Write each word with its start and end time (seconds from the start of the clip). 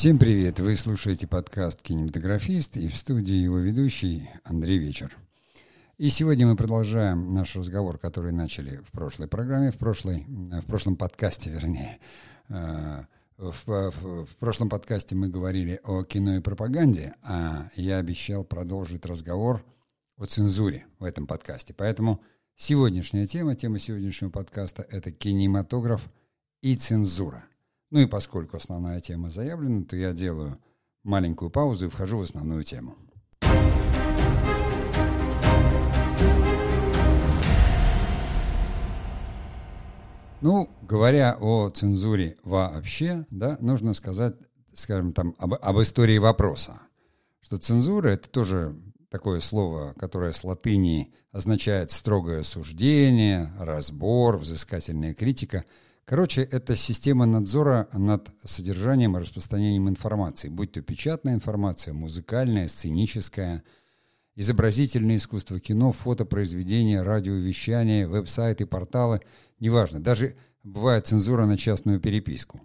Всем 0.00 0.18
привет! 0.18 0.58
Вы 0.58 0.76
слушаете 0.76 1.26
подкаст 1.26 1.82
«Кинематографист» 1.82 2.78
и 2.78 2.88
в 2.88 2.96
студии 2.96 3.34
его 3.34 3.58
ведущий 3.58 4.30
Андрей 4.44 4.78
Вечер. 4.78 5.14
И 5.98 6.08
сегодня 6.08 6.46
мы 6.46 6.56
продолжаем 6.56 7.34
наш 7.34 7.54
разговор, 7.54 7.98
который 7.98 8.32
начали 8.32 8.76
в 8.76 8.90
прошлой 8.92 9.28
программе, 9.28 9.70
в, 9.70 9.76
прошлой, 9.76 10.24
в 10.26 10.64
прошлом 10.64 10.96
подкасте, 10.96 11.50
вернее. 11.50 11.98
Э, 12.48 13.02
в, 13.36 13.62
в, 13.66 14.24
в 14.24 14.36
прошлом 14.38 14.70
подкасте 14.70 15.14
мы 15.14 15.28
говорили 15.28 15.80
о 15.84 16.02
кино 16.04 16.36
и 16.36 16.40
пропаганде, 16.40 17.14
а 17.22 17.68
я 17.76 17.98
обещал 17.98 18.42
продолжить 18.42 19.04
разговор 19.04 19.62
о 20.16 20.24
цензуре 20.24 20.86
в 20.98 21.04
этом 21.04 21.26
подкасте. 21.26 21.74
Поэтому 21.74 22.22
сегодняшняя 22.56 23.26
тема, 23.26 23.54
тема 23.54 23.78
сегодняшнего 23.78 24.30
подкаста– 24.30 24.82
это 24.90 25.12
кинематограф 25.12 26.08
и 26.62 26.74
цензура. 26.74 27.44
Ну 27.90 27.98
и 27.98 28.06
поскольку 28.06 28.56
основная 28.56 29.00
тема 29.00 29.30
заявлена, 29.30 29.84
то 29.84 29.96
я 29.96 30.12
делаю 30.12 30.58
маленькую 31.02 31.50
паузу 31.50 31.86
и 31.86 31.88
вхожу 31.88 32.18
в 32.18 32.22
основную 32.22 32.62
тему. 32.62 32.96
Ну, 40.40 40.70
говоря 40.82 41.36
о 41.38 41.68
цензуре 41.68 42.36
вообще, 42.44 43.26
да, 43.30 43.58
нужно 43.60 43.92
сказать, 43.92 44.36
скажем 44.72 45.12
там, 45.12 45.34
об, 45.38 45.54
об 45.54 45.82
истории 45.82 46.18
вопроса. 46.18 46.80
Что 47.40 47.58
цензура— 47.58 48.08
это 48.10 48.30
тоже 48.30 48.80
такое 49.10 49.40
слово, 49.40 49.94
которое 49.98 50.32
с 50.32 50.44
латыни 50.44 51.12
означает 51.32 51.90
строгое 51.90 52.44
суждение, 52.44 53.52
разбор, 53.58 54.38
взыскательная 54.38 55.12
критика— 55.12 55.64
Короче, 56.10 56.42
это 56.42 56.74
система 56.74 57.24
надзора 57.24 57.88
над 57.92 58.30
содержанием 58.44 59.16
и 59.16 59.20
распространением 59.20 59.88
информации, 59.88 60.48
будь 60.48 60.72
то 60.72 60.82
печатная 60.82 61.34
информация, 61.34 61.94
музыкальная, 61.94 62.66
сценическая, 62.66 63.62
изобразительное 64.34 65.14
искусство, 65.14 65.60
кино, 65.60 65.92
фотопроизведения, 65.92 67.04
радиовещание, 67.04 68.08
веб-сайты, 68.08 68.66
порталы, 68.66 69.20
неважно. 69.60 70.00
Даже 70.00 70.34
бывает 70.64 71.06
цензура 71.06 71.46
на 71.46 71.56
частную 71.56 72.00
переписку. 72.00 72.60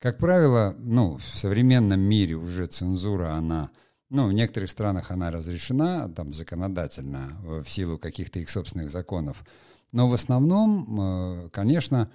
Как 0.00 0.18
правило, 0.18 0.74
ну, 0.76 1.16
в 1.16 1.22
современном 1.22 2.00
мире 2.00 2.34
уже 2.34 2.66
цензура, 2.66 3.34
она, 3.34 3.70
ну, 4.08 4.26
в 4.26 4.32
некоторых 4.32 4.68
странах 4.68 5.12
она 5.12 5.30
разрешена, 5.30 6.08
там, 6.08 6.32
законодательно, 6.32 7.38
в 7.44 7.70
силу 7.70 7.98
каких-то 7.98 8.40
их 8.40 8.50
собственных 8.50 8.90
законов. 8.90 9.44
Но 9.92 10.08
в 10.08 10.12
основном, 10.12 11.00
э, 11.00 11.48
конечно, 11.50 12.10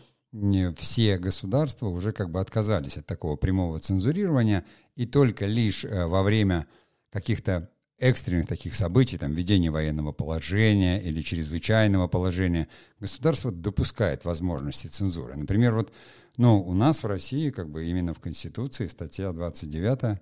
все 0.78 1.18
государства 1.18 1.88
уже 1.88 2.12
как 2.12 2.30
бы 2.30 2.40
отказались 2.40 2.98
от 2.98 3.06
такого 3.06 3.36
прямого 3.36 3.80
цензурирования, 3.80 4.66
и 4.96 5.06
только 5.06 5.46
лишь 5.46 5.86
э, 5.86 6.06
во 6.06 6.24
время 6.24 6.68
каких-то 7.12 7.70
экстренных 7.98 8.48
таких 8.48 8.74
событий, 8.74 9.18
там, 9.18 9.32
введения 9.32 9.72
военного 9.72 10.12
положения 10.12 11.02
или 11.02 11.22
чрезвычайного 11.22 12.08
положения, 12.08 12.68
государство 13.00 13.52
допускает 13.52 14.26
возможности 14.26 14.88
цензуры. 14.88 15.36
Например, 15.36 15.74
вот, 15.74 15.94
ну, 16.38 16.62
у 16.62 16.74
нас 16.74 17.04
в 17.04 17.08
России, 17.08 17.50
как 17.52 17.70
бы 17.70 17.86
именно 17.86 18.14
в 18.14 18.20
Конституции, 18.20 18.88
статья 18.88 19.32
29, 19.32 20.20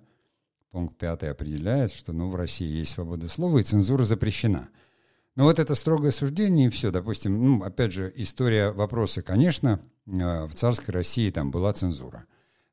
пункт 0.70 0.96
5 0.96 1.24
определяет, 1.24 1.92
что, 1.92 2.12
ну, 2.12 2.28
в 2.28 2.36
России 2.36 2.68
есть 2.68 2.92
свобода 2.92 3.28
слова, 3.28 3.58
и 3.58 3.62
цензура 3.62 4.04
запрещена– 4.04 4.68
но 5.36 5.44
вот 5.44 5.58
это 5.58 5.74
строгое 5.74 6.12
суждение 6.12 6.68
и 6.68 6.70
все, 6.70 6.90
допустим, 6.90 7.42
ну, 7.42 7.64
опять 7.64 7.92
же, 7.92 8.12
история 8.14 8.70
вопроса, 8.70 9.20
конечно, 9.22 9.80
в 10.06 10.50
царской 10.54 10.92
России 10.92 11.30
там 11.30 11.50
была 11.50 11.72
цензура. 11.72 12.26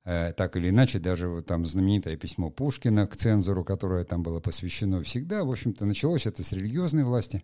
Э, 0.03 0.33
так 0.33 0.55
или 0.55 0.69
иначе, 0.69 0.99
даже 0.99 1.27
вот 1.27 1.45
там 1.45 1.65
знаменитое 1.65 2.17
письмо 2.17 2.49
Пушкина 2.49 3.07
к 3.07 3.15
цензору, 3.15 3.63
которое 3.63 4.03
там 4.03 4.23
было 4.23 4.39
посвящено 4.39 5.03
всегда, 5.03 5.43
в 5.43 5.51
общем-то, 5.51 5.85
началось 5.85 6.25
это 6.25 6.43
с 6.43 6.51
религиозной 6.53 7.03
власти 7.03 7.43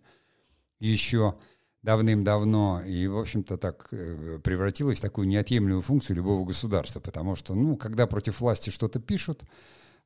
еще 0.80 1.38
давным-давно, 1.84 2.82
и, 2.86 3.08
в 3.08 3.18
общем-то, 3.18 3.58
так 3.58 3.88
э, 3.92 4.40
превратилось 4.44 4.98
в 4.98 5.02
такую 5.02 5.28
неотъемлемую 5.28 5.82
функцию 5.82 6.18
любого 6.18 6.46
государства, 6.46 7.00
потому 7.00 7.36
что, 7.36 7.54
ну, 7.54 7.78
когда 7.78 8.08
против 8.08 8.42
власти 8.42 8.72
что-то 8.72 9.00
пишут, 9.00 9.44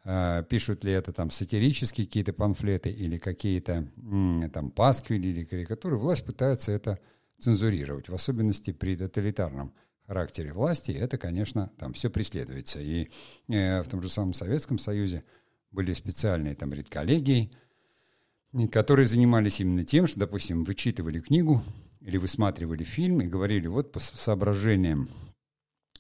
а, 0.03 0.44
пишут 0.44 0.84
ли 0.84 0.91
это 0.91 1.13
там 1.13 1.31
сатирические 1.31 2.07
какие-то 2.07 2.34
памфлеты 2.34 2.89
или 2.89 3.17
какие-то 3.17 3.88
там 4.51 4.72
пасквили 4.72 5.28
или 5.28 5.44
карикатуры, 5.45 5.95
власть 5.97 6.25
пытается 6.25 6.72
это 6.72 7.00
цензурировать, 7.41 8.09
в 8.09 8.13
особенности 8.13 8.72
при 8.72 8.96
тоталитарном 8.96 9.74
характере 10.07 10.53
власти, 10.53 10.91
это, 10.91 11.18
конечно, 11.18 11.72
там 11.78 11.94
все 11.94 12.09
преследуется. 12.09 12.79
И 12.81 13.09
э, 13.47 13.81
в 13.81 13.88
том 13.88 14.02
же 14.02 14.09
самом 14.09 14.34
Советском 14.34 14.78
Союзе 14.78 15.24
были 15.72 15.94
специальные 15.94 16.56
там 16.56 16.74
редколлегии, 16.74 17.52
которые 18.72 19.06
занимались 19.06 19.62
именно 19.62 19.85
тем, 19.85 20.07
что, 20.07 20.19
допустим, 20.19 20.63
вычитывали 20.63 21.19
книгу 21.19 21.63
или 22.02 22.18
высматривали 22.18 22.84
фильм 22.84 23.22
и 23.22 23.28
говорили, 23.28 23.68
вот 23.68 23.91
по 23.91 24.00
соображениям 24.00 25.09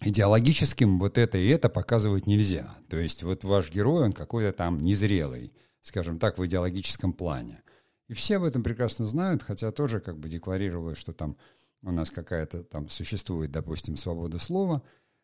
идеологическим 0.01 0.99
вот 0.99 1.17
это 1.17 1.37
и 1.37 1.47
это 1.47 1.69
показывать 1.69 2.27
нельзя. 2.27 2.75
То 2.89 2.97
есть 2.97 3.23
вот 3.23 3.43
ваш 3.43 3.71
герой, 3.71 4.05
он 4.05 4.13
какой-то 4.13 4.51
там 4.51 4.83
незрелый, 4.83 5.53
скажем 5.81 6.19
так, 6.19 6.37
в 6.37 6.45
идеологическом 6.45 7.13
плане. 7.13 7.61
И 8.11 8.13
все 8.13 8.37
об 8.37 8.43
этом 8.43 8.61
прекрасно 8.61 9.05
знают, 9.05 9.41
хотя 9.41 9.71
тоже 9.71 9.99
как 9.99 10.19
бы 10.19 10.29
декларировалось, 10.29 10.97
что 10.97 11.13
там 11.13 11.37
у 11.81 11.91
нас 11.91 12.11
какая-то 12.11 12.63
там 12.63 12.89
существует, 12.89 13.51
допустим, 13.51 13.95
свобода 13.95 14.37
слова, 14.37 14.83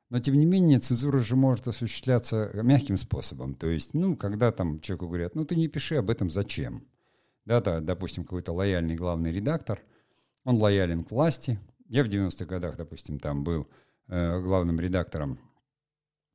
но 0.09 0.19
тем 0.19 0.39
не 0.39 0.45
менее 0.45 0.79
цензура 0.79 1.19
же 1.19 1.35
может 1.35 1.67
осуществляться 1.67 2.49
мягким 2.53 2.97
способом. 2.97 3.53
То 3.53 3.67
есть, 3.67 3.93
ну, 3.93 4.15
когда 4.15 4.51
там 4.51 4.79
человеку 4.79 5.07
говорят, 5.07 5.35
ну, 5.35 5.45
ты 5.45 5.55
не 5.55 5.67
пиши 5.67 5.97
об 5.97 6.09
этом 6.09 6.29
зачем. 6.29 6.87
Да, 7.45 7.61
да, 7.61 7.81
допустим, 7.81 8.23
какой-то 8.23 8.53
лояльный 8.53 8.95
главный 8.95 9.31
редактор, 9.31 9.83
он 10.45 10.55
лоялен 10.55 11.03
к 11.03 11.11
власти. 11.11 11.59
Я 11.89 12.03
в 12.03 12.07
90-х 12.07 12.45
годах, 12.45 12.77
допустим, 12.77 13.19
там 13.19 13.43
был 13.43 13.67
Э, 14.09 14.39
главным 14.39 14.79
редактором, 14.79 15.37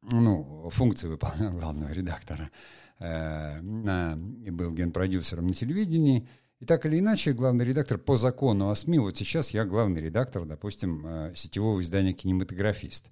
ну, 0.02 0.68
функции 0.70 1.06
выполнял 1.08 1.52
главного 1.58 1.90
редактора, 1.90 2.50
э, 2.98 3.60
на, 3.62 4.18
и 4.44 4.50
был 4.50 4.72
генпродюсером 4.72 5.46
на 5.46 5.54
телевидении. 5.54 6.28
И 6.62 6.64
так 6.64 6.86
или 6.86 7.00
иначе, 7.00 7.32
главный 7.32 7.64
редактор 7.64 7.98
по 7.98 8.16
закону 8.16 8.70
о 8.70 8.76
СМИ, 8.76 9.00
вот 9.00 9.16
сейчас 9.16 9.50
я 9.50 9.64
главный 9.64 10.00
редактор, 10.00 10.44
допустим, 10.44 11.04
э, 11.04 11.32
сетевого 11.34 11.80
издания 11.80 12.12
«Кинематографист». 12.12 13.10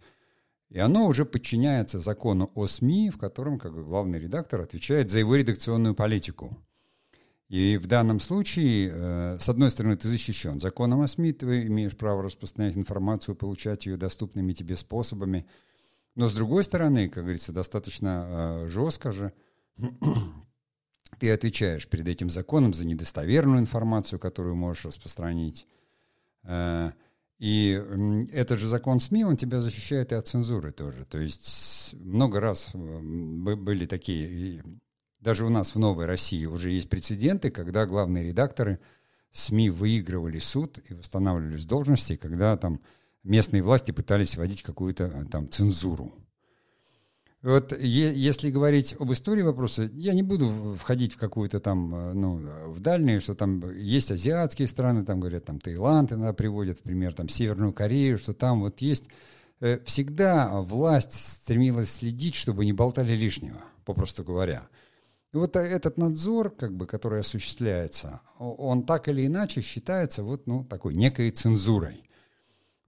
И 0.68 0.78
оно 0.78 1.08
уже 1.08 1.24
подчиняется 1.24 1.98
закону 1.98 2.52
о 2.54 2.68
СМИ, 2.68 3.10
в 3.10 3.18
котором 3.18 3.58
как 3.58 3.74
бы, 3.74 3.82
главный 3.82 4.20
редактор 4.20 4.60
отвечает 4.60 5.10
за 5.10 5.18
его 5.18 5.34
редакционную 5.34 5.96
политику. 5.96 6.56
И 7.48 7.76
в 7.76 7.88
данном 7.88 8.20
случае, 8.20 8.92
э, 8.92 9.38
с 9.40 9.48
одной 9.48 9.72
стороны, 9.72 9.96
ты 9.96 10.06
защищен 10.06 10.60
законом 10.60 11.00
о 11.00 11.08
СМИ, 11.08 11.32
ты 11.32 11.66
имеешь 11.66 11.96
право 11.96 12.22
распространять 12.22 12.76
информацию, 12.76 13.34
получать 13.34 13.84
ее 13.84 13.96
доступными 13.96 14.52
тебе 14.52 14.76
способами. 14.76 15.44
Но 16.14 16.28
с 16.28 16.32
другой 16.32 16.62
стороны, 16.62 17.08
как 17.08 17.24
говорится, 17.24 17.50
достаточно 17.50 18.62
э, 18.62 18.68
жестко 18.68 19.10
же 19.10 19.32
ты 21.20 21.30
отвечаешь 21.30 21.86
перед 21.86 22.08
этим 22.08 22.30
законом 22.30 22.74
за 22.74 22.86
недостоверную 22.86 23.60
информацию, 23.60 24.18
которую 24.18 24.56
можешь 24.56 24.86
распространить. 24.86 25.66
Э, 26.42 26.92
и 27.38 27.82
этот 28.32 28.58
же 28.58 28.66
закон 28.68 29.00
СМИ, 29.00 29.24
он 29.24 29.36
тебя 29.36 29.60
защищает 29.60 30.12
и 30.12 30.14
от 30.14 30.26
цензуры 30.26 30.72
тоже. 30.72 31.04
То 31.04 31.18
есть 31.18 31.94
много 31.94 32.40
раз 32.40 32.70
были 32.74 33.86
такие 33.86 34.62
даже 35.20 35.44
у 35.44 35.50
нас 35.50 35.74
в 35.74 35.78
Новой 35.78 36.06
России 36.06 36.46
уже 36.46 36.70
есть 36.70 36.88
прецеденты, 36.88 37.50
когда 37.50 37.86
главные 37.86 38.24
редакторы 38.24 38.80
СМИ 39.32 39.70
выигрывали 39.70 40.38
суд 40.38 40.78
и 40.88 40.94
восстанавливались 40.94 41.66
должности, 41.66 42.16
когда 42.16 42.56
там 42.56 42.80
местные 43.22 43.62
власти 43.62 43.90
пытались 43.90 44.36
вводить 44.36 44.62
какую-то 44.62 45.04
э, 45.04 45.24
там 45.30 45.48
цензуру. 45.50 46.14
Вот 47.42 47.72
если 47.80 48.50
говорить 48.50 48.94
об 48.98 49.12
истории 49.12 49.40
вопроса, 49.40 49.90
я 49.94 50.12
не 50.12 50.22
буду 50.22 50.46
входить 50.78 51.14
в 51.14 51.18
какую-то 51.18 51.58
там, 51.58 51.94
э, 51.94 52.12
ну, 52.12 52.36
в 52.66 52.80
дальние, 52.80 53.18
что 53.18 53.34
там 53.34 53.70
есть 53.78 54.12
азиатские 54.12 54.68
страны, 54.68 55.06
там 55.06 55.20
говорят, 55.20 55.46
там 55.46 55.58
Таиланд 55.58 56.12
иногда 56.12 56.34
приводят 56.34 56.80
в 56.80 56.82
пример, 56.82 57.14
там 57.14 57.30
Северную 57.30 57.72
Корею, 57.72 58.18
что 58.18 58.34
там 58.34 58.60
вот 58.60 58.80
есть... 58.80 59.08
Э, 59.60 59.78
всегда 59.84 60.60
власть 60.60 61.14
стремилась 61.14 61.90
следить, 61.90 62.34
чтобы 62.34 62.66
не 62.66 62.74
болтали 62.74 63.14
лишнего, 63.14 63.60
попросту 63.86 64.22
говоря. 64.22 64.68
И 65.32 65.36
вот 65.36 65.56
этот 65.56 65.96
надзор, 65.96 66.50
как 66.50 66.76
бы, 66.76 66.86
который 66.86 67.20
осуществляется, 67.20 68.20
он 68.38 68.84
так 68.84 69.08
или 69.08 69.26
иначе 69.26 69.62
считается 69.62 70.22
вот, 70.22 70.46
ну, 70.46 70.64
такой 70.64 70.94
некой 70.94 71.30
цензурой. 71.30 72.04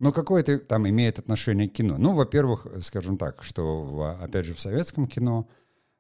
Но 0.02 0.10
какое 0.10 0.43
то 0.43 0.58
там 0.58 0.88
имеет 0.88 1.20
отношение 1.20 1.69
к 1.69 1.75
кино? 1.75 1.94
Ну, 1.96 2.12
во-первых, 2.12 2.66
скажем 2.81 3.16
так, 3.16 3.44
что, 3.44 3.82
в, 3.82 4.20
опять 4.20 4.46
же, 4.46 4.52
в 4.52 4.60
советском 4.60 5.06
кино 5.06 5.49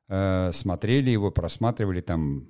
э, 0.08 0.50
смотрели 0.52 1.10
его, 1.10 1.30
просматривали 1.30 2.00
там 2.00 2.48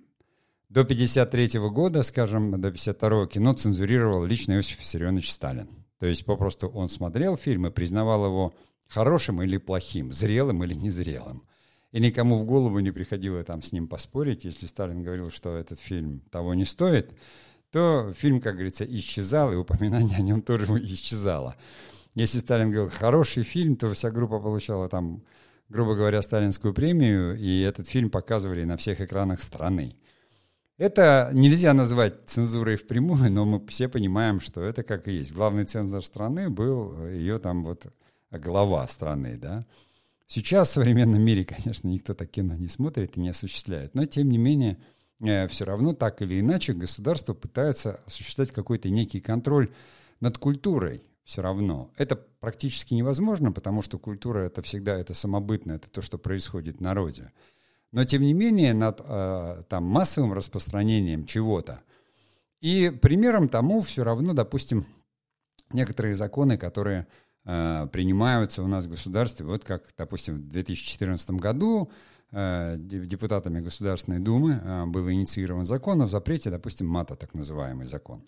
до 0.70 0.82
53 0.82 1.58
года, 1.68 2.02
скажем, 2.04 2.58
до 2.58 2.70
52 2.70 3.26
кино 3.26 3.52
цензурировал 3.52 4.24
лично 4.24 4.54
Иосиф 4.54 4.80
Виссарионович 4.80 5.30
Сталин. 5.30 5.68
То 5.98 6.06
есть 6.06 6.24
попросту 6.24 6.68
он 6.68 6.88
смотрел 6.88 7.36
фильм 7.36 7.66
и 7.66 7.70
признавал 7.70 8.24
его 8.24 8.54
хорошим 8.88 9.42
или 9.42 9.58
плохим, 9.58 10.10
зрелым 10.10 10.64
или 10.64 10.72
незрелым. 10.72 11.46
И 11.90 12.00
никому 12.00 12.36
в 12.36 12.46
голову 12.46 12.78
не 12.78 12.92
приходило 12.92 13.44
там 13.44 13.60
с 13.60 13.72
ним 13.72 13.88
поспорить, 13.88 14.46
если 14.46 14.64
Сталин 14.64 15.02
говорил, 15.02 15.28
что 15.28 15.54
этот 15.54 15.78
фильм 15.78 16.20
того 16.30 16.54
не 16.54 16.64
стоит, 16.64 17.12
то 17.72 18.12
фильм, 18.14 18.40
как 18.40 18.54
говорится, 18.54 18.84
исчезал, 18.84 19.52
и 19.52 19.56
упоминание 19.56 20.18
о 20.18 20.22
нем 20.22 20.42
тоже 20.42 20.66
исчезало. 20.84 21.56
Если 22.14 22.38
Сталин 22.38 22.70
говорил 22.70 22.90
«хороший 22.90 23.42
фильм», 23.42 23.76
то 23.76 23.92
вся 23.94 24.10
группа 24.10 24.38
получала 24.38 24.90
там, 24.90 25.22
грубо 25.70 25.94
говоря, 25.94 26.20
сталинскую 26.20 26.74
премию, 26.74 27.34
и 27.38 27.62
этот 27.62 27.88
фильм 27.88 28.10
показывали 28.10 28.64
на 28.64 28.76
всех 28.76 29.00
экранах 29.00 29.40
страны. 29.40 29.96
Это 30.76 31.30
нельзя 31.32 31.72
назвать 31.72 32.14
цензурой 32.26 32.76
впрямую, 32.76 33.32
но 33.32 33.46
мы 33.46 33.66
все 33.66 33.88
понимаем, 33.88 34.40
что 34.40 34.62
это 34.62 34.82
как 34.82 35.08
и 35.08 35.12
есть. 35.12 35.32
Главный 35.32 35.64
цензор 35.64 36.04
страны 36.04 36.50
был 36.50 37.06
ее 37.06 37.38
там 37.38 37.64
вот 37.64 37.86
глава 38.30 38.86
страны, 38.88 39.38
да. 39.38 39.64
Сейчас 40.26 40.68
в 40.68 40.72
современном 40.72 41.22
мире, 41.22 41.44
конечно, 41.44 41.88
никто 41.88 42.12
так 42.12 42.30
кино 42.30 42.54
не 42.54 42.68
смотрит 42.68 43.16
и 43.16 43.20
не 43.20 43.30
осуществляет, 43.30 43.94
но 43.94 44.04
тем 44.04 44.28
не 44.30 44.38
менее 44.38 44.78
все 45.48 45.64
равно 45.64 45.92
так 45.92 46.22
или 46.22 46.40
иначе 46.40 46.72
государство 46.72 47.34
пытается 47.34 48.00
осуществлять 48.06 48.50
какой-то 48.50 48.90
некий 48.90 49.20
контроль 49.20 49.72
над 50.20 50.38
культурой 50.38 51.02
все 51.24 51.40
равно. 51.40 51.90
Это 51.96 52.16
практически 52.16 52.94
невозможно, 52.94 53.52
потому 53.52 53.82
что 53.82 53.98
культура 53.98 54.40
это 54.40 54.60
всегда 54.62 54.98
это 54.98 55.14
самобытное, 55.14 55.76
это 55.76 55.88
то, 55.90 56.02
что 56.02 56.18
происходит 56.18 56.78
в 56.78 56.80
народе. 56.80 57.32
Но 57.92 58.04
тем 58.04 58.22
не 58.22 58.34
менее 58.34 58.74
над 58.74 59.00
э, 59.04 59.62
там 59.68 59.84
массовым 59.84 60.32
распространением 60.32 61.26
чего-то. 61.26 61.82
И 62.60 62.90
примером 62.90 63.48
тому 63.48 63.80
все 63.80 64.02
равно, 64.02 64.32
допустим, 64.32 64.86
некоторые 65.72 66.14
законы, 66.14 66.58
которые 66.58 67.06
Э, 67.44 67.88
принимаются 67.92 68.62
у 68.62 68.68
нас 68.68 68.86
в 68.86 68.90
государстве, 68.90 69.44
вот 69.44 69.64
как, 69.64 69.92
допустим, 69.98 70.36
в 70.36 70.48
2014 70.48 71.30
году 71.32 71.90
э, 71.90 71.92
депутатами 72.32 73.60
Государственной 73.60 74.18
Думы 74.18 74.52
э, 74.52 74.86
был 74.86 75.10
инициирован 75.10 75.66
закон 75.66 76.00
о 76.02 76.06
запрете, 76.06 76.50
допустим, 76.50 76.86
мата, 76.86 77.14
так 77.14 77.34
называемый 77.34 77.86
закон. 77.86 78.24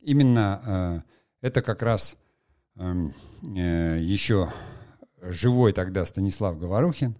Именно 0.00 1.04
это 1.40 1.62
как 1.62 1.82
раз 1.82 2.16
эм, 2.76 3.12
еще 3.42 4.52
живой 5.20 5.72
тогда 5.72 6.04
Станислав 6.04 6.56
Говорухин, 6.60 7.16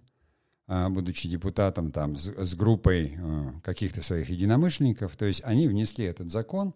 будучи 0.67 1.27
депутатом 1.27 1.91
там 1.91 2.15
с 2.15 2.55
группой 2.55 3.19
каких-то 3.63 4.01
своих 4.01 4.29
единомышленников, 4.29 5.17
то 5.17 5.25
есть 5.25 5.41
они 5.43 5.67
внесли 5.67 6.05
этот 6.05 6.29
закон, 6.29 6.73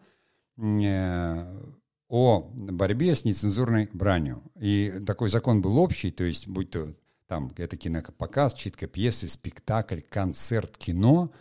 о 2.11 2.51
борьбе 2.53 3.15
с 3.15 3.23
нецензурной 3.23 3.89
бранью. 3.93 4.43
И 4.59 5.01
такой 5.07 5.29
закон 5.29 5.61
был 5.61 5.77
общий, 5.77 6.11
то 6.11 6.25
есть 6.25 6.45
будь 6.45 6.69
то 6.69 6.93
там 7.31 7.49
это 7.55 7.77
кинопоказ, 7.77 8.53
читка 8.53 8.87
пьесы, 8.87 9.29
спектакль, 9.29 10.01
концерт, 10.01 10.77
кино, 10.77 11.31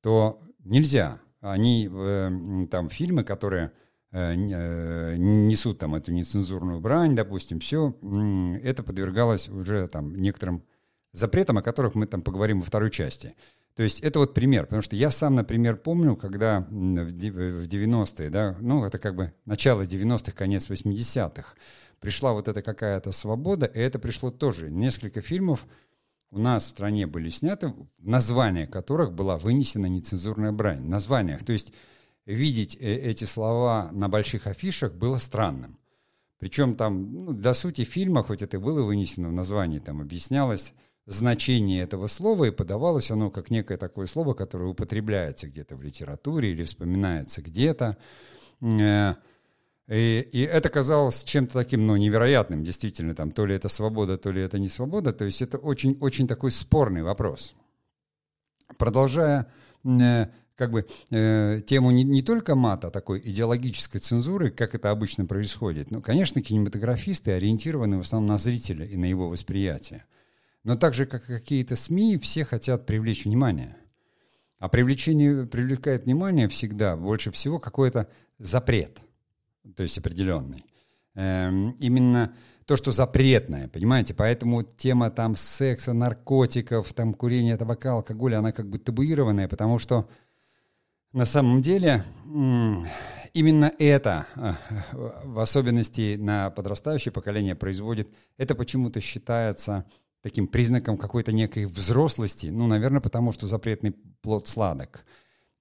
то 0.00 0.40
нельзя. 0.64 1.18
Они 1.40 1.90
э, 1.92 2.66
там 2.70 2.88
фильмы, 2.88 3.24
которые 3.24 3.72
э, 4.12 4.34
э, 4.34 5.16
несут 5.16 5.80
там 5.80 5.96
эту 5.96 6.12
нецензурную 6.12 6.78
брань, 6.78 7.16
допустим, 7.16 7.58
все, 7.58 7.96
это 8.62 8.84
подвергалось 8.84 9.48
уже 9.48 9.88
там 9.88 10.14
некоторым 10.14 10.62
запретам, 11.12 11.58
о 11.58 11.62
которых 11.62 11.96
мы 11.96 12.06
там 12.06 12.22
поговорим 12.22 12.60
во 12.60 12.66
второй 12.66 12.92
части. 12.92 13.34
То 13.74 13.82
есть 13.82 13.98
это 13.98 14.20
вот 14.20 14.34
пример, 14.34 14.66
потому 14.66 14.82
что 14.82 14.94
я 14.94 15.10
сам, 15.10 15.34
например, 15.34 15.78
помню, 15.78 16.14
когда 16.14 16.60
в 16.60 17.12
90-е, 17.12 18.30
да, 18.30 18.56
ну 18.60 18.84
это 18.84 19.00
как 19.00 19.16
бы 19.16 19.32
начало 19.46 19.82
90-х, 19.82 20.30
конец 20.30 20.70
80-х, 20.70 21.54
пришла 22.00 22.32
вот 22.32 22.48
эта 22.48 22.62
какая-то 22.62 23.12
свобода, 23.12 23.66
и 23.66 23.78
это 23.78 23.98
пришло 23.98 24.30
тоже. 24.30 24.70
Несколько 24.70 25.20
фильмов 25.20 25.66
у 26.30 26.38
нас 26.38 26.64
в 26.64 26.70
стране 26.70 27.06
были 27.06 27.28
сняты, 27.28 27.68
в 27.68 27.88
названия 27.98 28.66
которых 28.66 29.12
была 29.12 29.38
вынесена 29.38 29.86
нецензурная 29.86 30.52
брань. 30.52 30.82
В 30.82 30.88
названиях. 30.88 31.44
То 31.44 31.52
есть 31.52 31.72
видеть 32.26 32.76
э, 32.76 32.94
эти 32.94 33.24
слова 33.24 33.90
на 33.92 34.08
больших 34.08 34.46
афишах 34.46 34.94
было 34.94 35.18
странным. 35.18 35.78
Причем 36.38 36.76
там, 36.76 37.12
ну, 37.12 37.32
до 37.32 37.52
сути 37.52 37.84
фильма, 37.84 38.22
хоть 38.22 38.42
это 38.42 38.60
было 38.60 38.82
вынесено 38.82 39.28
в 39.28 39.32
названии, 39.32 39.80
там 39.80 40.00
объяснялось, 40.00 40.72
значение 41.08 41.82
этого 41.82 42.06
слова, 42.06 42.44
и 42.44 42.50
подавалось 42.50 43.10
оно 43.10 43.30
как 43.30 43.50
некое 43.50 43.78
такое 43.78 44.06
слово, 44.06 44.34
которое 44.34 44.68
употребляется 44.68 45.48
где-то 45.48 45.74
в 45.74 45.82
литературе 45.82 46.52
или 46.52 46.62
вспоминается 46.62 47.40
где-то. 47.40 47.96
И, 49.88 50.28
и 50.32 50.42
это 50.42 50.68
казалось 50.68 51.24
чем-то 51.24 51.54
таким, 51.54 51.86
ну, 51.86 51.96
невероятным, 51.96 52.62
действительно, 52.62 53.14
там, 53.14 53.30
то 53.30 53.46
ли 53.46 53.54
это 53.54 53.68
свобода, 53.68 54.18
то 54.18 54.30
ли 54.30 54.42
это 54.42 54.58
не 54.58 54.68
свобода, 54.68 55.12
то 55.14 55.24
есть 55.24 55.40
это 55.40 55.56
очень-очень 55.56 56.28
такой 56.28 56.50
спорный 56.50 57.02
вопрос. 57.02 57.54
Продолжая 58.76 59.50
э, 59.84 60.26
как 60.56 60.72
бы 60.72 60.86
э, 61.10 61.62
тему 61.66 61.90
не, 61.90 62.04
не 62.04 62.20
только 62.20 62.54
мата, 62.54 62.88
а 62.88 62.90
такой 62.90 63.22
идеологической 63.24 63.98
цензуры, 63.98 64.50
как 64.50 64.74
это 64.74 64.90
обычно 64.90 65.24
происходит. 65.24 65.90
Ну, 65.90 66.02
конечно, 66.02 66.42
кинематографисты 66.42 67.30
ориентированы 67.30 67.96
в 67.96 68.00
основном 68.02 68.28
на 68.28 68.38
зрителя 68.38 68.84
и 68.84 68.98
на 68.98 69.06
его 69.06 69.30
восприятие. 69.30 70.04
Но 70.64 70.76
так 70.76 70.92
же, 70.92 71.06
как 71.06 71.30
и 71.30 71.32
какие-то 71.38 71.76
СМИ, 71.76 72.18
все 72.18 72.44
хотят 72.44 72.84
привлечь 72.84 73.24
внимание. 73.24 73.76
А 74.58 74.68
привлечение 74.68 75.46
привлекает 75.46 76.04
внимание 76.04 76.46
всегда 76.48 76.94
больше 76.94 77.30
всего 77.30 77.58
какой-то 77.58 78.08
запрет, 78.38 78.98
то 79.76 79.82
есть 79.82 79.98
определенный. 79.98 80.64
Эм, 81.14 81.72
именно 81.80 82.34
то, 82.64 82.76
что 82.76 82.92
запретное, 82.92 83.68
понимаете? 83.68 84.14
Поэтому 84.14 84.62
тема 84.62 85.10
там 85.10 85.36
секса, 85.36 85.94
наркотиков, 85.94 86.92
там 86.92 87.14
курения 87.14 87.56
табака, 87.56 87.92
алкоголя, 87.92 88.38
она 88.38 88.52
как 88.52 88.68
бы 88.68 88.78
табуированная, 88.78 89.48
потому 89.48 89.78
что 89.78 90.08
на 91.12 91.24
самом 91.24 91.62
деле 91.62 92.04
именно 93.32 93.72
это, 93.78 94.26
э, 94.36 94.52
в 95.24 95.38
особенности 95.40 96.16
на 96.16 96.50
подрастающее 96.50 97.10
поколение, 97.10 97.54
производит, 97.54 98.08
это 98.36 98.54
почему-то 98.54 99.00
считается 99.00 99.86
таким 100.20 100.46
признаком 100.46 100.98
какой-то 100.98 101.32
некой 101.32 101.64
взрослости, 101.64 102.48
ну, 102.48 102.66
наверное, 102.66 103.00
потому 103.00 103.32
что 103.32 103.46
запретный 103.46 103.92
плод 104.20 104.46
сладок. 104.46 105.04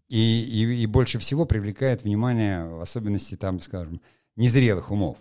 И, 0.09 0.17
и, 0.17 0.83
и 0.83 0.85
больше 0.85 1.19
всего 1.19 1.45
привлекает 1.45 2.03
внимание, 2.03 2.65
в 2.65 2.81
особенности, 2.81 3.35
там, 3.35 3.59
скажем, 3.59 4.01
незрелых 4.35 4.91
умов. 4.91 5.17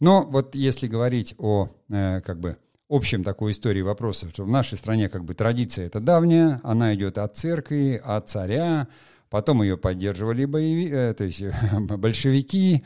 Но 0.00 0.24
вот 0.24 0.54
если 0.54 0.86
говорить 0.86 1.34
о, 1.38 1.68
э, 1.90 2.20
как 2.22 2.40
бы, 2.40 2.56
общем 2.88 3.22
такой 3.22 3.52
истории 3.52 3.82
вопросов, 3.82 4.30
что 4.30 4.44
в 4.44 4.48
нашей 4.48 4.78
стране 4.78 5.08
как 5.08 5.24
бы 5.24 5.34
традиция 5.34 5.86
это 5.86 6.00
давняя, 6.00 6.60
она 6.62 6.94
идет 6.94 7.18
от 7.18 7.36
церкви, 7.36 8.00
от 8.02 8.28
царя, 8.28 8.88
Потом 9.30 9.62
ее 9.62 9.76
поддерживали 9.76 10.44
боеви, 10.44 10.88
э, 10.90 11.14
то 11.14 11.24
есть 11.24 11.42
большевики, 11.72 12.84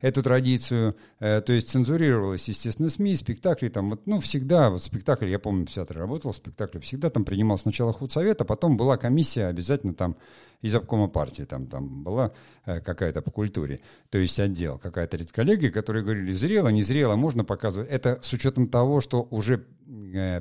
эту 0.00 0.22
традицию. 0.22 0.96
Э, 1.20 1.40
то 1.40 1.52
есть 1.52 1.70
цензурировалось, 1.70 2.48
естественно, 2.48 2.88
СМИ, 2.88 3.16
спектакли. 3.16 3.68
Там, 3.68 3.90
вот, 3.90 4.06
ну, 4.06 4.18
всегда, 4.18 4.70
вот 4.70 4.82
спектакль, 4.82 5.26
я 5.28 5.38
помню, 5.38 5.66
в 5.66 5.70
театре 5.70 6.00
работал, 6.00 6.32
спектакль 6.32 6.78
всегда 6.80 7.10
там 7.10 7.24
принимал 7.24 7.58
сначала 7.58 7.92
худсовет, 7.92 8.40
а 8.40 8.44
потом 8.44 8.76
была 8.76 8.96
комиссия 8.96 9.46
обязательно 9.46 9.94
там 9.94 10.16
из 10.62 10.74
обкома 10.74 11.08
партии, 11.08 11.42
там, 11.42 11.66
там 11.66 12.02
была 12.02 12.32
э, 12.64 12.80
какая-то 12.80 13.22
по 13.22 13.30
культуре, 13.30 13.80
то 14.10 14.18
есть 14.18 14.40
отдел, 14.40 14.78
какая-то 14.78 15.16
редколлегия, 15.16 15.70
которые 15.70 16.02
говорили, 16.02 16.32
зрело, 16.32 16.68
не 16.68 16.82
зрело, 16.82 17.14
можно 17.16 17.44
показывать. 17.44 17.90
Это 17.90 18.18
с 18.22 18.32
учетом 18.32 18.68
того, 18.68 19.00
что 19.00 19.26
уже 19.30 19.64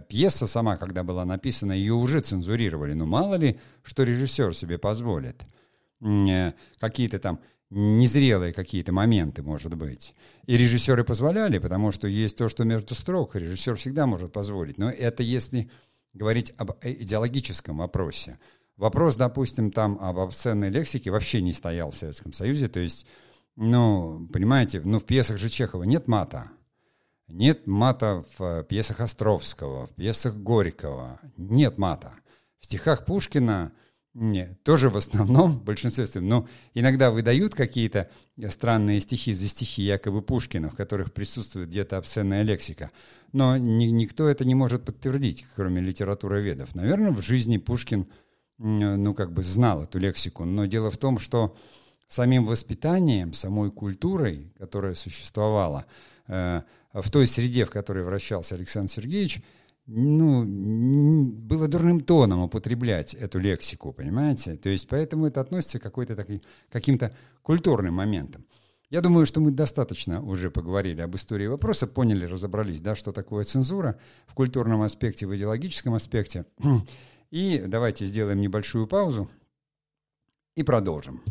пьеса 0.07 0.47
сама, 0.47 0.77
когда 0.77 1.03
была 1.03 1.25
написана, 1.25 1.73
ее 1.73 1.93
уже 1.93 2.19
цензурировали. 2.19 2.93
Но 2.93 3.05
мало 3.05 3.35
ли, 3.35 3.59
что 3.83 4.03
режиссер 4.03 4.55
себе 4.55 4.77
позволит. 4.77 5.43
Э, 6.01 6.53
какие-то 6.79 7.19
там 7.19 7.39
незрелые 7.69 8.53
какие-то 8.53 8.91
моменты, 8.91 9.41
может 9.41 9.75
быть. 9.75 10.13
И 10.45 10.57
режиссеры 10.57 11.03
позволяли, 11.03 11.57
потому 11.57 11.91
что 11.91 12.07
есть 12.07 12.37
то, 12.37 12.47
что 12.49 12.63
между 12.63 12.95
строк, 12.95 13.35
режиссер 13.35 13.75
всегда 13.75 14.05
может 14.05 14.31
позволить. 14.31 14.77
Но 14.77 14.89
это 14.89 15.23
если 15.23 15.69
говорить 16.13 16.53
об 16.57 16.71
идеологическом 16.81 17.77
вопросе. 17.77 18.39
Вопрос, 18.77 19.15
допустим, 19.15 19.71
там 19.71 19.97
об 20.01 20.19
обсценной 20.19 20.69
лексике 20.69 21.11
вообще 21.11 21.41
не 21.41 21.53
стоял 21.53 21.91
в 21.91 21.97
Советском 21.97 22.33
Союзе. 22.33 22.67
То 22.67 22.79
есть, 22.79 23.05
ну, 23.55 24.27
понимаете, 24.31 24.81
ну, 24.83 24.99
в 24.99 25.05
пьесах 25.05 25.37
же 25.37 25.49
Чехова 25.49 25.83
нет 25.83 26.07
мата. 26.07 26.51
Нет 27.27 27.67
мата 27.67 28.24
в 28.38 28.44
э, 28.44 28.63
пьесах 28.63 29.01
Островского, 29.01 29.88
в 29.88 29.96
пьесах 29.96 30.36
Горького. 30.36 31.20
Нет 31.38 31.77
мата. 31.77 32.13
В 32.60 32.65
стихах 32.65 33.05
Пушкина 33.05 33.72
нет, 34.13 34.63
тоже 34.63 34.89
в 34.89 34.96
основном, 34.96 35.51
в 35.51 35.63
большинстве. 35.63 36.05
Но 36.22 36.48
иногда 36.74 37.12
выдают 37.12 37.53
какие-то 37.53 38.10
странные 38.48 39.01
стихи 39.01 39.34
за 39.34 39.48
стихи 39.48 39.84
якобы 39.84 40.22
Пушкина, 40.22 40.70
в 40.70 40.75
которых 40.75 41.13
присутствует 41.13 41.70
где-то 41.70 41.98
обсценная 41.98 42.44
лексика. 42.44 42.91
Но 43.34 43.58
ни, 43.58 43.86
никто 43.86 44.29
это 44.29 44.46
не 44.46 44.55
может 44.55 44.86
подтвердить, 44.86 45.46
кроме 45.55 45.82
литературоведов. 45.82 46.75
Наверное, 46.75 47.12
в 47.12 47.22
жизни 47.22 47.58
Пушкин– 47.58 48.08
ну, 48.58 49.13
как 49.13 49.32
бы 49.32 49.44
знал 49.44 49.84
эту 49.84 50.00
лексику. 50.00 50.46
Но 50.46 50.65
дело 50.65 50.91
в 50.91 50.98
том, 50.98 51.20
что 51.20 51.55
самим 52.08 52.46
воспитанием, 52.46 53.34
самой 53.34 53.72
культурой, 53.72 54.51
которая 54.58 54.96
существовала 54.96 55.86
э, 56.27 56.62
в 57.01 57.11
той 57.11 57.27
среде, 57.27 57.65
в 57.65 57.69
которой 57.69 58.03
вращался 58.03 58.55
Александр 58.55 58.91
Сергеевич, 58.91 59.41
ну, 59.87 60.43
было 60.45 61.67
дурным 61.67 61.99
тоном 61.99 62.41
употреблять 62.41 63.13
эту 63.13 63.39
лексику, 63.39 63.91
понимаете? 63.91 64.55
То 64.55 64.69
есть 64.69 64.87
поэтому 64.87 65.27
это 65.27 65.41
относится 65.41 65.79
к 65.79 65.83
какой-то 65.83 66.15
таким, 66.15 66.41
каким-то 66.71 67.15
культурным 67.43 67.93
моментам. 67.93 68.45
Я 68.89 69.01
думаю, 69.01 69.25
что 69.25 69.41
мы 69.41 69.51
достаточно 69.51 70.21
уже 70.21 70.49
поговорили 70.49 71.01
об 71.01 71.15
истории 71.15 71.47
вопроса, 71.47 71.85
поняли, 71.85 72.25
разобрались, 72.25 72.81
да, 72.81 72.95
что 72.95 73.11
такое 73.11 73.43
цензура 73.43 73.99
в 74.25 74.33
культурном 74.33 74.81
аспекте, 74.81 75.27
в 75.27 75.35
идеологическом 75.35 75.93
аспекте. 75.93 76.45
И 77.31 77.63
давайте 77.67 78.05
сделаем 78.05 78.39
небольшую 78.39 78.87
паузу 78.87 79.29
и 80.55 80.63
продолжим. 80.63 81.21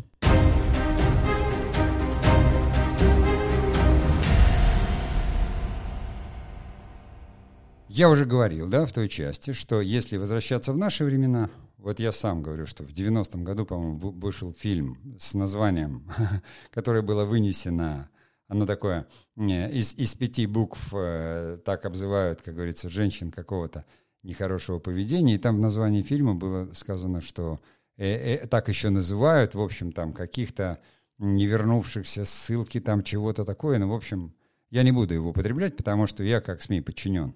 Я 7.95 8.09
уже 8.09 8.25
говорил, 8.25 8.67
да, 8.67 8.85
в 8.85 8.91
той 8.91 9.07
части, 9.07 9.53
что 9.53 9.79
если 9.79 10.17
возвращаться 10.17 10.73
в 10.73 10.77
наши 10.77 11.05
времена, 11.05 11.49
вот 11.77 11.97
я 11.97 12.11
сам 12.11 12.43
говорю, 12.43 12.65
что 12.65 12.83
в 12.83 12.89
90-м 12.89 13.45
году, 13.45 13.65
по-моему, 13.65 14.11
вышел 14.11 14.51
фильм 14.51 15.15
с 15.17 15.33
названием, 15.33 16.05
которое 16.71 17.03
было 17.03 17.23
вынесено, 17.23 18.09
оно 18.49 18.65
такое, 18.65 19.07
из, 19.37 19.95
из 19.95 20.13
пяти 20.13 20.45
букв 20.45 20.89
э, 20.91 21.57
так 21.63 21.85
обзывают, 21.85 22.41
как 22.41 22.55
говорится, 22.55 22.89
женщин 22.89 23.31
какого-то 23.31 23.85
нехорошего 24.23 24.79
поведения, 24.79 25.35
и 25.35 25.39
там 25.39 25.55
в 25.55 25.61
названии 25.61 26.01
фильма 26.01 26.35
было 26.35 26.69
сказано, 26.73 27.21
что 27.21 27.61
э, 27.95 28.39
э, 28.43 28.47
так 28.47 28.67
еще 28.67 28.89
называют, 28.89 29.55
в 29.55 29.61
общем, 29.61 29.93
там 29.93 30.11
каких-то 30.11 30.81
не 31.17 31.45
вернувшихся 31.45 32.25
ссылки, 32.25 32.81
там 32.81 33.03
чего-то 33.03 33.45
такое, 33.45 33.79
но, 33.79 33.87
в 33.87 33.93
общем, 33.93 34.35
я 34.69 34.83
не 34.83 34.91
буду 34.91 35.13
его 35.13 35.29
употреблять, 35.29 35.77
потому 35.77 36.07
что 36.07 36.25
я 36.25 36.41
как 36.41 36.61
СМИ 36.61 36.81
подчинен 36.81 37.33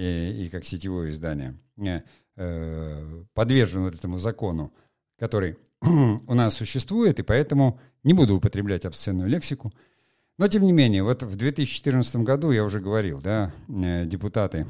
и, 0.00 0.46
и 0.46 0.48
как 0.48 0.64
сетевое 0.64 1.10
издание 1.10 1.54
э, 2.36 3.24
подвержен 3.34 3.82
вот 3.82 3.94
этому 3.94 4.18
закону, 4.18 4.72
который 5.18 5.58
у 5.82 6.34
нас 6.34 6.54
существует, 6.54 7.18
и 7.20 7.22
поэтому 7.22 7.78
не 8.02 8.14
буду 8.14 8.36
употреблять 8.36 8.86
обсценную 8.86 9.28
лексику. 9.28 9.72
Но, 10.38 10.48
тем 10.48 10.62
не 10.62 10.72
менее, 10.72 11.02
вот 11.02 11.22
в 11.22 11.36
2014 11.36 12.16
году, 12.16 12.50
я 12.50 12.64
уже 12.64 12.80
говорил, 12.80 13.20
да, 13.20 13.52
э, 13.68 14.06
депутаты 14.06 14.66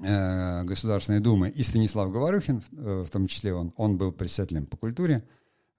э, 0.00 0.62
Государственной 0.62 1.18
Думы 1.20 1.48
и 1.48 1.64
Станислав 1.64 2.12
Говорухин, 2.12 2.62
в 2.70 3.08
том 3.10 3.26
числе 3.26 3.52
он, 3.52 3.72
он 3.76 3.98
был 3.98 4.12
председателем 4.12 4.66
по 4.66 4.76
культуре, 4.76 5.24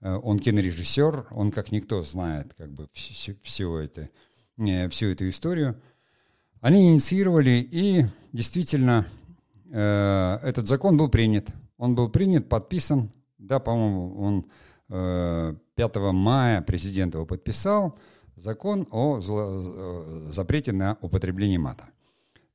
он 0.01 0.39
кинорежиссер, 0.39 1.27
он 1.31 1.51
как 1.51 1.71
никто 1.71 2.03
знает 2.03 2.53
как 2.55 2.69
бы 2.69 2.89
всю, 2.93 3.35
всю, 3.41 3.77
это, 3.77 4.09
всю 4.89 5.07
эту 5.07 5.29
историю– 5.29 5.81
они 6.65 6.89
инициировали, 6.89 7.67
и 7.69 8.05
действительно 8.33 9.05
э, 9.71 10.39
этот 10.41 10.67
закон 10.67 10.97
был 10.97 11.09
принят. 11.09 11.49
Он 11.77 11.93
был 11.93 12.09
принят, 12.09 12.49
подписан, 12.49 13.11
да, 13.37 13.59
по-моему, 13.59 14.19
он 14.19 14.45
э, 14.89 15.55
5 15.75 15.95
мая 16.11 16.63
президент 16.63 17.13
его 17.13 17.27
подписал, 17.27 17.99
закон 18.35 18.87
о 18.89 19.21
зло, 19.21 20.31
запрете 20.31 20.71
на 20.71 20.97
употребление 21.01 21.59
мата. 21.59 21.89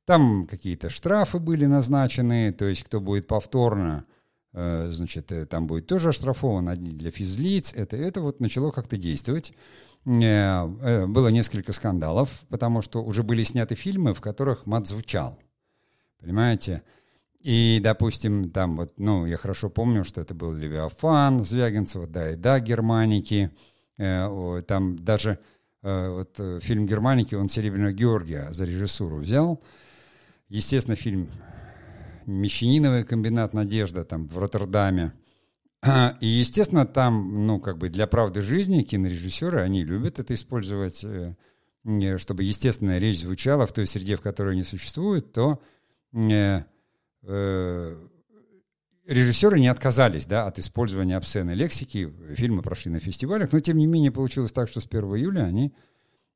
Там 0.03 0.45
какие-то 0.45 0.89
штрафы 0.89 1.39
были 1.39 1.65
назначены, 1.65 2.51
то 2.51 2.65
есть 2.65 2.83
кто 2.83 2.99
будет 2.99 3.27
повторно, 3.27 4.03
э, 4.03 4.20
значит, 4.53 5.31
э, 5.31 5.45
там 5.45 5.67
будет 5.67 5.87
тоже 5.87 6.09
оштрафован, 6.09 6.75
для 6.75 7.11
физлиц, 7.11 7.73
это, 7.73 7.95
это 7.95 8.21
вот 8.21 8.39
начало 8.39 8.71
как-то 8.71 8.97
действовать. 8.97 9.53
Э, 10.05 10.67
э, 10.81 11.05
было 11.05 11.27
несколько 11.27 11.73
скандалов, 11.73 12.43
потому 12.49 12.81
что 12.81 13.03
уже 13.03 13.23
были 13.23 13.43
сняты 13.43 13.75
фильмы, 13.75 14.13
в 14.13 14.21
которых 14.21 14.65
мат 14.65 14.87
звучал. 14.87 15.37
Понимаете? 16.19 16.83
И, 17.39 17.79
допустим, 17.83 18.51
там 18.51 18.77
вот, 18.77 18.99
ну, 18.99 19.25
я 19.25 19.37
хорошо 19.37 19.69
помню, 19.69 20.03
что 20.03 20.21
это 20.21 20.33
был 20.33 20.53
Левиафан 20.53 21.43
Звягинцева, 21.43 22.07
да 22.07 22.31
и 22.31 22.35
да, 22.35 22.59
Германики. 22.59 23.51
Э, 23.97 24.61
там 24.67 24.97
даже 25.03 25.39
вот 25.83 26.39
фильм 26.59 26.85
Германики, 26.85 27.33
он 27.33 27.49
Серебряного 27.49 27.91
Георгия 27.91 28.49
за 28.51 28.65
режиссуру 28.65 29.15
взял. 29.15 29.63
Естественно, 30.47 30.95
фильм 30.95 31.27
Мещаниновый 32.25 33.03
комбинат 33.03 33.53
«Надежда» 33.53 34.03
там 34.03 34.27
в 34.27 34.37
Роттердаме. 34.37 35.13
И, 36.19 36.27
естественно, 36.27 36.85
там, 36.85 37.47
ну, 37.47 37.59
как 37.59 37.77
бы 37.77 37.89
для 37.89 38.05
правды 38.05 38.41
жизни 38.41 38.83
кинорежиссеры, 38.83 39.61
они 39.61 39.83
любят 39.83 40.19
это 40.19 40.35
использовать, 40.35 41.03
э, 41.03 41.35
чтобы 42.17 42.43
естественная 42.43 42.99
речь 42.99 43.21
звучала 43.21 43.65
в 43.65 43.73
той 43.73 43.87
среде, 43.87 44.15
в 44.15 44.21
которой 44.21 44.53
они 44.53 44.63
существуют, 44.63 45.33
то 45.33 45.59
э, 46.13 46.61
э, 47.23 48.07
режиссеры 49.07 49.59
не 49.59 49.69
отказались 49.69 50.27
да, 50.27 50.45
от 50.45 50.59
использования 50.59 51.17
обсценной 51.17 51.55
лексики. 51.55 52.13
Фильмы 52.35 52.61
прошли 52.61 52.91
на 52.91 52.99
фестивалях, 52.99 53.51
но, 53.51 53.59
тем 53.59 53.77
не 53.77 53.87
менее, 53.87 54.11
получилось 54.11 54.51
так, 54.51 54.69
что 54.69 54.81
с 54.81 54.85
1 54.85 55.03
июля 55.15 55.41
они 55.45 55.73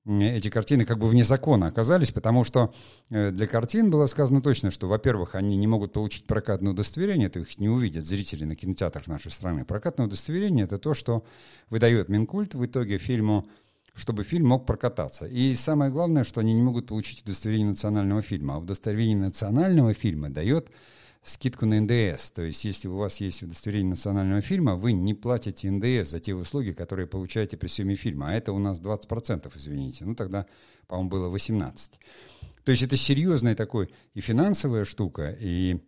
эти 0.06 0.50
картины 0.50 0.86
как 0.86 1.00
бы 1.00 1.08
вне 1.08 1.24
закона 1.24 1.68
оказались, 1.68 2.12
потому 2.12 2.44
что 2.44 2.74
э, 3.10 3.32
для 3.32 3.48
картин 3.48 3.90
было 3.90 4.06
сказано 4.06 4.42
точно, 4.42 4.70
что, 4.70 4.88
во-первых, 4.88 5.34
они 5.34 5.58
не 5.58 5.66
могут 5.66 5.94
получить 5.94 6.26
прокатное 6.28 6.74
удостоверение, 6.74 7.28
то 7.30 7.40
их 7.40 7.58
не 7.58 7.70
увидят 7.70 8.06
зрители 8.06 8.44
на 8.44 8.56
кинотеатрах 8.56 9.08
нашей 9.08 9.32
страны. 9.32 9.66
Прокатное 9.66 10.06
удостоверение— 10.06 10.66
это 10.66 10.78
то, 10.78 10.94
что 10.94 11.26
выдает 11.70 12.08
Минкульт 12.10 12.54
в 12.54 12.64
итоге 12.64 13.00
фильму, 13.00 13.48
чтобы 13.96 14.24
фильм 14.24 14.48
мог 14.48 14.68
прокататься. 14.68 15.26
И 15.26 15.56
самое 15.56 15.90
главное, 15.90 16.24
что 16.24 16.42
они 16.42 16.54
не 16.54 16.62
могут 16.62 16.88
получить 16.88 17.24
удостоверение 17.24 17.70
национального 17.70 18.22
фильма. 18.22 18.56
А 18.56 18.58
удостоверение 18.60 19.18
национального 19.18 19.94
фильма 19.94 20.30
дает 20.30 20.70
скидку 21.26 21.66
на 21.66 21.82
НДС. 21.82 22.32
То 22.32 22.44
есть, 22.44 22.64
если 22.66 22.88
у 22.88 22.98
вас 22.98 23.20
есть 23.20 23.44
удостоверение 23.44 23.92
национального 23.92 24.42
фильма, 24.42 24.76
вы 24.76 24.94
не 24.94 25.14
платите 25.14 25.70
НДС 25.72 26.12
за 26.12 26.20
те 26.20 26.34
услуги, 26.34 26.72
которые 26.72 27.08
получаете 27.08 27.58
при 27.58 27.68
съеме 27.68 27.96
фильма. 27.96 28.30
А 28.30 28.34
это 28.34 28.54
у 28.54 28.60
нас 28.60 28.80
20%, 28.80 29.52
извините. 29.56 30.06
Ну, 30.06 30.16
тогда, 30.16 30.46
по-моему, 30.88 31.10
было 31.10 31.36
18%. 31.36 31.94
То 32.64 32.72
есть, 32.72 32.84
это 32.84 32.96
серьезная 32.96 33.56
такой 33.56 33.90
и 34.14 34.22
финансовая 34.22 34.86
штука, 34.86 35.36
и 35.40 35.80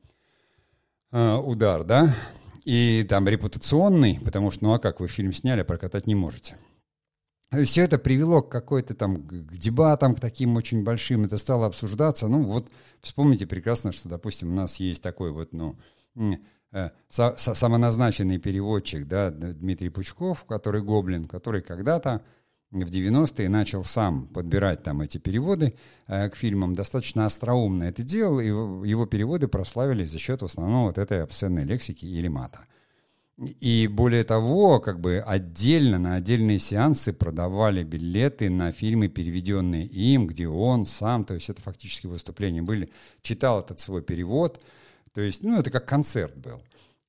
э, 1.11 1.35
удар, 1.35 1.83
да, 1.83 2.15
и 2.65 3.05
там 3.07 3.27
репутационный, 3.27 4.19
потому 4.23 4.51
что, 4.51 4.65
ну 4.65 4.73
а 4.73 4.79
как 4.79 4.99
вы 4.99 5.07
фильм 5.07 5.33
сняли, 5.33 5.63
прокатать 5.63 6.05
не 6.05 6.15
можете. 6.15 6.57
Все 7.63 7.83
это 7.83 7.97
привело 7.97 8.41
к 8.41 8.51
какой-то 8.51 8.93
там 8.93 9.25
к 9.25 9.53
дебатам, 9.53 10.15
к 10.15 10.19
таким 10.19 10.57
очень 10.57 10.83
большим, 10.83 11.23
это 11.23 11.37
стало 11.37 11.65
обсуждаться. 11.65 12.27
Ну 12.27 12.43
вот 12.43 12.69
вспомните 13.01 13.47
прекрасно, 13.47 13.93
что, 13.93 14.09
допустим, 14.09 14.51
у 14.51 14.55
нас 14.55 14.77
есть 14.77 15.01
такой 15.01 15.31
вот, 15.31 15.53
ну, 15.53 15.77
э, 16.73 16.89
самоназначенный 17.09 18.37
переводчик, 18.37 19.07
да, 19.07 19.31
Дмитрий 19.31 19.89
Пучков, 19.89 20.43
который 20.43 20.81
гоблин, 20.81 21.25
который 21.25 21.61
когда-то 21.61 22.21
в 22.71 22.89
90-е 22.89 23.47
начал 23.47 23.85
сам 23.85 24.27
подбирать 24.27 24.83
там 24.83 25.01
эти 25.01 25.17
переводы 25.17 25.73
э, 26.07 26.29
к 26.29 26.35
фильмам, 26.35 26.75
достаточно 26.75 27.25
остроумно 27.25 27.85
это 27.85 28.03
делал, 28.03 28.41
и 28.41 28.47
его 28.47 29.05
переводы 29.05 29.47
прославились 29.47 30.11
за 30.11 30.19
счет 30.19 30.41
в 30.41 30.45
основном 30.45 30.87
вот 30.87 30.97
этой 30.97 31.23
обсценной 31.23 31.63
лексики 31.63 32.05
или 32.05 32.27
мата. 32.27 32.65
И 33.37 33.87
более 33.87 34.23
того, 34.23 34.79
как 34.79 34.99
бы 34.99 35.23
отдельно, 35.25 35.99
на 35.99 36.15
отдельные 36.15 36.57
сеансы 36.57 37.13
продавали 37.13 37.83
билеты 37.83 38.49
на 38.49 38.71
фильмы, 38.71 39.09
переведенные 39.09 39.85
им, 39.85 40.25
где 40.25 40.47
он 40.47 40.87
сам, 40.87 41.23
то 41.23 41.35
есть 41.35 41.47
это 41.49 41.61
фактически 41.61 42.07
выступления 42.07 42.63
были, 42.63 42.89
читал 43.21 43.59
этот 43.59 43.79
свой 43.79 44.01
перевод, 44.01 44.63
то 45.13 45.21
есть, 45.21 45.43
ну, 45.43 45.59
это 45.59 45.69
как 45.69 45.85
концерт 45.87 46.35
был. 46.35 46.59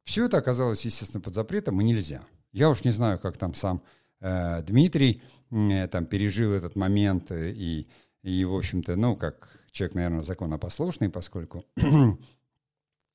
Все 0.02 0.26
это 0.26 0.36
оказалось, 0.36 0.84
естественно, 0.84 1.22
под 1.22 1.34
запретом, 1.34 1.80
и 1.80 1.84
нельзя. 1.84 2.22
Я 2.52 2.68
уж 2.68 2.84
не 2.84 2.90
знаю, 2.90 3.18
как 3.18 3.38
там 3.38 3.54
сам 3.54 3.82
э, 4.20 4.62
Дмитрий 4.64 5.22
э, 5.50 5.88
там 5.88 6.04
пережил 6.04 6.52
этот 6.52 6.76
момент, 6.76 7.30
э, 7.30 7.52
и, 7.52 7.86
и, 8.22 8.44
в 8.44 8.54
общем-то, 8.54 8.96
ну, 8.96 9.16
как 9.16 9.48
человек, 9.72 9.94
наверное, 9.94 10.22
законопослушный, 10.22 11.08
поскольку 11.08 11.64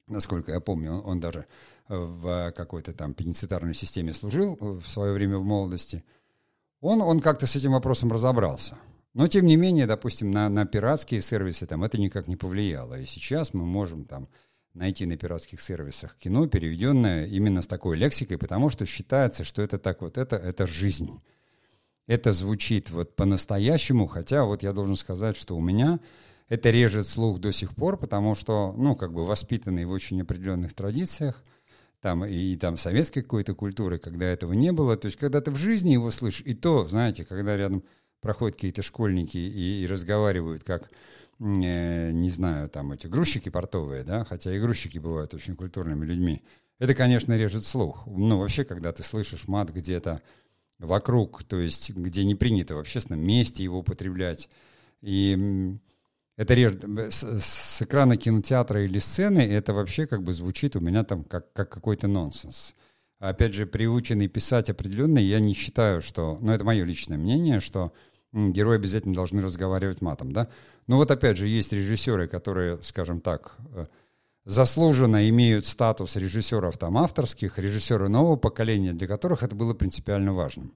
насколько 0.07 0.51
я 0.51 0.59
помню, 0.59 0.93
он, 0.93 1.01
он 1.05 1.19
даже 1.19 1.45
в 1.87 2.51
какой-то 2.51 2.93
там 2.93 3.13
пеницитарной 3.13 3.73
системе 3.73 4.13
служил 4.13 4.57
в 4.59 4.87
свое 4.87 5.13
время 5.13 5.37
в 5.37 5.43
молодости, 5.43 6.03
он, 6.81 7.01
он 7.01 7.19
как-то 7.19 7.47
с 7.47 7.55
этим 7.55 7.73
вопросом 7.73 8.11
разобрался. 8.11 8.77
Но, 9.13 9.27
тем 9.27 9.45
не 9.45 9.55
менее, 9.55 9.85
допустим, 9.85 10.31
на, 10.31 10.49
на 10.49 10.65
пиратские 10.65 11.21
сервисы 11.21 11.65
там 11.67 11.83
это 11.83 11.99
никак 11.99 12.27
не 12.27 12.35
повлияло. 12.35 12.99
И 12.99 13.05
сейчас 13.05 13.53
мы 13.53 13.63
можем 13.63 14.05
там 14.05 14.27
найти 14.73 15.05
на 15.05 15.17
пиратских 15.17 15.61
сервисах 15.61 16.17
кино, 16.17 16.47
переведенное 16.47 17.27
именно 17.27 17.61
с 17.61 17.67
такой 17.67 17.95
лексикой, 17.95 18.37
потому 18.37 18.69
что 18.69 18.85
считается, 18.85 19.43
что 19.43 19.61
это 19.61 19.77
так 19.77 20.01
вот, 20.01 20.17
это, 20.17 20.35
это 20.35 20.65
жизнь. 20.65 21.21
Это 22.07 22.33
звучит 22.33 22.89
вот 22.89 23.15
по-настоящему, 23.15 24.07
хотя 24.07 24.43
вот 24.43 24.63
я 24.63 24.73
должен 24.73 24.95
сказать, 24.95 25.37
что 25.37 25.55
у 25.55 25.61
меня 25.61 25.99
это 26.49 26.69
режет 26.69 27.07
слух 27.07 27.39
до 27.39 27.53
сих 27.53 27.75
пор, 27.75 27.97
потому 27.97 28.35
что, 28.35 28.73
ну, 28.75 28.95
как 28.95 29.13
бы 29.13 29.25
воспитанный 29.25 29.85
в 29.85 29.91
очень 29.91 30.21
определенных 30.21 30.73
традициях, 30.73 31.41
там, 32.03 32.25
и 32.25 32.57
там 32.57 32.75
советской 32.75 33.21
какой-то 33.21 33.55
культуры, 33.55 33.97
когда 33.97 34.25
этого 34.25 34.51
не 34.51 34.73
было. 34.73 34.97
То 34.97 35.05
есть, 35.05 35.17
когда 35.17 35.39
ты 35.39 35.51
в 35.51 35.55
жизни 35.55 35.91
его 35.91 36.11
слышишь, 36.11 36.43
и 36.45 36.53
то, 36.53 36.83
знаете, 36.83 37.23
когда 37.23 37.55
рядом 37.55 37.81
проходят 38.19 38.57
какие-то 38.57 38.81
школьники 38.81 39.37
и, 39.37 39.83
и 39.83 39.87
разговаривают 39.87 40.65
как, 40.65 40.91
э, 41.39 42.11
не 42.11 42.29
знаю, 42.29 42.67
там 42.67 42.91
эти 42.91 43.07
грузчики 43.07 43.47
портовые, 43.47 44.03
да, 44.03 44.25
хотя 44.25 44.53
и 44.53 44.59
грузчики 44.59 44.99
бывают 44.99 45.33
очень 45.33 45.55
культурными 45.55 46.05
людьми, 46.05 46.43
это, 46.77 46.93
конечно, 46.93 47.37
режет 47.37 47.63
слух. 47.63 48.05
Ну, 48.05 48.37
вообще, 48.37 48.65
когда 48.65 48.91
ты 48.91 49.01
слышишь 49.01 49.47
мат 49.47 49.69
где-то 49.69 50.21
вокруг, 50.79 51.45
то 51.45 51.55
есть 51.55 51.91
где 51.91 52.25
не 52.25 52.35
принято 52.35 52.75
в 52.75 52.79
общественном 52.79 53.25
месте 53.25 53.63
его 53.63 53.79
употреблять, 53.79 54.49
и 55.01 55.77
это 56.35 56.53
режет 56.53 56.83
с, 57.11 57.23
с 57.23 57.81
экрана 57.81 58.17
кинотеатра 58.17 58.83
или 58.83 58.99
сцены, 58.99 59.39
это 59.39 59.73
вообще 59.73 60.07
как 60.07 60.23
бы 60.23 60.33
звучит 60.33 60.75
у 60.75 60.79
меня 60.79 61.03
там 61.03 61.23
как, 61.23 61.51
как 61.53 61.69
какой-то 61.69 62.07
нонсенс. 62.07 62.75
Опять 63.19 63.53
же, 63.53 63.65
приученный 63.65 64.27
писать 64.27 64.69
определенно, 64.69 65.19
я 65.19 65.39
не 65.39 65.53
считаю, 65.53 66.01
что, 66.01 66.37
ну 66.41 66.51
это 66.51 66.63
мое 66.65 66.83
личное 66.83 67.17
мнение, 67.17 67.59
что 67.59 67.93
герои 68.33 68.75
обязательно 68.75 69.13
должны 69.13 69.41
разговаривать 69.41 70.01
матом, 70.01 70.31
да. 70.33 70.49
Но 70.87 70.97
вот 70.97 71.11
опять 71.11 71.37
же, 71.37 71.47
есть 71.47 71.71
режиссеры, 71.71 72.27
которые, 72.27 72.79
скажем 72.83 73.21
так, 73.21 73.55
э, 73.73 73.85
заслуженно 74.43 75.29
имеют 75.29 75.65
статус 75.65 76.15
режиссеров 76.15 76.77
там 76.77 76.97
авторских, 76.97 77.59
режиссеры 77.59 78.09
нового 78.09 78.35
поколения, 78.35 78.93
для 78.93 79.07
которых 79.07 79.43
это 79.43 79.55
было 79.55 79.73
принципиально 79.73 80.33
важным. 80.33 80.73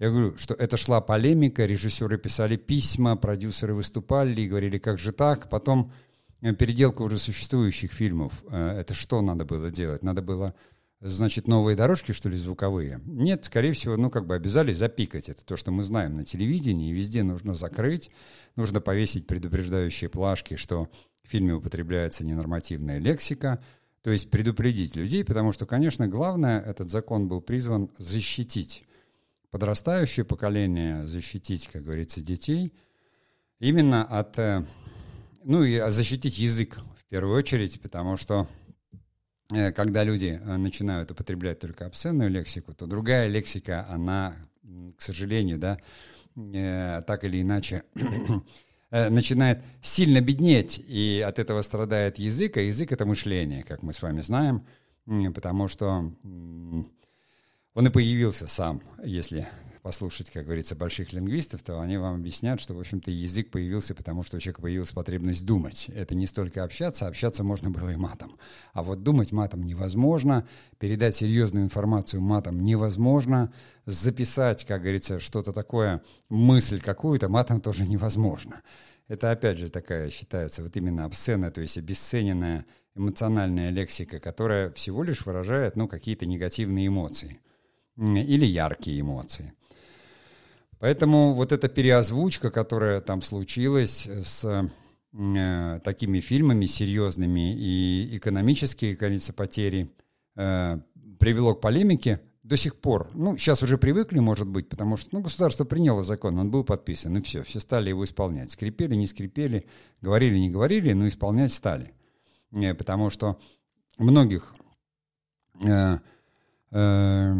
Я 0.00 0.08
говорю, 0.08 0.34
что 0.38 0.54
это 0.54 0.78
шла 0.78 1.02
полемика, 1.02 1.66
режиссеры 1.66 2.16
писали 2.16 2.56
письма, 2.56 3.16
продюсеры 3.16 3.74
выступали 3.74 4.40
и 4.40 4.48
говорили, 4.48 4.78
как 4.78 4.98
же 4.98 5.12
так. 5.12 5.50
Потом 5.50 5.92
э, 6.40 6.54
переделка 6.54 7.02
уже 7.02 7.18
существующих 7.18 7.92
фильмов. 7.92 8.32
Э, 8.50 8.78
это 8.80 8.94
что 8.94 9.20
надо 9.20 9.44
было 9.44 9.70
делать? 9.70 10.02
Надо 10.02 10.22
было, 10.22 10.54
значит, 11.00 11.48
новые 11.48 11.76
дорожки, 11.76 12.12
что 12.12 12.30
ли, 12.30 12.38
звуковые? 12.38 13.02
Нет, 13.04 13.44
скорее 13.44 13.74
всего, 13.74 13.98
ну, 13.98 14.08
как 14.08 14.26
бы 14.26 14.34
обязали 14.34 14.72
запикать. 14.72 15.28
Это 15.28 15.44
то, 15.44 15.56
что 15.56 15.70
мы 15.70 15.82
знаем 15.82 16.16
на 16.16 16.24
телевидении, 16.24 16.94
везде 16.94 17.22
нужно 17.22 17.52
закрыть, 17.52 18.08
нужно 18.56 18.80
повесить 18.80 19.26
предупреждающие 19.26 20.08
плашки, 20.08 20.56
что 20.56 20.88
в 21.22 21.28
фильме 21.28 21.52
употребляется 21.52 22.24
ненормативная 22.24 22.96
лексика, 22.96 23.62
то 24.00 24.10
есть 24.10 24.30
предупредить 24.30 24.96
людей, 24.96 25.26
потому 25.26 25.52
что, 25.52 25.66
конечно, 25.66 26.08
главное, 26.08 26.58
этот 26.58 26.88
закон 26.88 27.28
был 27.28 27.42
призван 27.42 27.90
защитить 27.98 28.86
подрастающее 29.50 30.24
поколение, 30.24 31.06
защитить, 31.06 31.68
как 31.68 31.84
говорится, 31.84 32.20
детей 32.20 32.72
именно 33.58 34.04
от, 34.04 34.38
э, 34.38 34.64
ну 35.44 35.62
и 35.62 35.80
защитить 35.90 36.38
язык 36.38 36.78
в 36.96 37.04
первую 37.08 37.36
очередь, 37.36 37.80
потому 37.80 38.16
что 38.16 38.48
э, 39.52 39.72
когда 39.72 40.04
люди 40.04 40.40
э, 40.42 40.56
начинают 40.56 41.10
употреблять 41.10 41.60
только 41.60 41.86
обсценную 41.86 42.30
лексику, 42.30 42.74
то 42.74 42.86
другая 42.86 43.28
лексика, 43.28 43.86
она, 43.88 44.36
к 44.96 45.00
сожалению, 45.00 45.58
да, 45.58 45.78
так 47.02 47.24
или 47.24 47.42
иначе 47.42 47.82
начинает 48.90 49.62
сильно 49.82 50.20
беднеть, 50.20 50.82
и 50.86 51.22
от 51.26 51.40
этого 51.40 51.60
страдает 51.62 52.18
язык, 52.18 52.56
а 52.56 52.60
язык— 52.60 52.92
это 52.92 53.04
мышление, 53.04 53.64
как 53.64 53.82
мы 53.82 53.92
с 53.92 54.00
вами 54.00 54.20
знаем, 54.20 54.64
потому 55.34 55.66
что 55.66 56.12
он 57.74 57.86
и 57.86 57.90
появился 57.90 58.46
сам, 58.46 58.82
если 59.04 59.46
послушать, 59.82 60.30
как 60.30 60.44
говорится, 60.44 60.76
больших 60.76 61.12
лингвистов, 61.12 61.62
то 61.62 61.80
они 61.80 61.96
вам 61.96 62.16
объяснят, 62.16 62.60
что, 62.60 62.74
в 62.74 62.80
общем-то, 62.80 63.10
язык 63.10 63.50
появился, 63.50 63.94
потому 63.94 64.22
что 64.22 64.36
у 64.36 64.40
человека 64.40 64.62
появилась 64.62 64.92
потребность 64.92 65.46
думать. 65.46 65.88
Это 65.88 66.14
не 66.14 66.26
столько 66.26 66.64
общаться, 66.64 67.06
общаться 67.06 67.44
можно 67.44 67.70
было 67.70 67.90
и 67.90 67.96
матом. 67.96 68.36
А 68.72 68.82
вот 68.82 69.02
думать 69.02 69.32
матом 69.32 69.62
невозможно, 69.62 70.46
передать 70.78 71.16
серьезную 71.16 71.64
информацию 71.64 72.20
матом 72.20 72.62
невозможно, 72.62 73.52
записать, 73.86 74.66
как 74.66 74.82
говорится, 74.82 75.18
что-то 75.18 75.52
такое, 75.52 76.02
мысль 76.28 76.80
какую-то 76.80 77.28
матом 77.28 77.60
тоже 77.60 77.86
невозможно. 77.86 78.62
Это, 79.08 79.30
опять 79.30 79.58
же, 79.58 79.70
такая 79.70 80.10
считается 80.10 80.62
вот 80.62 80.76
именно 80.76 81.04
обсценная, 81.04 81.50
то 81.50 81.60
есть 81.60 81.78
обесцененная 81.78 82.66
эмоциональная 82.94 83.70
лексика, 83.70 84.20
которая 84.20 84.70
всего 84.72 85.02
лишь 85.02 85.24
выражает, 85.24 85.76
ну, 85.76 85.88
какие-то 85.88 86.26
негативные 86.26 86.88
эмоции 86.88 87.40
или 88.00 88.46
яркие 88.46 89.00
эмоции. 89.00 89.52
Поэтому 90.78 91.34
вот 91.34 91.52
эта 91.52 91.68
переозвучка, 91.68 92.50
которая 92.50 93.02
там 93.02 93.20
случилась 93.20 94.06
с 94.06 94.70
э, 95.12 95.80
такими 95.84 96.20
фильмами 96.20 96.64
серьезными 96.64 97.54
и 97.54 98.16
экономические, 98.16 98.96
кажется, 98.96 99.34
потери, 99.34 99.90
э, 100.36 100.80
привело 101.18 101.54
к 101.54 101.60
полемике 101.60 102.20
до 102.42 102.56
сих 102.56 102.76
пор. 102.76 103.10
Ну, 103.12 103.36
сейчас 103.36 103.62
уже 103.62 103.76
привыкли, 103.76 104.20
может 104.20 104.48
быть, 104.48 104.70
потому 104.70 104.96
что 104.96 105.10
ну, 105.12 105.20
государство 105.20 105.64
приняло 105.64 106.02
закон, 106.02 106.38
он 106.38 106.50
был 106.50 106.64
подписан, 106.64 107.18
и 107.18 107.20
все, 107.20 107.42
все 107.42 107.60
стали 107.60 107.90
его 107.90 108.02
исполнять. 108.04 108.50
Скрипели, 108.50 108.94
не 108.94 109.06
скрипели, 109.06 109.66
говорили, 110.00 110.38
не 110.38 110.48
говорили, 110.48 110.94
но 110.94 111.06
исполнять 111.06 111.52
стали. 111.52 111.92
Э, 112.52 112.72
потому 112.72 113.10
что 113.10 113.38
многих 113.98 114.54
э, 115.62 115.98
э, 116.70 117.34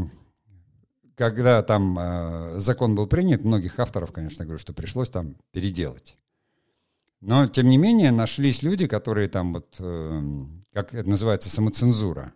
когда 1.20 1.62
там 1.62 1.98
э, 1.98 2.54
закон 2.60 2.94
был 2.94 3.06
принят, 3.06 3.44
многих 3.44 3.78
авторов, 3.78 4.10
конечно, 4.10 4.46
говорю, 4.46 4.58
что 4.58 4.72
пришлось 4.72 5.10
там 5.10 5.36
переделать. 5.52 6.16
Но, 7.20 7.46
тем 7.46 7.68
не 7.68 7.76
менее, 7.76 8.10
нашлись 8.10 8.62
люди, 8.62 8.86
которые 8.86 9.28
там 9.28 9.52
вот, 9.52 9.76
э, 9.80 10.22
как 10.72 10.94
это 10.94 11.10
называется, 11.10 11.50
самоцензура. 11.50 12.32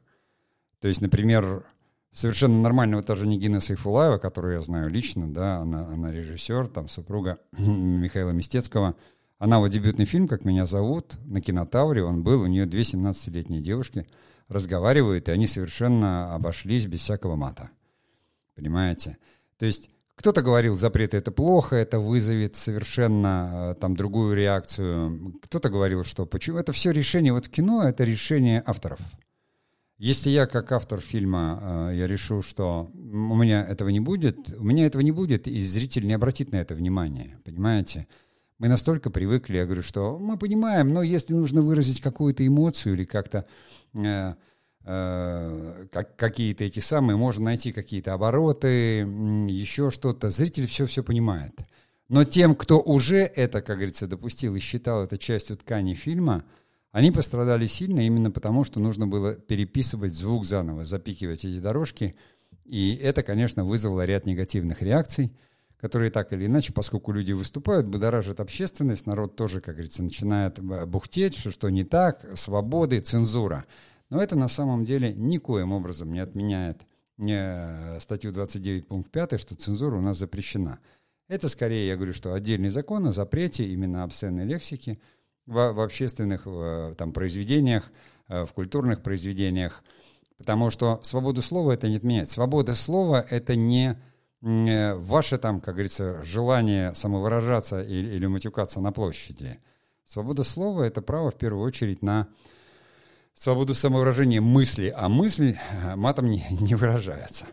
То 0.82 0.88
есть, 0.88 1.00
например, 1.00 1.64
совершенно 2.12 2.60
нормального 2.60 3.02
тоже 3.02 3.26
Нигина 3.26 3.62
Сайфулаева, 3.62 4.18
которую 4.18 4.56
я 4.56 4.60
знаю 4.60 4.90
лично, 4.90 5.32
да, 5.32 5.60
она, 5.60 5.86
она 5.86 6.12
режиссер, 6.12 6.66
там 6.66 6.90
супруга 6.90 7.38
Михаила 7.56 8.32
Мистецкого. 8.32 8.96
Она 9.38 9.60
вот 9.60 9.68
дебютный 9.68 10.04
фильм 10.04 10.28
«Как 10.28 10.44
меня 10.44 10.66
зовут» 10.66 11.16
на 11.24 11.40
кинотавре, 11.40 12.04
он 12.04 12.22
был, 12.22 12.42
у 12.42 12.46
нее 12.46 12.66
две 12.66 12.82
17-летние 12.82 13.62
девушки 13.62 14.06
разговаривают, 14.48 15.30
и 15.30 15.32
они 15.32 15.46
совершенно 15.46 16.34
обошлись 16.34 16.84
без 16.84 17.00
всякого 17.00 17.34
мата. 17.34 17.70
Понимаете? 18.54 19.18
То 19.58 19.66
есть 19.66 19.90
кто-то 20.16 20.42
говорил, 20.42 20.76
запреты 20.76 21.16
это 21.16 21.32
плохо, 21.32 21.76
это 21.76 21.98
вызовет 21.98 22.56
совершенно 22.56 23.72
э, 23.72 23.80
там 23.80 23.96
другую 23.96 24.36
реакцию. 24.36 25.34
Кто-то 25.42 25.68
говорил, 25.70 26.04
что 26.04 26.24
почему 26.24 26.58
это 26.58 26.72
все 26.72 26.92
решение 26.92 27.32
вот 27.32 27.48
кино, 27.48 27.82
это 27.82 28.04
решение 28.04 28.62
авторов. 28.64 29.00
Если 29.98 30.30
я 30.30 30.46
как 30.46 30.70
автор 30.72 31.00
фильма, 31.00 31.90
э, 31.90 31.96
я 31.96 32.06
решу, 32.06 32.42
что 32.42 32.90
у 32.94 33.36
меня 33.36 33.64
этого 33.64 33.88
не 33.88 34.00
будет, 34.00 34.52
у 34.56 34.64
меня 34.64 34.86
этого 34.86 35.02
не 35.02 35.12
будет, 35.12 35.48
и 35.48 35.60
зритель 35.60 36.06
не 36.06 36.14
обратит 36.14 36.52
на 36.52 36.56
это 36.56 36.74
внимание, 36.74 37.38
понимаете? 37.44 38.06
Мы 38.58 38.68
настолько 38.68 39.10
привыкли, 39.10 39.56
я 39.56 39.64
говорю, 39.64 39.82
что 39.82 40.16
мы 40.18 40.38
понимаем, 40.38 40.92
но 40.92 41.02
если 41.02 41.34
нужно 41.34 41.60
выразить 41.60 42.00
какую-то 42.00 42.46
эмоцию 42.46 42.94
или 42.94 43.04
как-то 43.04 43.46
Э, 43.94 44.34
как, 44.84 46.16
какие-то 46.16 46.64
эти 46.64 46.80
самые, 46.80 47.16
можно 47.16 47.46
найти 47.46 47.72
какие-то 47.72 48.12
обороты, 48.12 49.00
еще 49.48 49.90
что-то. 49.90 50.30
Зритель 50.30 50.66
все-все 50.66 51.02
понимает. 51.02 51.52
Но 52.08 52.24
тем, 52.24 52.54
кто 52.54 52.80
уже 52.80 53.20
это, 53.20 53.62
как 53.62 53.76
говорится, 53.76 54.06
допустил 54.06 54.54
и 54.56 54.60
считал 54.60 55.04
это 55.04 55.16
частью 55.16 55.56
ткани 55.56 55.94
фильма, 55.94 56.44
они 56.92 57.10
пострадали 57.10 57.66
сильно 57.66 58.00
именно 58.00 58.30
потому, 58.30 58.62
что 58.62 58.78
нужно 58.78 59.06
было 59.06 59.34
переписывать 59.34 60.12
звук 60.12 60.44
заново, 60.44 60.84
запикивать 60.84 61.46
эти 61.46 61.58
дорожки. 61.58 62.14
И 62.66 62.94
это, 63.02 63.22
конечно, 63.22 63.64
вызвало 63.64 64.04
ряд 64.04 64.26
негативных 64.26 64.82
реакций, 64.82 65.32
которые 65.80 66.10
так 66.10 66.32
или 66.34 66.44
иначе, 66.44 66.74
поскольку 66.74 67.12
люди 67.12 67.32
выступают, 67.32 67.86
будоражат 67.86 68.38
общественность, 68.38 69.06
народ 69.06 69.34
тоже, 69.34 69.62
как 69.62 69.76
говорится, 69.76 70.02
начинает 70.02 70.60
бухтеть, 70.60 71.36
что, 71.36 71.50
что 71.50 71.70
не 71.70 71.84
так, 71.84 72.26
свободы, 72.34 73.00
цензура– 73.00 73.64
но 74.10 74.22
это 74.22 74.36
на 74.36 74.48
самом 74.48 74.84
деле 74.84 75.12
никоим 75.12 75.72
образом 75.72 76.12
не 76.12 76.20
отменяет 76.20 76.86
не 77.16 78.00
статью 78.00 78.32
29 78.32 78.86
пункт 78.86 79.10
5, 79.10 79.40
что 79.40 79.54
цензура 79.54 79.96
у 79.96 80.00
нас 80.00 80.18
запрещена. 80.18 80.80
Это 81.28 81.48
скорее, 81.48 81.88
я 81.88 81.96
говорю, 81.96 82.12
что 82.12 82.34
отдельный 82.34 82.68
закон 82.68 83.06
о 83.06 83.12
запрете 83.12 83.64
именно 83.64 84.02
обсценной 84.02 84.44
лексики 84.44 85.00
в, 85.46 85.72
в 85.72 85.80
общественных 85.80 86.44
в, 86.44 86.94
там, 86.96 87.12
произведениях, 87.12 87.90
э, 88.28 88.44
в 88.44 88.52
культурных 88.52 89.02
произведениях, 89.02 89.82
потому 90.36 90.70
что 90.70 91.00
свободу 91.02 91.40
слова 91.40 91.72
это 91.72 91.88
не 91.88 91.96
отменяет. 91.96 92.30
Свобода 92.30 92.74
слова 92.74 93.24
это 93.28 93.56
не 93.56 93.96
ваше 94.44 95.38
там, 95.38 95.58
как 95.60 95.74
говорится, 95.74 96.22
желание 96.22 96.94
самовыражаться 96.94 97.82
или, 97.82 98.14
или 98.14 98.26
матюкаться 98.26 98.78
на 98.78 98.92
площади. 98.92 99.58
Свобода 100.04 100.44
слова 100.44 100.82
это 100.82 101.00
право 101.00 101.30
в 101.30 101.36
первую 101.36 101.64
очередь 101.64 102.02
на 102.02 102.28
свободу 103.34 103.74
самовыражения 103.74 104.40
мысли, 104.40 104.92
а 104.96 105.08
мысль 105.08 105.56
э, 105.56 105.96
матом 105.96 106.30
не, 106.30 106.44
не 106.60 106.74
выражается. 106.74 107.46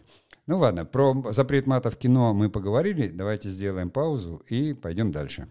Ну 0.47 0.57
ладно, 0.57 0.85
про 0.85 1.31
запрет 1.31 1.67
мата 1.67 1.89
в 1.89 1.97
кино 1.97 2.33
мы 2.33 2.49
поговорили. 2.49 3.07
Давайте 3.07 3.49
сделаем 3.49 3.89
паузу 3.89 4.41
и 4.47 4.73
пойдем 4.73 5.11
дальше. 5.11 5.47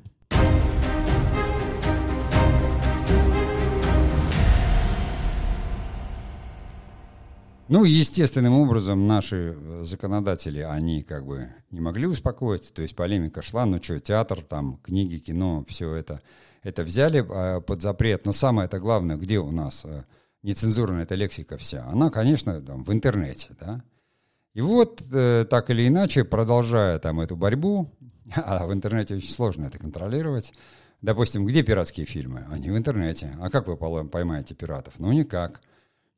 Ну, 7.71 7.85
естественным 7.85 8.55
образом 8.55 9.07
наши 9.07 9.55
э, 9.57 9.83
законодатели, 9.85 10.59
они 10.59 11.03
как 11.03 11.25
бы 11.25 11.51
не 11.71 11.79
могли 11.79 12.09
успокоиться, 12.09 12.75
то 12.75 12.83
есть 12.83 12.97
полемика 12.97 13.43
шла, 13.43 13.65
ну 13.65 13.81
что, 13.81 14.01
театр, 14.01 14.43
там, 14.43 14.79
книги, 14.83 15.19
кино, 15.19 15.65
все 15.69 15.95
это, 15.95 16.21
это 16.65 16.83
взяли 16.83 17.25
а, 17.29 17.61
под 17.61 17.81
запрет, 17.81 18.27
но 18.27 18.33
самое 18.33 18.67
это 18.67 18.81
главное, 18.81 19.17
где 19.17 19.39
у 19.39 19.53
нас 19.53 19.83
э, 19.85 20.03
нецензурная 20.43 21.03
эта 21.03 21.15
лексика 21.15 21.57
вся, 21.57 21.85
она, 21.87 22.11
конечно, 22.11 22.61
там, 22.61 22.85
в 22.85 22.93
интернете, 22.93 23.51
да, 23.59 23.83
и 24.55 24.61
вот, 24.61 25.01
э, 25.13 25.47
так 25.49 25.71
или 25.71 25.87
иначе, 25.87 26.25
продолжая 26.25 26.99
там 26.99 27.21
эту 27.21 27.37
борьбу, 27.37 27.91
а 28.35 28.67
в 28.67 28.73
интернете 28.73 29.15
очень 29.15 29.31
сложно 29.31 29.67
это 29.67 29.79
контролировать, 29.79 30.53
допустим, 31.03 31.47
где 31.47 31.63
пиратские 31.63 32.07
фильмы? 32.07 32.47
Они 32.51 32.71
в 32.71 32.77
интернете. 32.77 33.37
А 33.41 33.51
как 33.51 33.69
вы 33.69 33.77
поймаете 33.77 34.55
пиратов? 34.55 34.95
Ну, 34.99 35.13
никак. 35.13 35.61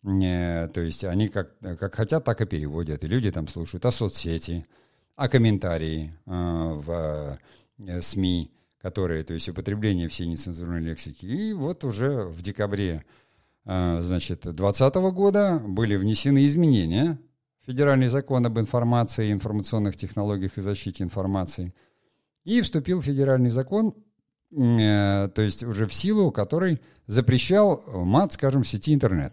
Не, 0.02 0.66
то 0.68 0.80
есть 0.80 1.04
они 1.04 1.28
как, 1.28 1.56
как 1.60 1.94
хотят, 1.94 2.24
так 2.24 2.40
и 2.40 2.46
переводят. 2.46 3.04
И 3.04 3.06
люди 3.06 3.30
там 3.30 3.46
слушают. 3.46 3.84
А 3.84 3.90
соцсети, 3.90 4.66
а 5.14 5.28
комментарии 5.28 6.12
э, 6.26 6.30
в 6.30 7.38
э, 7.78 8.00
СМИ, 8.00 8.50
которые, 8.80 9.22
то 9.22 9.34
есть 9.34 9.48
употребление 9.48 10.08
всей 10.08 10.26
нецензурной 10.26 10.80
лексики. 10.80 11.26
И 11.26 11.52
вот 11.52 11.84
уже 11.84 12.24
в 12.24 12.42
декабре 12.42 13.04
значит, 13.64 14.42
2020 14.42 14.94
года 15.12 15.62
были 15.64 15.96
внесены 15.96 16.46
изменения 16.46 17.18
в 17.62 17.66
Федеральный 17.66 18.08
закон 18.08 18.44
об 18.46 18.58
информации, 18.58 19.32
информационных 19.32 19.96
технологиях 19.96 20.58
и 20.58 20.62
защите 20.62 21.04
информации. 21.04 21.72
И 22.44 22.60
вступил 22.60 23.00
федеральный 23.00 23.50
закон, 23.50 23.94
э, 24.50 25.28
то 25.32 25.42
есть 25.42 25.62
уже 25.62 25.86
в 25.86 25.94
силу, 25.94 26.32
который 26.32 26.80
запрещал 27.06 27.82
мат, 27.86 28.32
скажем, 28.32 28.64
в 28.64 28.68
сети 28.68 28.92
интернет. 28.92 29.32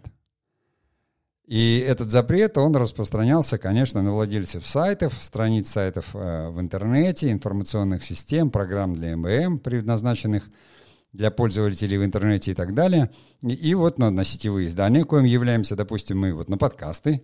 И 1.50 1.84
этот 1.84 2.12
запрет, 2.12 2.56
он 2.58 2.76
распространялся, 2.76 3.58
конечно, 3.58 4.02
на 4.02 4.12
владельцев 4.12 4.64
сайтов, 4.64 5.14
страниц 5.14 5.68
сайтов 5.68 6.14
э, 6.14 6.48
в 6.48 6.60
интернете, 6.60 7.32
информационных 7.32 8.04
систем, 8.04 8.50
программ 8.50 8.94
для 8.94 9.16
МБМ, 9.16 9.58
предназначенных 9.58 10.48
для 11.12 11.30
пользователей 11.30 11.98
в 11.98 12.04
интернете 12.04 12.52
и 12.52 12.54
так 12.54 12.74
далее. 12.74 13.10
И, 13.42 13.52
и 13.52 13.74
вот 13.74 13.98
на, 13.98 14.10
на 14.10 14.24
сетевые 14.24 14.68
издания, 14.68 15.04
коим 15.04 15.24
являемся, 15.24 15.76
допустим, 15.76 16.18
мы 16.18 16.32
вот 16.32 16.48
на 16.48 16.56
подкасты, 16.56 17.22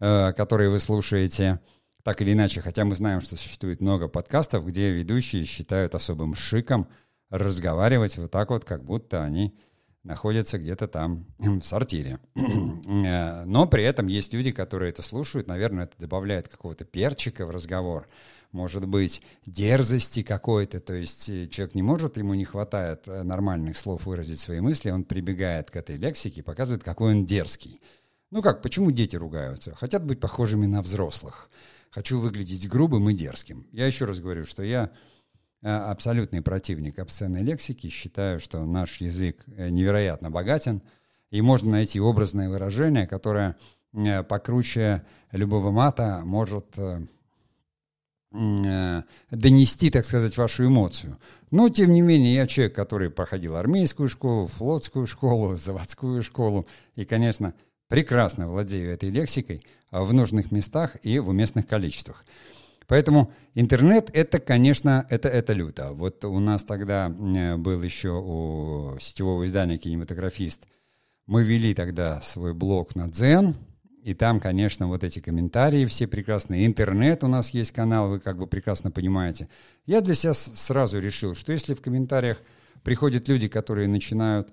э, 0.00 0.32
которые 0.32 0.70
вы 0.70 0.80
слушаете, 0.80 1.60
так 2.02 2.20
или 2.20 2.32
иначе, 2.32 2.60
хотя 2.60 2.84
мы 2.84 2.94
знаем, 2.94 3.20
что 3.20 3.36
существует 3.36 3.80
много 3.80 4.08
подкастов, 4.08 4.66
где 4.66 4.90
ведущие 4.90 5.44
считают 5.44 5.94
особым 5.94 6.34
шиком 6.34 6.86
разговаривать 7.30 8.18
вот 8.18 8.30
так 8.30 8.50
вот, 8.50 8.64
как 8.64 8.84
будто 8.84 9.24
они 9.24 9.56
находятся 10.02 10.58
где-то 10.58 10.86
там 10.86 11.26
в 11.38 11.62
сортире. 11.62 12.18
Э, 12.36 13.44
но 13.44 13.66
при 13.66 13.82
этом 13.84 14.06
есть 14.06 14.34
люди, 14.34 14.50
которые 14.50 14.90
это 14.90 15.02
слушают, 15.02 15.46
наверное, 15.46 15.84
это 15.84 15.94
добавляет 15.98 16.48
какого-то 16.48 16.84
перчика 16.84 17.46
в 17.46 17.50
разговор, 17.50 18.06
может 18.54 18.86
быть, 18.86 19.20
дерзости 19.44 20.22
какой-то, 20.22 20.80
то 20.80 20.94
есть 20.94 21.28
э, 21.28 21.46
человек 21.48 21.74
не 21.74 21.82
может, 21.82 22.16
ему 22.16 22.32
не 22.32 22.46
хватает 22.46 23.06
э, 23.06 23.22
нормальных 23.22 23.76
слов 23.76 24.06
выразить 24.06 24.40
свои 24.40 24.60
мысли, 24.60 24.90
он 24.90 25.04
прибегает 25.04 25.70
к 25.70 25.76
этой 25.76 25.96
лексике 25.96 26.40
и 26.40 26.42
показывает, 26.42 26.82
какой 26.82 27.12
он 27.12 27.26
дерзкий. 27.26 27.82
Ну 28.30 28.40
как, 28.40 28.62
почему 28.62 28.90
дети 28.90 29.16
ругаются? 29.16 29.74
Хотят 29.74 30.04
быть 30.06 30.20
похожими 30.20 30.64
на 30.64 30.80
взрослых. 30.80 31.50
Хочу 31.90 32.18
выглядеть 32.18 32.66
грубым 32.66 33.10
и 33.10 33.14
дерзким. 33.14 33.66
Я 33.72 33.86
еще 33.86 34.06
раз 34.06 34.20
говорю, 34.20 34.46
что 34.46 34.62
я 34.62 34.90
Э, 35.64 35.76
абсолютный 35.90 36.42
противник 36.42 36.98
обсценной 36.98 37.42
лексики. 37.42 37.88
Считаю, 37.88 38.38
что 38.38 38.64
наш 38.66 39.00
язык 39.00 39.42
невероятно 39.46 40.30
богатен, 40.30 40.82
и 41.30 41.40
можно 41.40 41.70
найти 41.70 41.98
образное 41.98 42.50
выражение, 42.50 43.06
которое 43.06 43.56
покруче 44.28 45.04
любого 45.32 45.70
мата 45.70 46.20
может 46.24 46.76
донести, 49.30 49.90
так 49.90 50.04
сказать, 50.04 50.36
вашу 50.36 50.66
эмоцию. 50.66 51.18
Но, 51.50 51.68
тем 51.68 51.92
не 51.92 52.00
менее, 52.00 52.34
я 52.34 52.46
человек, 52.46 52.74
который 52.74 53.10
проходил 53.10 53.54
армейскую 53.54 54.08
школу, 54.08 54.46
флотскую 54.48 55.06
школу, 55.06 55.56
заводскую 55.56 56.22
школу, 56.22 56.66
и, 56.96 57.04
конечно, 57.04 57.54
прекрасно 57.88 58.48
владею 58.48 58.92
этой 58.92 59.10
лексикой 59.10 59.62
в 59.90 60.12
нужных 60.12 60.50
местах 60.50 60.96
и 61.02 61.18
в 61.20 61.28
уместных 61.28 61.66
количествах. 61.68 62.24
Поэтому 62.86 63.30
интернет 63.54 64.10
это, 64.12 64.38
конечно, 64.40 65.06
это, 65.08 65.28
это 65.28 65.52
люто. 65.52 65.92
Вот 65.92 66.24
у 66.24 66.38
нас 66.40 66.64
тогда 66.64 67.08
был 67.08 67.82
еще 67.82 68.10
у 68.10 68.98
сетевого 69.00 69.46
издания 69.46 69.78
«Кинематографист». 69.78 70.66
Мы 71.26 71.44
вели 71.44 71.72
тогда 71.72 72.20
свой 72.20 72.52
блог 72.52 72.94
на 72.96 73.08
Дзен, 73.08 73.56
и 74.04 74.12
там, 74.12 74.38
конечно, 74.38 74.86
вот 74.86 75.02
эти 75.02 75.18
комментарии 75.18 75.86
все 75.86 76.06
прекрасные. 76.06 76.66
Интернет 76.66 77.24
у 77.24 77.26
нас 77.26 77.54
есть 77.54 77.72
канал, 77.72 78.10
вы 78.10 78.20
как 78.20 78.36
бы 78.36 78.46
прекрасно 78.46 78.90
понимаете. 78.90 79.48
Я 79.86 80.02
для 80.02 80.14
себя 80.14 80.34
сразу 80.34 80.98
решил, 80.98 81.34
что 81.34 81.52
если 81.52 81.72
в 81.72 81.80
комментариях 81.80 82.36
приходят 82.82 83.26
люди, 83.28 83.48
которые 83.48 83.88
начинают 83.88 84.52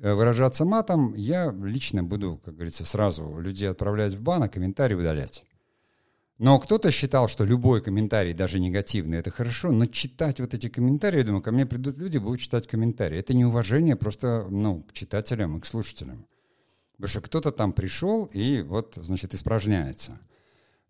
э, 0.00 0.12
выражаться 0.12 0.64
матом, 0.64 1.14
я 1.14 1.54
лично 1.62 2.02
буду, 2.02 2.40
как 2.44 2.54
говорится, 2.54 2.84
сразу 2.84 3.38
людей 3.38 3.70
отправлять 3.70 4.14
в 4.14 4.20
бан, 4.20 4.42
а 4.42 4.48
комментарии 4.48 4.96
удалять. 4.96 5.44
Но 6.38 6.58
кто-то 6.58 6.90
считал, 6.90 7.28
что 7.28 7.44
любой 7.44 7.82
комментарий, 7.82 8.32
даже 8.32 8.58
негативный, 8.58 9.18
это 9.18 9.30
хорошо, 9.30 9.70
но 9.70 9.86
читать 9.86 10.40
вот 10.40 10.54
эти 10.54 10.68
комментарии, 10.68 11.18
я 11.18 11.24
думаю, 11.24 11.42
ко 11.42 11.52
мне 11.52 11.66
придут 11.66 11.98
люди, 11.98 12.18
будут 12.18 12.40
читать 12.40 12.66
комментарии. 12.66 13.16
Это 13.16 13.32
неуважение 13.32 13.94
просто, 13.94 14.48
ну, 14.50 14.82
к 14.82 14.92
читателям 14.92 15.56
и 15.56 15.60
к 15.60 15.66
слушателям. 15.66 16.26
Потому 17.02 17.10
что 17.10 17.20
кто-то 17.20 17.50
там 17.50 17.72
пришел 17.72 18.26
и 18.26 18.62
вот, 18.62 18.92
значит, 18.94 19.34
испражняется. 19.34 20.20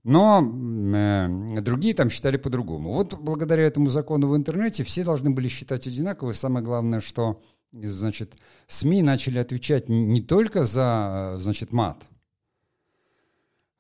Но 0.05 0.43
э, 0.43 1.61
другие 1.63 1.95
там 1.95 2.11
считали 2.11 2.37
по-другому. 2.37 2.93
Вот 2.93 3.15
благодаря 3.19 3.63
этому 3.63 3.89
закону 3.89 4.29
в 4.29 4.37
интернете 4.37 4.85
все 4.85 5.05
должны 5.05 5.31
были 5.31 5.49
считать 5.49 5.87
одинаково. 5.87 6.35
самое 6.35 6.63
главное, 6.63 7.01
что, 7.01 7.41
значит, 7.73 8.35
СМИ 8.67 9.01
начали 9.01 9.39
отвечать 9.39 9.89
не 9.89 10.21
только 10.21 10.67
за, 10.67 11.37
значит, 11.39 11.73
мат, 11.73 12.05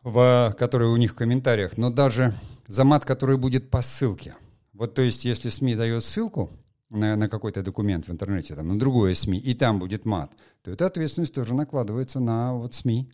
в, 0.01 0.57
который 0.59 0.89
у 0.89 0.97
них 0.97 1.13
в 1.13 1.17
комментариях, 1.17 1.77
но 1.77 1.91
даже 1.91 2.33
за 2.67 2.85
мат, 2.85 3.05
который 3.05 3.37
будет 3.37 3.69
по 3.69 3.83
ссылке. 3.83 4.37
Вот 4.73 4.95
то 4.95 5.03
есть, 5.03 5.27
если 5.27 5.51
СМИ 5.51 5.77
дает 5.77 6.03
ссылку 6.03 6.51
на, 6.93 7.17
на 7.17 7.29
какой-то 7.29 7.63
документ 7.63 8.07
в 8.07 8.13
интернете, 8.13 8.55
там, 8.55 8.69
на 8.69 8.79
другое 8.79 9.15
СМИ, 9.15 9.39
и 9.39 9.55
там 9.55 9.79
будет 9.79 10.05
мат, 10.05 10.33
то 10.63 10.71
эта 10.71 10.87
ответственность 10.87 11.35
тоже 11.35 11.55
накладывается 11.55 12.21
на 12.21 12.55
вот 12.55 12.75
СМИ. 12.75 13.11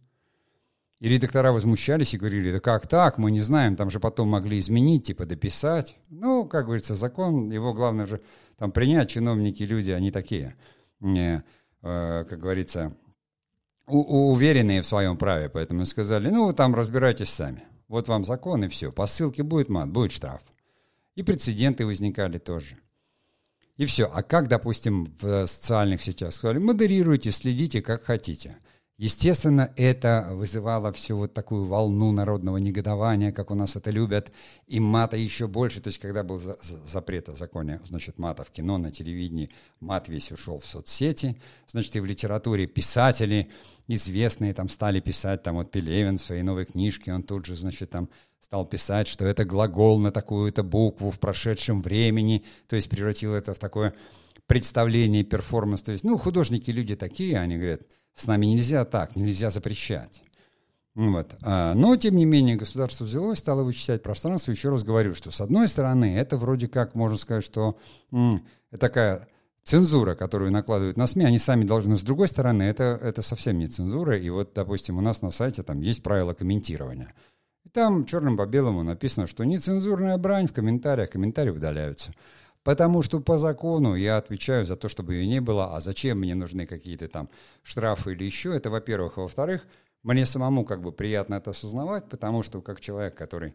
И 1.00 1.08
редактора 1.08 1.52
возмущались 1.52 2.12
и 2.12 2.18
говорили, 2.18 2.50
да 2.50 2.58
как 2.58 2.88
так, 2.88 3.18
мы 3.18 3.30
не 3.30 3.40
знаем, 3.40 3.76
там 3.76 3.88
же 3.88 4.00
потом 4.00 4.30
могли 4.30 4.58
изменить, 4.58 5.06
типа 5.06 5.26
дописать. 5.26 5.96
Ну, 6.10 6.44
как 6.44 6.64
говорится, 6.64 6.96
закон, 6.96 7.50
его 7.50 7.72
главное 7.72 8.06
же 8.06 8.20
там 8.56 8.72
принять, 8.72 9.10
чиновники, 9.10 9.62
люди, 9.62 9.92
они 9.92 10.10
такие, 10.10 10.56
не, 10.98 11.44
э, 11.82 12.24
как 12.28 12.40
говорится, 12.40 12.96
уверенные 13.86 14.82
в 14.82 14.86
своем 14.86 15.16
праве, 15.16 15.48
поэтому 15.48 15.86
сказали, 15.86 16.30
ну, 16.30 16.46
вы 16.46 16.52
там 16.52 16.74
разбирайтесь 16.74 17.30
сами. 17.30 17.62
Вот 17.86 18.08
вам 18.08 18.24
закон 18.24 18.64
и 18.64 18.68
все. 18.68 18.90
По 18.90 19.06
ссылке 19.06 19.44
будет 19.44 19.68
мат, 19.68 19.88
будет 19.90 20.10
штраф. 20.10 20.42
И 21.14 21.22
прецеденты 21.22 21.86
возникали 21.86 22.38
тоже. 22.38 22.76
И 23.78 23.86
все. 23.86 24.10
А 24.12 24.22
как, 24.22 24.48
допустим, 24.48 25.14
в 25.20 25.46
социальных 25.46 26.02
сетях 26.02 26.34
сказали, 26.34 26.58
модерируйте, 26.58 27.30
следите, 27.30 27.80
как 27.80 28.02
хотите. 28.04 28.56
Естественно, 28.98 29.72
это 29.76 30.26
вызывало 30.32 30.92
всю 30.92 31.18
вот 31.18 31.32
такую 31.32 31.66
волну 31.66 32.10
народного 32.10 32.56
негодования, 32.56 33.30
как 33.30 33.52
у 33.52 33.54
нас 33.54 33.76
это 33.76 33.92
любят, 33.92 34.32
и 34.66 34.80
мата 34.80 35.16
еще 35.16 35.46
больше. 35.46 35.80
То 35.80 35.86
есть, 35.86 36.00
когда 36.00 36.24
был 36.24 36.40
за 36.40 36.58
запрет 36.84 37.28
о 37.28 37.36
законе, 37.36 37.80
значит, 37.84 38.18
мата 38.18 38.42
в 38.42 38.50
кино, 38.50 38.76
на 38.76 38.90
телевидении, 38.90 39.50
мат 39.78 40.08
весь 40.08 40.32
ушел 40.32 40.58
в 40.58 40.66
соцсети, 40.66 41.36
значит, 41.68 41.94
и 41.94 42.00
в 42.00 42.06
литературе 42.06 42.66
писатели 42.66 43.46
известные 43.86 44.52
там 44.52 44.68
стали 44.68 44.98
писать, 44.98 45.44
там 45.44 45.54
вот 45.54 45.70
Пелевин 45.70 46.18
в 46.18 46.22
своей 46.22 46.42
новой 46.42 46.64
книжке, 46.64 47.12
он 47.12 47.22
тут 47.22 47.46
же, 47.46 47.54
значит, 47.54 47.90
там 47.90 48.08
стал 48.40 48.66
писать, 48.66 49.06
что 49.06 49.24
это 49.24 49.44
глагол 49.44 50.00
на 50.00 50.10
такую-то 50.10 50.64
букву 50.64 51.12
в 51.12 51.20
прошедшем 51.20 51.82
времени, 51.82 52.42
то 52.66 52.74
есть 52.74 52.90
превратил 52.90 53.32
это 53.32 53.54
в 53.54 53.60
такое 53.60 53.94
представление, 54.48 55.22
перформанс. 55.22 55.82
То 55.82 55.92
есть, 55.92 56.02
ну, 56.02 56.18
художники 56.18 56.72
люди 56.72 56.96
такие, 56.96 57.38
они 57.38 57.58
говорят– 57.58 57.82
с 58.18 58.26
нами 58.26 58.46
нельзя 58.46 58.84
так, 58.84 59.16
нельзя 59.16 59.50
запрещать. 59.50 60.22
Вот. 60.94 61.36
А, 61.42 61.74
но, 61.74 61.94
тем 61.96 62.16
не 62.16 62.24
менее, 62.24 62.56
государство 62.56 63.04
взялось, 63.04 63.38
стало 63.38 63.62
вычислять 63.62 64.02
пространство. 64.02 64.50
Еще 64.50 64.70
раз 64.70 64.82
говорю, 64.82 65.14
что 65.14 65.30
с 65.30 65.40
одной 65.40 65.68
стороны, 65.68 66.16
это 66.16 66.36
вроде 66.36 66.66
как, 66.66 66.96
можно 66.96 67.16
сказать, 67.16 67.44
что 67.44 67.78
м, 68.10 68.44
такая 68.80 69.28
цензура, 69.62 70.16
которую 70.16 70.50
накладывают 70.50 70.96
на 70.96 71.06
СМИ, 71.06 71.26
они 71.26 71.38
сами 71.38 71.62
должны. 71.62 71.96
С 71.96 72.02
другой 72.02 72.26
стороны, 72.26 72.64
это, 72.64 72.98
это 73.00 73.22
совсем 73.22 73.58
не 73.58 73.68
цензура. 73.68 74.18
И 74.18 74.28
вот, 74.30 74.52
допустим, 74.52 74.98
у 74.98 75.00
нас 75.00 75.22
на 75.22 75.30
сайте 75.30 75.62
там 75.62 75.80
есть 75.80 76.02
правила 76.02 76.34
комментирования. 76.34 77.14
И 77.64 77.68
там 77.68 78.04
черным 78.04 78.36
по 78.36 78.46
белому 78.46 78.82
написано, 78.82 79.28
что 79.28 79.44
нецензурная 79.44 80.18
брань 80.18 80.48
в 80.48 80.52
комментариях, 80.52 81.10
комментарии 81.10 81.50
удаляются. 81.50 82.10
Потому 82.68 83.00
что 83.00 83.20
по 83.20 83.38
закону 83.38 83.94
я 83.94 84.18
отвечаю 84.18 84.66
за 84.66 84.76
то, 84.76 84.90
чтобы 84.90 85.14
ее 85.14 85.26
не 85.26 85.40
было. 85.40 85.74
А 85.74 85.80
зачем 85.80 86.18
мне 86.18 86.34
нужны 86.34 86.66
какие-то 86.66 87.08
там 87.08 87.30
штрафы 87.62 88.12
или 88.12 88.24
еще? 88.24 88.54
Это, 88.54 88.68
во-первых. 88.68 89.16
Во-вторых, 89.16 89.66
мне 90.02 90.26
самому 90.26 90.66
как 90.66 90.82
бы 90.82 90.92
приятно 90.92 91.36
это 91.36 91.52
осознавать, 91.52 92.10
потому 92.10 92.42
что 92.42 92.60
как 92.60 92.78
человек, 92.82 93.14
который 93.14 93.54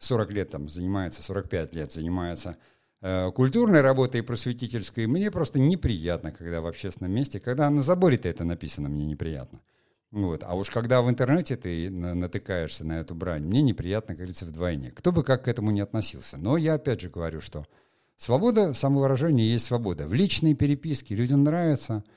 40 0.00 0.30
лет 0.32 0.50
там 0.50 0.68
занимается, 0.68 1.22
45 1.22 1.74
лет 1.74 1.92
занимается 1.92 2.58
э, 3.00 3.30
культурной 3.32 3.80
работой 3.80 4.20
и 4.20 4.22
просветительской, 4.22 5.06
мне 5.06 5.30
просто 5.30 5.58
неприятно, 5.58 6.30
когда 6.30 6.60
в 6.60 6.66
общественном 6.66 7.14
месте, 7.14 7.40
когда 7.40 7.70
на 7.70 7.80
заборе-то 7.80 8.28
это 8.28 8.44
написано, 8.44 8.90
мне 8.90 9.06
неприятно. 9.06 9.60
Вот. 10.10 10.44
А 10.44 10.54
уж 10.56 10.68
когда 10.68 11.00
в 11.00 11.08
интернете 11.08 11.56
ты 11.56 11.88
натыкаешься 11.88 12.84
на 12.84 13.00
эту 13.00 13.14
брань, 13.14 13.44
мне 13.44 13.62
неприятно, 13.62 14.08
как 14.08 14.18
говорится, 14.18 14.44
вдвойне. 14.44 14.90
Кто 14.90 15.10
бы 15.10 15.24
как 15.24 15.44
к 15.44 15.48
этому 15.48 15.70
не 15.70 15.80
относился. 15.80 16.36
Но 16.38 16.58
я 16.58 16.74
опять 16.74 17.00
же 17.00 17.08
говорю, 17.08 17.40
что 17.40 17.64
свобода 18.16 18.74
самовыражения 18.74 19.44
есть 19.44 19.66
свобода. 19.66 20.06
В 20.06 20.14
личной 20.14 20.54
переписке 20.54 21.14
людям 21.14 21.44
нравится– 21.44 22.04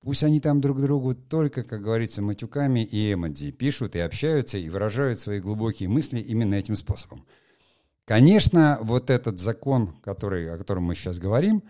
Пусть 0.00 0.22
они 0.22 0.40
там 0.40 0.60
друг 0.60 0.80
другу 0.80 1.14
только, 1.14 1.64
как 1.64 1.82
говорится, 1.82 2.22
матюками 2.22 2.84
и 2.84 3.14
эмодзи 3.14 3.50
пишут 3.50 3.96
и 3.96 3.98
общаются 3.98 4.56
и 4.56 4.68
выражают 4.68 5.18
свои 5.18 5.40
глубокие 5.40 5.88
мысли 5.88 6.20
именно 6.20 6.54
этим 6.54 6.76
способом. 6.76 7.26
Конечно, 8.04 8.78
вот 8.80 9.10
этот 9.10 9.38
закон, 9.40 9.96
который, 10.02 10.54
о 10.54 10.56
котором 10.56 10.84
мы 10.84 10.94
сейчас 10.94 11.18
говорим, 11.18 11.62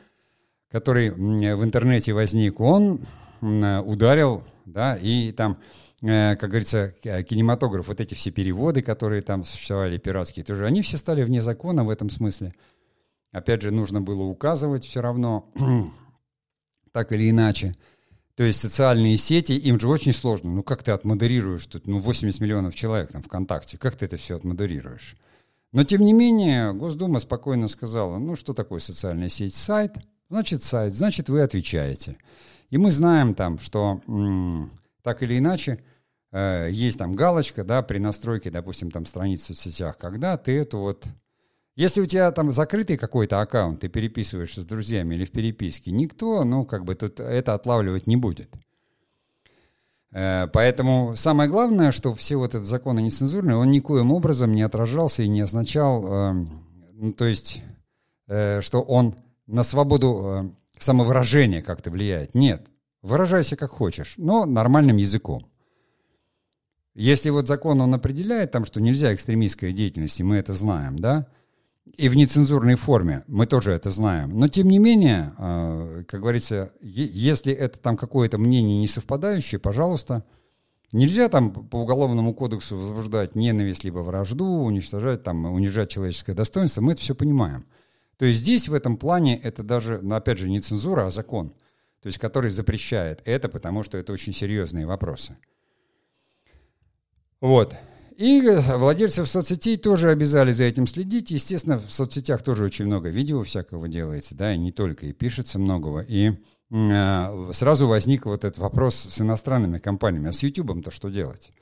который 0.71 1.11
в 1.11 1.65
интернете 1.65 2.13
возник, 2.13 2.61
он 2.61 3.01
ударил, 3.41 4.45
да, 4.67 4.97
и 4.97 5.33
там, 5.33 5.59
э, 6.03 6.37
как 6.37 6.51
говорится, 6.51 6.93
кинематограф, 7.03 7.89
вот 7.89 8.01
эти 8.01 8.15
все 8.15 8.31
переводы, 8.31 8.83
которые 8.83 9.23
там 9.23 9.45
существовали, 9.45 9.97
пиратские 9.97 10.45
тоже, 10.45 10.67
они 10.67 10.83
все 10.83 10.99
стали 10.99 11.23
вне 11.23 11.41
закона 11.41 11.85
в 11.85 11.89
этом 11.89 12.11
смысле. 12.11 12.53
Опять 13.33 13.63
же, 13.63 13.71
нужно 13.71 14.01
было 14.01 14.23
указывать 14.23 14.85
все 14.85 15.01
равно, 15.01 15.51
так 16.93 17.13
или 17.13 17.29
иначе. 17.31 17.75
То 18.35 18.45
есть 18.45 18.61
социальные 18.61 19.17
сети, 19.17 19.53
им 19.53 19.81
же 19.81 19.89
очень 19.89 20.13
сложно. 20.13 20.53
Ну 20.53 20.63
как 20.63 20.83
ты 20.83 20.93
отмодерируешь 20.93 21.67
тут, 21.67 21.87
ну 21.87 21.99
80 21.99 22.41
миллионов 22.41 22.75
человек 22.75 23.11
там 23.11 23.23
ВКонтакте, 23.23 23.77
как 23.79 23.97
ты 23.97 24.07
это 24.07 24.17
все 24.17 24.37
отмодерируешь? 24.37 25.17
Но 25.73 25.85
тем 25.85 26.03
не 26.03 26.13
менее, 26.13 26.73
Госдума 26.73 27.21
спокойно 27.21 27.69
сказала, 27.69 28.19
ну 28.19 28.37
что 28.37 28.55
такое 28.55 28.81
социальная 28.81 29.29
сеть? 29.29 29.55
Сайт, 29.55 29.97
значит 30.31 30.63
сайт, 30.63 30.95
значит 30.95 31.29
вы 31.29 31.43
отвечаете. 31.43 32.17
И 32.71 32.79
мы 32.79 32.91
знаем 32.91 33.35
там, 33.35 33.59
что 33.59 34.01
м- 34.07 34.71
так 35.03 35.23
или 35.23 35.37
иначе, 35.37 35.79
э, 36.31 36.69
есть 36.71 36.99
там 36.99 37.15
галочка, 37.15 37.65
да, 37.65 37.83
при 37.83 37.99
настройке, 37.99 38.51
допустим, 38.51 38.91
там 38.91 39.05
страниц 39.05 39.43
в 39.43 39.47
соцсетях, 39.47 39.99
когда 39.99 40.37
ты 40.37 40.57
эту 40.57 40.79
вот 40.79 41.07
если 41.79 42.01
у 42.01 42.07
тебя 42.07 42.33
там 42.33 42.51
закрытый 42.51 42.97
какой-то 42.97 43.41
аккаунт, 43.41 43.79
ты 43.79 43.89
переписываешься 43.89 44.63
с 44.63 44.67
друзьями 44.67 45.15
или 45.15 45.25
в 45.25 45.31
переписке, 45.31 45.93
никто, 45.93 46.43
ну, 46.43 46.65
как 46.65 46.85
бы 46.85 46.97
тут 46.97 47.21
это 47.21 47.55
отлавливать 47.55 48.09
не 48.09 48.17
будет. 48.17 48.51
Э, 50.11 50.49
поэтому 50.53 51.15
самое 51.15 51.49
главное, 51.49 51.93
что 51.93 52.13
все 52.15 52.35
вот 52.35 52.57
этот 52.57 52.67
закон 52.67 52.97
нецензурный, 52.97 53.55
он 53.55 53.71
никоим 53.71 54.11
образом 54.11 54.57
не 54.57 54.63
отражался 54.63 55.23
и 55.23 55.29
не 55.29 55.43
означал, 55.43 56.05
э, 56.05 56.33
ну, 56.95 57.13
то 57.13 57.27
есть, 57.27 57.63
э, 58.27 58.61
что 58.61 58.83
он 58.83 59.15
на 59.47 59.63
свободу 59.63 60.53
самовыражения 60.79 61.63
как-то 61.63 61.93
влияет. 61.93 62.35
Нет, 62.35 62.67
выражайся 63.03 63.55
как 63.55 63.71
хочешь, 63.71 64.15
но 64.17 64.47
нормальным 64.47 64.97
языком. 64.97 65.47
Если 66.97 67.31
вот 67.31 67.47
закон, 67.47 67.81
он 67.81 67.95
определяет 67.95 68.51
там, 68.51 68.65
что 68.65 68.81
нельзя 68.81 69.15
экстремистской 69.15 69.73
деятельности, 69.73 70.25
мы 70.25 70.39
это 70.39 70.55
знаем, 70.55 70.99
да, 70.99 71.29
и 71.97 72.09
в 72.09 72.17
нецензурной 72.17 72.77
форме, 72.77 73.25
мы 73.27 73.47
тоже 73.47 73.73
это 73.73 73.91
знаем. 73.91 74.31
Но 74.39 74.49
тем 74.49 74.69
не 74.69 74.79
менее, 74.79 75.35
а, 75.39 76.05
как 76.05 76.21
говорится, 76.21 76.73
если 76.81 77.53
это 77.53 77.79
там 77.79 77.97
какое-то 77.97 78.39
мнение 78.39 78.79
не 78.79 78.87
совпадающее, 78.87 79.59
пожалуйста, 79.59 80.25
нельзя 80.93 81.29
там 81.29 81.53
по 81.53 81.77
уголовному 81.77 82.35
кодексу 82.35 82.77
возбуждать 82.77 83.35
ненависть 83.35 83.85
либо 83.85 83.99
вражду, 83.99 84.47
уничтожать 84.47 85.23
там, 85.23 85.45
унижать 85.47 85.91
человеческое 85.91 86.35
достоинство, 86.35 86.81
мы 86.81 86.93
это 86.93 87.01
все 87.01 87.15
понимаем. 87.15 87.65
То 88.17 88.25
есть 88.25 88.41
здесь 88.41 88.69
в 88.69 88.75
этом 88.75 88.97
плане 88.97 89.39
это 89.39 89.63
даже, 89.63 90.01
ну, 90.03 90.15
опять 90.15 90.39
же, 90.39 90.49
не 90.49 90.61
цензура, 90.61 91.07
а 91.07 91.11
закон, 91.11 91.51
то 92.03 92.07
есть 92.07 92.19
который 92.19 92.51
запрещает 92.51 93.23
это, 93.25 93.49
потому 93.49 93.83
что 93.83 93.97
это 93.99 94.13
очень 94.13 94.33
серьезные 94.33 94.87
вопросы. 94.87 95.37
Вот. 97.41 97.75
И 98.19 98.41
владельцев 98.43 99.29
соцсетей 99.29 99.77
тоже 99.77 100.11
обязали 100.11 100.51
за 100.51 100.65
этим 100.65 100.89
следить. 100.89 101.31
Естественно, 101.31 101.79
в 101.79 101.93
соцсетях 101.93 102.43
тоже 102.43 102.65
очень 102.65 102.87
много 102.87 103.11
видео 103.11 103.45
всякого 103.45 103.87
делается, 103.87 104.35
да, 104.35 104.53
и 104.53 104.59
не 104.59 104.73
только, 104.73 105.07
и 105.07 105.13
пишется 105.13 105.61
многого. 105.61 106.01
И 106.01 106.33
э, 106.69 107.51
сразу 107.53 107.87
возник 107.87 108.27
вот 108.27 108.43
этот 108.43 108.59
вопрос 108.59 108.97
с 108.97 109.21
иностранными 109.21 109.79
компаниями. 109.79 110.31
А 110.31 110.33
с 110.33 110.43
YouTube-то 110.43 110.91
что 110.91 111.11
делать? 111.11 111.53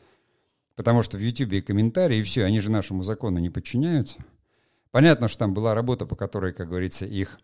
Потому 0.76 1.02
что 1.02 1.18
в 1.18 1.20
YouTube 1.20 1.52
и 1.52 1.60
комментарии, 1.60 2.20
и 2.20 2.22
все, 2.22 2.44
они 2.44 2.58
же 2.60 2.70
нашему 2.70 3.02
закону 3.02 3.38
не 3.38 3.50
подчиняются. 3.50 4.24
Понятно, 4.96 5.28
что 5.28 5.40
там 5.40 5.52
была 5.52 5.74
работа, 5.74 6.06
по 6.06 6.16
которой, 6.16 6.54
как 6.54 6.70
говорится, 6.70 7.04
их 7.04 7.38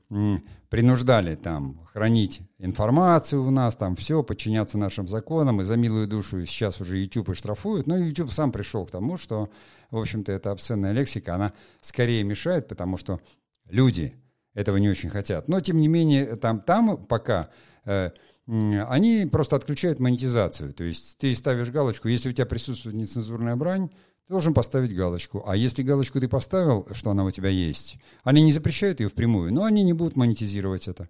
принуждали 0.70 1.34
там 1.34 1.84
хранить 1.92 2.40
информацию 2.56 3.44
у 3.44 3.50
нас, 3.50 3.76
там 3.76 3.94
все, 3.94 4.22
подчиняться 4.22 4.78
нашим 4.78 5.06
законам, 5.06 5.60
и 5.60 5.64
за 5.64 5.76
милую 5.76 6.08
душу 6.08 6.46
сейчас 6.46 6.80
уже 6.80 6.96
YouTube 6.96 7.28
и 7.28 7.34
штрафуют, 7.34 7.86
но 7.86 7.98
YouTube 7.98 8.32
сам 8.32 8.52
пришел 8.52 8.86
к 8.86 8.90
тому, 8.90 9.18
что, 9.18 9.50
в 9.90 9.98
общем-то, 9.98 10.32
эта 10.32 10.50
обсценная 10.50 10.92
лексика, 10.92 11.34
она 11.34 11.52
скорее 11.82 12.22
мешает, 12.22 12.68
потому 12.68 12.96
что 12.96 13.20
люди 13.68 14.14
этого 14.54 14.78
не 14.78 14.88
очень 14.88 15.10
хотят. 15.10 15.46
Но, 15.46 15.60
тем 15.60 15.78
не 15.78 15.88
менее, 15.88 16.36
там, 16.36 16.58
там 16.58 17.04
пока 17.04 17.50
э, 17.84 18.12
они 18.46 19.28
просто 19.30 19.56
отключают 19.56 20.00
монетизацию. 20.00 20.72
То 20.72 20.84
есть 20.84 21.18
ты 21.18 21.34
ставишь 21.34 21.68
галочку, 21.68 22.08
если 22.08 22.30
у 22.30 22.32
тебя 22.32 22.46
присутствует 22.46 22.96
нецензурная 22.96 23.56
брань, 23.56 23.90
ты 24.26 24.32
должен 24.32 24.54
поставить 24.54 24.94
галочку. 24.94 25.42
А 25.46 25.56
если 25.56 25.82
галочку 25.82 26.20
ты 26.20 26.28
поставил, 26.28 26.86
что 26.92 27.10
она 27.10 27.24
у 27.24 27.30
тебя 27.30 27.48
есть, 27.48 27.98
они 28.22 28.42
не 28.42 28.52
запрещают 28.52 29.00
ее 29.00 29.08
впрямую, 29.08 29.52
но 29.52 29.64
они 29.64 29.82
не 29.82 29.92
будут 29.92 30.16
монетизировать 30.16 30.88
это. 30.88 31.08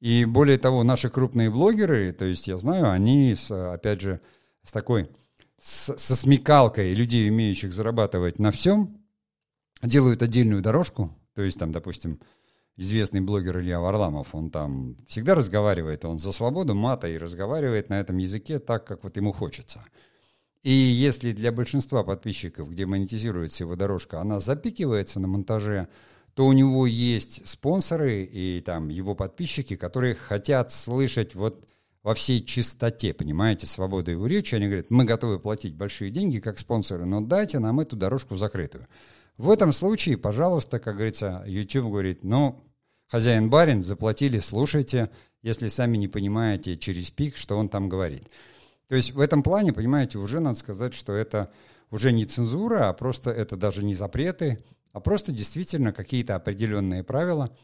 И 0.00 0.24
более 0.24 0.58
того, 0.58 0.84
наши 0.84 1.10
крупные 1.10 1.50
блогеры, 1.50 2.12
то 2.12 2.24
есть 2.24 2.46
я 2.46 2.58
знаю, 2.58 2.90
они, 2.90 3.34
с, 3.34 3.50
опять 3.50 4.00
же, 4.00 4.20
с 4.62 4.72
такой, 4.72 5.10
с, 5.60 5.96
со 5.96 6.16
смекалкой 6.16 6.94
людей, 6.94 7.28
умеющих 7.28 7.72
зарабатывать 7.72 8.38
на 8.38 8.50
всем, 8.52 9.00
делают 9.82 10.22
отдельную 10.22 10.62
дорожку, 10.62 11.16
то 11.34 11.42
есть 11.42 11.58
там, 11.58 11.72
допустим, 11.72 12.20
известный 12.76 13.20
блогер 13.20 13.58
Илья 13.58 13.80
Варламов, 13.80 14.34
он 14.36 14.50
там 14.50 14.96
всегда 15.08 15.34
разговаривает, 15.34 16.04
он 16.04 16.20
за 16.20 16.30
свободу 16.30 16.76
мата 16.76 17.08
и 17.08 17.18
разговаривает 17.18 17.88
на 17.88 17.98
этом 17.98 18.18
языке 18.18 18.60
так, 18.60 18.86
как 18.86 19.02
вот 19.02 19.16
ему 19.16 19.32
хочется– 19.32 19.84
и 20.68 20.70
если 20.70 21.32
для 21.32 21.50
большинства 21.50 22.04
подписчиков, 22.04 22.68
где 22.68 22.84
монетизируется 22.84 23.64
его 23.64 23.74
дорожка, 23.74 24.20
она 24.20 24.38
запикивается 24.38 25.18
на 25.18 25.26
монтаже, 25.26 25.88
то 26.34 26.46
у 26.46 26.52
него 26.52 26.86
есть 26.86 27.48
спонсоры 27.48 28.24
и 28.24 28.60
там 28.60 28.90
его 28.90 29.14
подписчики, 29.14 29.76
которые 29.76 30.14
хотят 30.14 30.70
слышать 30.70 31.34
вот 31.34 31.66
во 32.02 32.14
всей 32.14 32.44
чистоте, 32.44 33.14
понимаете, 33.14 33.66
свободу 33.66 34.10
его 34.10 34.26
речи. 34.26 34.56
Они 34.56 34.66
говорят, 34.66 34.90
мы 34.90 35.06
готовы 35.06 35.38
платить 35.38 35.74
большие 35.74 36.10
деньги 36.10 36.38
как 36.38 36.58
спонсоры, 36.58 37.06
но 37.06 37.22
дайте 37.22 37.60
нам 37.60 37.80
эту 37.80 37.96
дорожку 37.96 38.36
закрытую. 38.36 38.84
В 39.38 39.50
этом 39.50 39.72
случае, 39.72 40.18
пожалуйста, 40.18 40.78
как 40.80 40.96
говорится, 40.96 41.44
YouTube 41.46 41.86
говорит, 41.86 42.24
ну, 42.24 42.62
хозяин-барин, 43.06 43.82
заплатили, 43.82 44.38
слушайте, 44.38 45.08
если 45.40 45.68
сами 45.68 45.96
не 45.96 46.08
понимаете 46.08 46.76
через 46.76 47.10
пик, 47.10 47.38
что 47.38 47.56
он 47.56 47.70
там 47.70 47.88
говорит. 47.88 48.28
То 48.88 48.96
есть 48.96 49.12
в 49.12 49.20
этом 49.20 49.42
плане, 49.42 49.72
понимаете, 49.72 50.18
уже 50.18 50.40
надо 50.40 50.58
сказать, 50.58 50.94
что 50.94 51.12
это 51.12 51.50
уже 51.90 52.10
не 52.10 52.24
цензура, 52.24 52.88
а 52.88 52.92
просто 52.94 53.30
это 53.30 53.56
даже 53.56 53.84
не 53.84 53.94
запреты, 53.94 54.64
а 54.92 55.00
просто 55.00 55.30
действительно 55.30 55.92
какие-то 55.92 56.34
определенные 56.34 57.04
правила, 57.04 57.54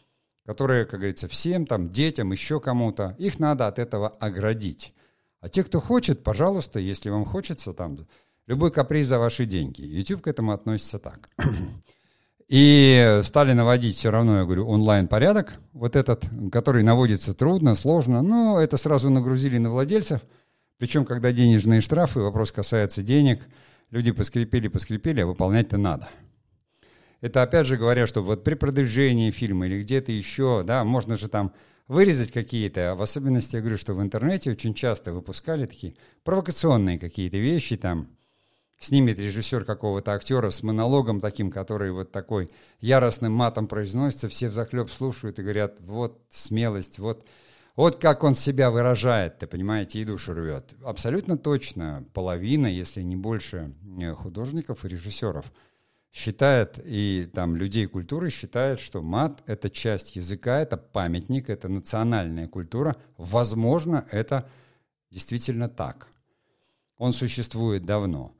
которые, 0.45 0.85
как 0.85 1.01
говорится, 1.01 1.27
всем, 1.27 1.67
там, 1.67 1.91
детям, 1.91 2.31
еще 2.31 2.61
кому-то, 2.61 3.17
их 3.19 3.39
надо 3.39 3.67
от 3.67 3.79
этого 3.79 4.09
оградить. 4.09 4.95
А 5.41 5.49
те, 5.49 5.65
кто 5.65 5.81
хочет, 5.81 6.23
пожалуйста, 6.23 6.79
если 6.79 7.09
вам 7.09 7.25
хочется, 7.25 7.73
там, 7.73 8.07
любой 8.47 8.71
каприз 8.71 9.07
за 9.07 9.19
ваши 9.19 9.47
деньги. 9.47 9.81
YouTube 9.81 10.23
к 10.23 10.27
этому 10.27 10.53
относится 10.53 10.99
так. 10.99 11.31
И 12.49 13.21
стали 13.23 13.55
наводить 13.55 13.97
все 13.97 14.11
равно, 14.11 14.39
я 14.39 14.45
говорю, 14.45 14.69
онлайн-порядок, 14.69 15.55
вот 15.73 15.97
этот, 15.97 16.27
который 16.53 16.83
наводится 16.83 17.33
трудно, 17.33 17.75
сложно, 17.75 18.21
но 18.21 18.61
это 18.61 18.77
сразу 18.77 19.09
нагрузили 19.09 19.57
на 19.57 19.71
владельцев– 19.71 20.21
причем, 20.79 21.05
когда 21.05 21.33
денежные 21.33 21.81
штрафы, 21.81 22.21
вопрос 22.21 22.53
касается 22.53 23.03
денег, 23.03 23.41
люди 23.91 24.13
поскрипели, 24.13 24.69
поскрипели, 24.69 25.21
а 25.21 25.27
выполнять-то 25.27 25.77
надо. 25.77 26.09
Это 27.21 27.43
опять 27.43 27.67
же 27.67 27.77
говоря, 27.77 28.07
что 28.07 28.23
вот 28.23 28.45
при 28.45 28.55
продвижении 28.55 29.31
фильма 29.31 29.67
или 29.67 29.83
где-то 29.83 30.13
еще, 30.13 30.63
да, 30.63 30.85
можно 30.85 31.17
же 31.17 31.29
там 31.29 31.53
вырезать 31.89 32.33
какие-то, 32.33 32.93
а 32.93 32.95
в 32.95 33.03
особенности 33.03 33.57
я 33.57 33.63
говорю, 33.63 33.79
что 33.79 33.95
в 33.95 34.03
интернете 34.03 34.51
очень 34.51 34.75
часто 34.75 35.13
выпускали 35.13 35.67
такие 35.67 35.95
провокационные 36.23 36.99
какие-то 36.99 37.39
вещи, 37.39 37.77
там, 37.77 38.09
снимет 38.79 39.19
режиссер 39.19 39.65
какого-то 39.65 40.13
актера 40.13 40.51
с 40.51 40.63
монологом 40.63 41.21
таким, 41.21 41.51
который 41.51 41.93
вот 41.93 42.13
такой 42.13 42.51
яростным 42.81 43.33
матом 43.33 43.69
произносится, 43.69 44.29
все 44.29 44.49
в 44.49 44.53
захлеб 44.53 44.91
слушают 44.91 45.39
и 45.39 45.43
говорят, 45.43 45.77
вот 45.81 46.21
смелость, 46.31 46.99
вот 46.99 47.25
Вот 47.77 47.97
как 48.01 48.23
он 48.23 48.37
себя 48.37 48.71
выражает, 48.71 49.39
ты 49.39 49.49
понимаете, 49.49 49.99
и 49.99 50.05
душу 50.05 50.33
рвет. 50.33 50.75
Абсолютно 50.85 51.37
точно 51.37 52.05
половина, 52.13 52.69
если 52.69 53.03
не 53.03 53.17
больше 53.17 53.75
э, 54.01 54.13
художников 54.13 54.85
и 54.85 54.89
режиссеров 54.89 55.53
считает, 56.13 56.79
и 56.85 57.29
там 57.35 57.57
людей 57.57 57.87
культуры 57.87 58.31
считают, 58.31 58.79
что 58.79 59.03
мат— 59.03 59.43
это 59.47 59.69
часть 59.71 60.15
языка, 60.15 60.61
это 60.61 60.77
памятник, 60.77 61.51
это 61.51 61.69
национальная 61.69 62.47
культура. 62.47 62.97
Возможно, 63.17 64.07
это 64.13 64.49
действительно 65.11 65.69
так. 65.69 66.07
Он 66.97 67.13
существует 67.13 67.85
давно. 67.85 68.37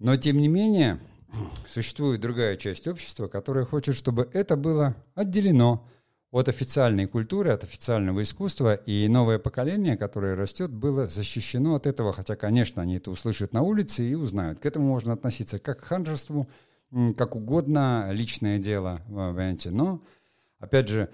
Но, 0.00 0.16
тем 0.16 0.38
не 0.38 0.48
менее, 0.48 0.98
существует 1.68 2.20
другая 2.20 2.56
часть 2.56 2.88
общества, 2.88 3.28
которая 3.28 3.64
хочет, 3.64 3.94
чтобы 3.94 4.28
это 4.32 4.56
было 4.56 4.96
отделено 5.14 5.88
от 6.32 6.48
официальной 6.48 7.06
культуры, 7.06 7.50
от 7.50 7.62
официального 7.62 8.22
искусства, 8.22 8.74
и 8.74 9.06
новое 9.06 9.38
поколение, 9.38 9.98
которое 9.98 10.34
растет, 10.34 10.70
было 10.70 11.06
защищено 11.06 11.74
от 11.74 11.86
этого, 11.86 12.14
хотя, 12.14 12.36
конечно, 12.36 12.80
они 12.80 12.96
это 12.96 13.10
услышат 13.10 13.52
на 13.52 13.60
улице 13.60 14.02
и 14.02 14.14
узнают. 14.14 14.58
К 14.58 14.66
этому 14.66 14.88
можно 14.88 15.12
относиться 15.12 15.58
как 15.58 15.80
к 15.80 15.84
ханжеству, 15.84 16.48
как 17.18 17.36
угодно, 17.36 18.08
личное 18.12 18.58
дело, 18.58 19.02
понимаете, 19.06 19.70
но, 19.70 20.02
опять 20.58 20.88
же, 20.88 21.10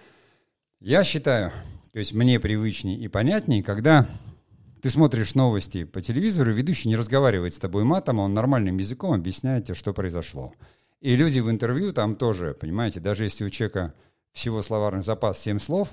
я 0.78 1.02
считаю, 1.02 1.50
то 1.92 1.98
есть 1.98 2.14
мне 2.14 2.38
привычнее 2.38 2.96
и 2.96 3.08
понятнее, 3.08 3.64
когда 3.64 4.08
ты 4.82 4.90
смотришь 4.90 5.34
новости 5.34 5.82
по 5.82 6.00
телевизору, 6.00 6.52
ведущий 6.52 6.88
не 6.88 6.96
разговаривает 6.96 7.54
с 7.54 7.58
тобой 7.58 7.82
матом, 7.82 8.20
а 8.20 8.24
он 8.24 8.34
нормальным 8.34 8.78
языком 8.78 9.12
объясняет 9.12 9.64
тебе, 9.64 9.74
что 9.74 9.92
произошло. 9.92 10.52
И 11.00 11.16
люди 11.16 11.40
в 11.40 11.50
интервью 11.50 11.92
там 11.92 12.14
тоже, 12.14 12.54
понимаете, 12.54 13.00
даже 13.00 13.24
если 13.24 13.44
у 13.44 13.50
человека 13.50 13.94
всего 14.38 14.62
словарный 14.62 15.02
запас 15.02 15.40
7 15.40 15.58
слов, 15.58 15.90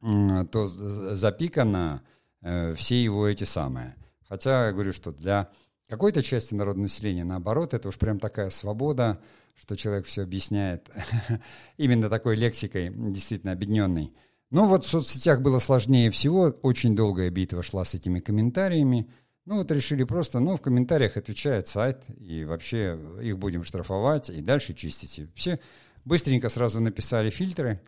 то 0.00 0.66
запикано 1.14 2.02
э, 2.42 2.74
все 2.74 3.02
его 3.02 3.26
эти 3.26 3.44
самые. 3.44 3.94
Хотя 4.28 4.66
я 4.66 4.72
говорю, 4.72 4.92
что 4.92 5.12
для 5.12 5.50
какой-то 5.88 6.22
части 6.22 6.54
народного 6.54 6.84
населения, 6.84 7.24
наоборот, 7.24 7.72
это 7.72 7.88
уж 7.88 7.96
прям 7.98 8.18
такая 8.18 8.50
свобода, 8.50 9.20
что 9.54 9.76
человек 9.76 10.06
все 10.06 10.22
объясняет 10.22 10.90
именно 11.76 12.10
такой 12.10 12.36
лексикой, 12.36 12.90
действительно 12.92 13.52
объединенной. 13.52 14.12
Но 14.50 14.66
вот 14.66 14.84
в 14.84 14.88
соцсетях 14.88 15.40
было 15.40 15.58
сложнее 15.60 16.10
всего, 16.10 16.54
очень 16.62 16.94
долгая 16.94 17.30
битва 17.30 17.62
шла 17.62 17.84
с 17.84 17.94
этими 17.94 18.20
комментариями. 18.20 19.08
Ну 19.44 19.58
вот 19.58 19.70
решили 19.70 20.02
просто, 20.02 20.40
ну 20.40 20.56
в 20.56 20.60
комментариях 20.60 21.16
отвечает 21.16 21.68
сайт, 21.68 22.02
и 22.18 22.44
вообще 22.44 22.98
их 23.22 23.38
будем 23.38 23.62
штрафовать, 23.62 24.30
и 24.30 24.40
дальше 24.40 24.74
чистить. 24.74 25.20
И 25.20 25.28
все 25.34 25.60
быстренько 26.06 26.48
сразу 26.48 26.80
написали 26.80 27.28
фильтры, 27.28 27.78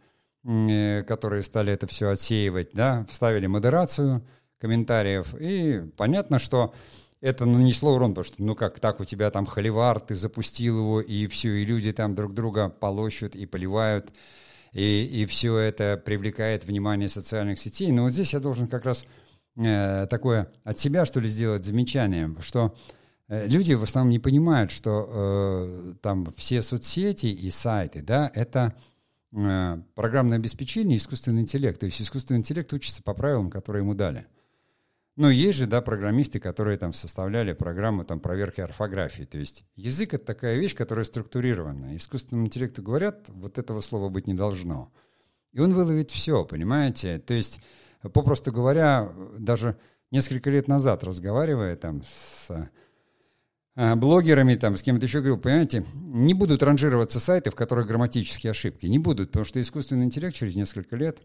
э, 0.45 1.03
которые 1.05 1.43
стали 1.43 1.73
это 1.73 1.87
все 1.87 2.11
отсеивать, 2.11 2.71
да, 2.75 3.07
вставили 3.09 3.47
модерацию 3.47 4.23
комментариев, 4.59 5.35
и 5.41 5.85
понятно, 5.97 6.39
что 6.39 6.75
это 7.21 7.47
нанесло 7.47 7.95
урон, 7.95 8.11
потому 8.11 8.25
что, 8.25 8.43
ну 8.43 8.55
как 8.55 8.81
так, 8.81 9.01
у 9.01 9.05
тебя 9.05 9.31
там 9.31 9.47
холивар, 9.47 10.01
ты 10.01 10.15
запустил 10.15 10.79
его, 10.79 11.01
и 11.01 11.27
все, 11.29 11.55
и 11.55 11.65
люди 11.65 11.93
там 11.93 12.15
друг 12.15 12.35
друга 12.35 12.69
полощут 12.69 13.35
и 13.35 13.47
поливают, 13.47 14.13
и, 14.73 15.05
и 15.05 15.27
все 15.27 15.57
это 15.57 16.01
привлекает 16.05 16.65
внимание 16.65 17.09
социальных 17.09 17.59
сетей. 17.59 17.91
Но 17.91 18.05
вот 18.05 18.13
здесь 18.13 18.35
я 18.35 18.41
должен 18.41 18.69
как 18.69 18.85
раз 18.85 19.05
э, 19.57 20.07
такое 20.11 20.53
от 20.65 20.79
себя, 20.79 21.05
что 21.07 21.21
ли, 21.21 21.29
сделать 21.29 21.65
замечание, 21.65 22.35
что 22.41 22.77
э, 22.77 22.98
люди 23.29 23.75
в 23.75 23.83
основном 23.83 24.11
не 24.11 24.19
понимают, 24.19 24.71
что 24.71 25.09
э, 25.09 25.95
там 26.01 26.33
все 26.37 26.63
соцсети 26.63 27.27
и 27.27 27.51
сайты, 27.51 28.03
да, 28.03 28.31
это 28.35 28.75
э, 29.33 29.79
программное 29.95 30.39
обеспечение 30.39 30.97
искусственный 30.97 31.43
интеллект. 31.43 31.79
То 31.79 31.87
есть 31.87 32.01
искусственный 32.01 32.41
интеллект 32.41 32.73
учится 32.73 33.03
по 33.03 33.15
правилам, 33.15 33.51
которые 33.51 33.83
ему 33.83 33.95
дали. 33.95 34.27
Ну, 35.17 35.31
есть 35.31 35.59
же, 35.59 35.67
да, 35.67 35.83
программисты, 35.83 36.39
которые 36.39 36.79
там 36.79 36.93
составляли 36.93 37.53
программу 37.53 38.05
там 38.05 38.21
проверки 38.21 38.61
орфографии. 38.61 39.25
То 39.25 39.37
есть 39.37 39.65
язык— 39.75 40.15
это 40.15 40.25
такая 40.25 40.57
вещь, 40.57 40.77
которая 40.77 41.05
структурирована. 41.05 41.97
Искусственному 41.97 42.47
интеллекту 42.47 42.83
говорят, 42.85 43.29
вот 43.29 43.59
этого 43.59 43.81
слова 43.81 44.09
быть 44.11 44.29
не 44.29 44.35
должно. 44.35 44.93
И 45.53 45.59
он 45.59 45.75
выловит 45.75 46.13
все, 46.13 46.45
понимаете? 46.45 47.19
То 47.19 47.35
есть, 47.35 47.61
попросту 48.13 48.53
говоря, 48.53 49.13
даже 49.37 49.77
несколько 50.13 50.51
лет 50.51 50.69
назад, 50.69 51.03
разговаривая 51.03 51.75
там 51.75 52.05
с 52.05 52.71
блогерами, 53.97 54.57
там, 54.57 54.77
с 54.77 54.83
кем-то 54.83 55.07
еще 55.07 55.19
говорил, 55.19 55.39
понимаете, 55.39 55.85
не 55.95 56.35
будут 56.35 56.63
ранжироваться 56.63 57.21
сайты, 57.21 57.51
в 57.51 57.55
которых 57.55 57.87
грамматические 57.87 58.51
ошибки. 58.51 58.87
Не 58.87 58.99
будут, 58.99 59.31
потому 59.31 59.45
что 59.45 59.61
искусственный 59.61 60.05
интеллект 60.05 60.37
через 60.37 60.57
несколько 60.57 60.97
лет, 60.97 61.23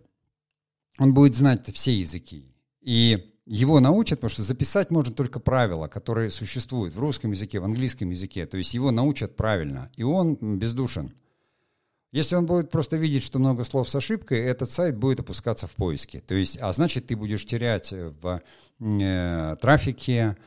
он 0.99 1.13
будет 1.13 1.35
знать 1.35 1.67
все 1.73 1.91
языки. 1.99 2.45
И 2.81 3.33
его 3.45 3.79
научат, 3.79 4.19
потому 4.19 4.29
что 4.29 4.43
записать 4.43 4.91
можно 4.91 5.13
только 5.13 5.39
правила, 5.39 5.87
которые 5.87 6.29
существуют 6.29 6.93
в 6.93 6.99
русском 6.99 7.31
языке, 7.31 7.59
в 7.59 7.65
английском 7.65 8.09
языке. 8.09 8.45
То 8.45 8.57
есть 8.57 8.73
его 8.73 8.91
научат 8.91 9.35
правильно, 9.35 9.91
и 9.95 10.03
он 10.03 10.35
бездушен. 10.35 11.11
Если 12.11 12.35
он 12.35 12.45
будет 12.45 12.69
просто 12.69 12.95
видеть, 12.95 13.23
что 13.23 13.39
много 13.39 13.63
слов 13.63 13.89
с 13.89 13.95
ошибкой, 13.95 14.39
этот 14.41 14.69
сайт 14.69 14.95
будет 14.95 15.21
опускаться 15.21 15.65
в 15.65 15.71
поиске. 15.71 16.19
То 16.19 16.35
есть, 16.35 16.59
а 16.61 16.71
значит, 16.71 17.07
ты 17.07 17.15
будешь 17.15 17.43
терять 17.43 17.91
в 17.91 18.39
э, 18.79 19.55
трафике. 19.59 20.37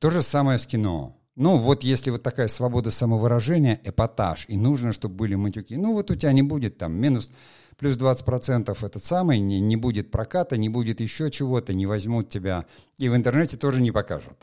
То 0.00 0.10
же 0.10 0.20
самое 0.20 0.58
с 0.58 0.66
кино. 0.66 1.16
Ну, 1.34 1.56
вот 1.56 1.82
если 1.82 2.10
вот 2.10 2.22
такая 2.22 2.48
свобода 2.48 2.90
самовыражения, 2.90 3.80
эпатаж, 3.84 4.44
и 4.48 4.56
нужно, 4.56 4.92
чтобы 4.92 5.14
были 5.14 5.34
матюки, 5.34 5.76
ну, 5.76 5.94
вот 5.94 6.10
у 6.10 6.14
тебя 6.14 6.32
не 6.32 6.42
будет 6.42 6.76
там 6.76 6.94
минус 6.94 7.30
плюс 7.78 7.96
20% 7.96 8.86
этот 8.86 9.04
самый, 9.04 9.38
не, 9.38 9.58
не 9.58 9.76
будет 9.76 10.10
проката, 10.10 10.56
не 10.56 10.68
будет 10.68 11.00
еще 11.00 11.30
чего-то, 11.30 11.74
не 11.74 11.86
возьмут 11.86 12.28
тебя, 12.28 12.66
и 12.98 13.08
в 13.08 13.16
интернете 13.16 13.56
тоже 13.56 13.80
не 13.80 13.90
покажут. 13.90 14.36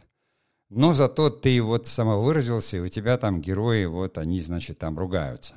Но 0.70 0.94
зато 0.94 1.30
ты 1.30 1.62
вот 1.62 1.88
самовыразился, 1.88 2.78
и 2.78 2.82
у 2.82 2.88
тебя 2.88 3.18
там 3.18 3.42
герои, 3.42 3.86
вот 3.86 4.18
они, 4.18 4.42
значит, 4.42 4.80
там 4.80 4.98
ругаются. 5.00 5.56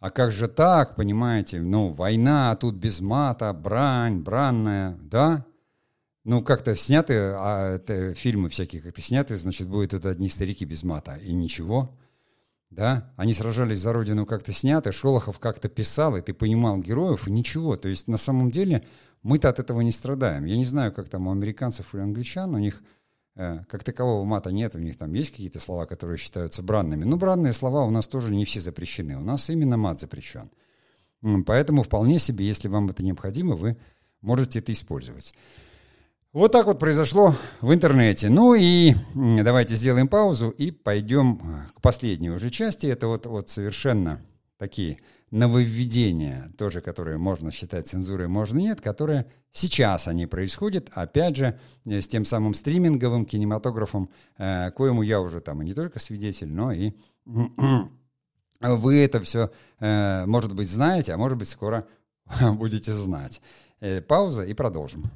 А 0.00 0.10
как 0.10 0.30
же 0.30 0.48
так, 0.48 0.96
понимаете, 0.96 1.60
ну, 1.60 1.88
война, 1.88 2.50
а 2.50 2.56
тут 2.56 2.74
без 2.74 3.00
мата, 3.00 3.52
брань, 3.52 4.20
бранная, 4.20 4.98
да? 5.00 5.46
Ну, 6.26 6.42
как-то 6.42 6.74
сняты, 6.74 7.14
а 7.36 7.76
это, 7.76 8.14
фильмы 8.14 8.48
всякие 8.48 8.82
как-то 8.82 9.00
сняты, 9.00 9.36
значит, 9.36 9.68
будут 9.68 9.92
тут 9.92 10.06
одни 10.06 10.28
старики 10.28 10.64
без 10.64 10.82
мата, 10.82 11.16
и 11.22 11.32
ничего 11.32 11.96
да, 12.70 13.12
они 13.16 13.32
сражались 13.32 13.78
за 13.78 13.92
родину 13.92 14.26
как-то 14.26 14.52
сняты, 14.52 14.92
Шолохов 14.92 15.38
как-то 15.38 15.68
писал, 15.68 16.16
и 16.16 16.20
ты 16.20 16.34
понимал 16.34 16.78
героев, 16.78 17.28
и 17.28 17.32
ничего. 17.32 17.76
То 17.76 17.88
есть 17.88 18.08
на 18.08 18.16
самом 18.16 18.50
деле 18.50 18.82
мы-то 19.22 19.48
от 19.48 19.58
этого 19.58 19.80
не 19.80 19.92
страдаем. 19.92 20.44
Я 20.44 20.56
не 20.56 20.64
знаю, 20.64 20.92
как 20.92 21.08
там 21.08 21.26
у 21.26 21.32
американцев 21.32 21.94
или 21.94 22.02
англичан, 22.02 22.54
у 22.54 22.58
них 22.58 22.82
э, 23.36 23.60
как 23.68 23.84
такового 23.84 24.24
мата 24.24 24.52
нет, 24.52 24.74
у 24.74 24.78
них 24.78 24.98
там 24.98 25.14
есть 25.14 25.30
какие-то 25.30 25.60
слова, 25.60 25.86
которые 25.86 26.18
считаются 26.18 26.62
бранными. 26.62 27.04
Но 27.04 27.16
бранные 27.16 27.52
слова 27.52 27.84
у 27.84 27.90
нас 27.90 28.08
тоже 28.08 28.34
не 28.34 28.44
все 28.44 28.60
запрещены, 28.60 29.16
у 29.16 29.22
нас 29.24 29.48
именно 29.48 29.76
мат 29.76 30.00
запрещен. 30.00 30.50
Поэтому 31.46 31.82
вполне 31.82 32.18
себе, 32.18 32.46
если 32.46 32.68
вам 32.68 32.88
это 32.88 33.02
необходимо, 33.02 33.54
вы 33.56 33.78
можете 34.20 34.58
это 34.58 34.72
использовать. 34.72 35.32
Вот 36.36 36.52
так 36.52 36.66
вот 36.66 36.78
произошло 36.78 37.34
в 37.62 37.72
интернете. 37.72 38.28
Ну 38.28 38.52
и 38.52 38.94
давайте 39.14 39.74
сделаем 39.74 40.06
паузу 40.06 40.50
и 40.50 40.70
пойдем 40.70 41.40
э, 41.42 41.66
к 41.74 41.80
последней 41.80 42.28
уже 42.28 42.50
части. 42.50 42.86
Это 42.86 43.06
вот, 43.06 43.24
вот 43.24 43.48
совершенно 43.48 44.20
такие 44.58 44.98
нововведения, 45.30 46.52
тоже 46.58 46.82
которые 46.82 47.16
можно 47.16 47.50
считать 47.50 47.88
цензурой, 47.88 48.28
можно 48.28 48.58
нет, 48.58 48.82
которые 48.82 49.24
сейчас 49.50 50.08
они 50.08 50.26
происходят, 50.26 50.90
опять 50.92 51.36
же, 51.36 51.58
э, 51.86 52.02
с 52.02 52.06
тем 52.06 52.26
самым 52.26 52.52
стриминговым 52.52 53.24
кинематографом, 53.24 54.10
э, 54.36 54.70
коему 54.72 55.00
я 55.00 55.22
уже 55.22 55.40
там 55.40 55.62
и 55.62 55.64
не 55.64 55.72
только 55.72 55.98
свидетель, 55.98 56.54
но 56.54 56.70
и 56.70 56.92
вы 58.60 59.02
это 59.02 59.22
все, 59.22 59.50
может 59.80 60.54
быть, 60.54 60.68
знаете, 60.68 61.14
а 61.14 61.16
может 61.16 61.38
быть, 61.38 61.48
скоро 61.48 61.86
будете 62.42 62.92
знать. 62.92 63.40
Пауза 64.06 64.42
и 64.44 64.52
продолжим. 64.52 65.10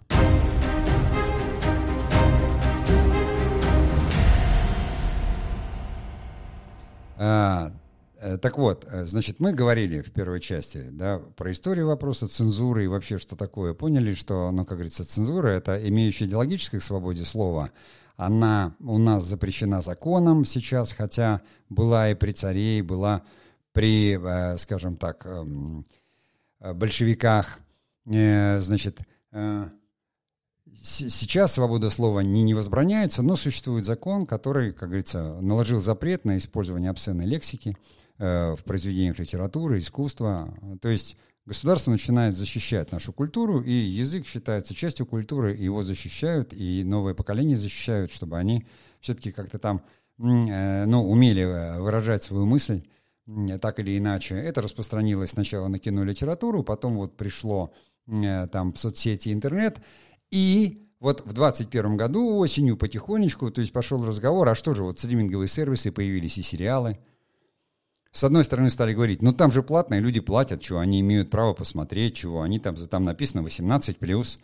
А, 7.23 7.71
э, 8.17 8.39
так 8.39 8.57
вот, 8.57 8.87
э, 8.91 9.05
значит, 9.05 9.41
мы 9.41 9.53
говорили 9.53 10.01
в 10.01 10.11
первой 10.11 10.41
части 10.41 10.87
да, 10.91 11.19
про 11.37 11.53
историю 11.53 11.89
вопроса 11.89 12.29
цензуры 12.29 12.85
и 12.85 12.87
вообще 12.87 13.19
что 13.19 13.37
такое. 13.37 13.75
Поняли, 13.75 14.15
что, 14.15 14.51
ну, 14.51 14.65
как 14.65 14.79
говорится, 14.79 15.05
цензура— 15.05 15.49
это 15.51 15.87
имеющая 15.87 16.25
идеологической 16.25 16.81
свободе 16.81 17.27
слова. 17.27 17.73
Она 18.17 18.75
у 18.81 18.97
нас 18.97 19.25
запрещена 19.25 19.83
законом 19.83 20.47
сейчас, 20.47 20.93
хотя 20.93 21.43
была 21.69 22.11
и 22.11 22.15
при 22.15 22.33
царе, 22.33 22.79
и 22.79 22.83
была 22.83 23.23
при, 23.73 24.19
э, 24.19 24.57
скажем 24.57 24.97
так, 24.97 25.27
эм, 25.27 25.85
большевиках. 26.59 27.59
Значит, 28.07 29.01
Сейчас 30.83 31.53
свобода 31.55 31.91
слова 31.91 32.21
не, 32.21 32.43
не 32.43 32.55
возбраняется, 32.55 33.23
но 33.23 33.37
существует 33.37 33.85
закон, 33.85 34.25
который, 34.25 34.73
как 34.73 34.89
говорится, 34.89 35.37
наложил 35.41 35.81
запрет 35.81 36.25
на 36.25 36.39
использование 36.39 36.91
обсценной 36.91 37.27
лексики 37.27 37.77
э, 38.19 38.55
в 38.57 38.65
произведениях 38.65 39.19
литературы, 39.19 39.79
искусства. 39.79 40.55
То 40.81 40.89
есть 40.89 41.17
государство 41.45 41.91
начинает 41.91 42.35
защищать 42.35 42.93
нашу 42.93 43.13
культуру, 43.13 43.61
и 43.61 43.73
язык 43.73 44.27
считается 44.27 44.75
частью 44.75 45.07
культуры, 45.07 45.55
и 45.55 45.65
его 45.65 45.83
защищают, 45.83 46.53
и 46.53 46.83
новое 46.85 47.15
поколение 47.15 47.57
защищают, 47.57 48.11
чтобы 48.11 48.39
они 48.39 48.67
все-таки 49.01 49.33
как-то 49.33 49.59
там 49.59 49.83
э, 50.19 50.85
ну, 50.87 51.11
умели 51.11 51.43
э, 51.43 51.81
выражать 51.81 52.23
свою 52.23 52.47
мысль 52.47 52.83
так 53.61 53.79
или 53.79 53.97
иначе. 53.97 54.35
Это 54.37 54.63
распространилось 54.63 55.31
сначала 55.31 55.69
на 55.69 55.79
кино 55.79 56.03
и 56.03 56.07
литературу, 56.07 56.63
потом 56.63 56.97
вот 56.97 57.17
пришло 57.17 57.73
э, 58.07 58.47
там 58.51 58.75
соцсети, 58.75 59.33
интернет, 59.33 59.81
и 60.31 60.81
вот 61.01 61.21
в 61.21 61.33
2021 61.33 61.97
году 61.97 62.37
осенью 62.37 62.77
потихонечку, 62.77 63.51
то 63.51 63.63
есть 63.63 63.73
пошел 63.73 64.05
разговор, 64.05 64.49
а 64.49 64.55
что 64.55 64.75
же, 64.75 64.85
вот 64.85 64.99
стриминговые 64.99 65.49
сервисы 65.49 65.91
появились 65.91 66.37
и 66.37 66.43
сериалы. 66.43 66.99
С 68.13 68.23
одной 68.23 68.45
стороны 68.45 68.71
стали 68.71 68.93
говорить, 68.93 69.23
ну 69.23 69.33
там 69.33 69.51
же 69.51 69.63
платно, 69.63 69.99
люди 69.99 70.21
платят, 70.21 70.61
чего 70.61 70.81
они 70.81 71.01
имеют 71.01 71.31
право 71.31 71.55
посмотреть, 71.55 72.17
чего 72.17 72.43
они 72.43 72.59
там, 72.59 72.77
там 72.77 73.05
написано 73.05 73.41
18+, 73.41 74.39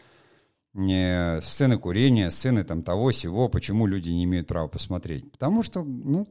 не, 0.72 1.40
сцены 1.40 1.78
курения, 1.78 2.30
сцены 2.30 2.64
там 2.64 2.82
того, 2.82 3.12
сего, 3.12 3.48
почему 3.48 3.86
люди 3.86 4.10
не 4.10 4.24
имеют 4.24 4.46
права 4.46 4.68
посмотреть. 4.68 5.30
Потому 5.32 5.62
что, 5.62 5.82
ну, 5.82 6.26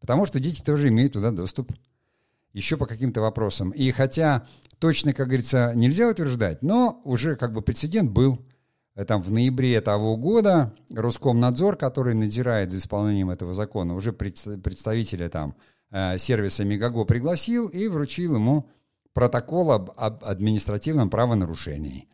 потому 0.00 0.26
что 0.26 0.38
дети 0.38 0.60
тоже 0.62 0.88
имеют 0.88 1.14
туда 1.14 1.30
доступ. 1.30 1.72
Еще 2.52 2.76
по 2.76 2.86
каким-то 2.86 3.20
вопросам. 3.20 3.70
И 3.70 3.90
хотя 3.90 4.46
точно, 4.78 5.12
как 5.12 5.28
говорится, 5.28 5.72
нельзя 5.74 6.08
утверждать, 6.08 6.62
но 6.62 7.00
уже 7.04 7.36
как 7.36 7.52
бы 7.52 7.62
прецедент 7.62 8.12
был– 8.12 8.38
там 9.04 9.22
в 9.22 9.30
ноябре 9.30 9.80
того 9.82 10.16
года 10.16 10.72
Роскомнадзор, 10.90 11.76
который 11.76 12.14
надзирает 12.14 12.70
за 12.70 12.78
исполнением 12.78 13.30
этого 13.30 13.52
закона, 13.52 13.94
уже 13.94 14.12
представителя 14.12 15.28
там 15.28 15.54
э, 15.90 16.16
сервиса 16.16 16.64
Мегаго 16.64 17.04
пригласил 17.04 17.68
и 17.68 17.88
вручил 17.88 18.36
ему 18.36 18.68
протокол 19.12 19.72
об, 19.72 19.90
об 19.96 20.24
административном 20.24 21.10
правонарушении. 21.10 22.08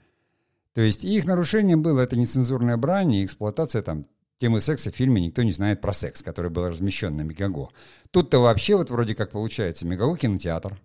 То 0.75 0.81
есть 0.81 1.05
их 1.05 1.25
нарушением 1.25 1.83
было 1.83 2.01
это 2.01 2.17
нецензурная 2.17 2.77
брань 2.77 3.25
эксплуатация 3.25 3.83
там 3.83 4.07
темы 4.39 4.61
секса 4.61 4.91
в 4.91 4.97
фильме 4.97 5.23
«Никто 5.23 5.45
не 5.45 5.53
знает 5.53 5.81
про 5.81 5.93
секс», 5.93 6.21
который 6.21 6.51
был 6.51 6.69
размещен 6.69 7.17
на 7.17 7.23
Мегаго. 7.23 7.69
Тут-то 8.11 8.41
вообще 8.41 8.77
вот 8.77 8.91
вроде 8.91 9.15
как 9.15 9.31
получается 9.31 9.87
Мегаго 9.87 10.17
кинотеатр. 10.17 10.81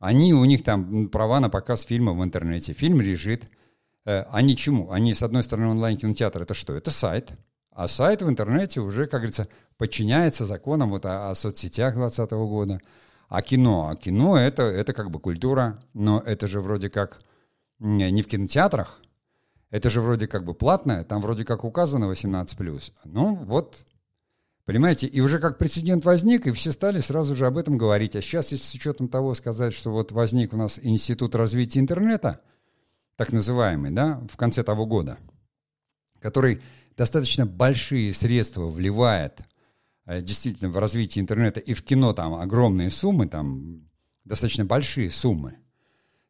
Они, 0.00 0.34
у 0.34 0.44
них 0.44 0.62
там 0.64 1.08
права 1.08 1.40
на 1.40 1.48
показ 1.48 1.82
фильма 1.82 2.12
в 2.12 2.22
интернете. 2.22 2.74
Фильм 2.74 3.00
лежит– 3.00 3.50
Э, 3.61 3.61
они 4.04 4.56
чему? 4.56 4.90
Они, 4.90 5.14
с 5.14 5.22
одной 5.22 5.42
стороны, 5.42 5.68
онлайн-кинотеатр— 5.68 6.42
это 6.42 6.54
что? 6.54 6.74
Это 6.74 6.90
сайт. 6.90 7.32
А 7.70 7.88
сайт 7.88 8.22
в 8.22 8.28
интернете 8.28 8.80
уже, 8.80 9.06
как 9.06 9.20
говорится, 9.20 9.48
подчиняется 9.78 10.44
законам 10.44 10.90
вот 10.90 11.06
о, 11.06 11.30
о 11.30 11.34
соцсетях 11.34 11.94
2020 11.94 12.32
года. 12.32 12.80
А 13.28 13.40
кино? 13.40 13.88
А 13.88 13.96
кино 13.96 14.36
это,— 14.36 14.62
это 14.64 14.92
как 14.92 15.10
бы 15.10 15.18
культура, 15.18 15.82
но 15.94 16.20
это 16.20 16.46
же 16.48 16.60
вроде 16.60 16.90
как 16.90 17.20
не 17.78 18.22
в 18.22 18.26
кинотеатрах, 18.26 19.00
это 19.70 19.88
же 19.88 20.02
вроде 20.02 20.26
как 20.26 20.44
бы 20.44 20.52
платное, 20.52 21.02
там 21.02 21.22
вроде 21.22 21.44
как 21.44 21.64
указано 21.64 22.04
18+. 22.04 22.92
Ну 23.04 23.34
вот, 23.36 23.86
понимаете, 24.66 25.06
и 25.06 25.20
уже 25.20 25.38
как 25.38 25.56
прецедент 25.56 26.04
возник, 26.04 26.46
и 26.46 26.52
все 26.52 26.72
стали 26.72 27.00
сразу 27.00 27.34
же 27.34 27.46
об 27.46 27.56
этом 27.56 27.78
говорить. 27.78 28.14
А 28.14 28.20
сейчас, 28.20 28.52
если 28.52 28.66
с 28.66 28.74
учетом 28.74 29.08
того 29.08 29.32
сказать, 29.32 29.72
что 29.72 29.90
вот 29.90 30.12
возник 30.12 30.52
у 30.52 30.58
нас 30.58 30.78
Институт 30.82 31.34
развития 31.34 31.80
интернета— 31.80 32.40
так 33.22 33.32
называемый, 33.32 33.92
да, 33.92 34.20
в 34.28 34.36
конце 34.36 34.64
того 34.64 34.84
года, 34.84 35.16
который 36.18 36.60
достаточно 36.96 37.46
большие 37.46 38.12
средства 38.12 38.66
вливает 38.66 39.42
э, 40.06 40.20
действительно 40.20 40.70
в 40.70 40.78
развитие 40.78 41.22
интернета 41.22 41.60
и 41.60 41.72
в 41.72 41.84
кино 41.84 42.14
там 42.14 42.34
огромные 42.34 42.90
суммы, 42.90 43.28
там 43.28 43.88
достаточно 44.24 44.64
большие 44.64 45.08
суммы, 45.08 45.58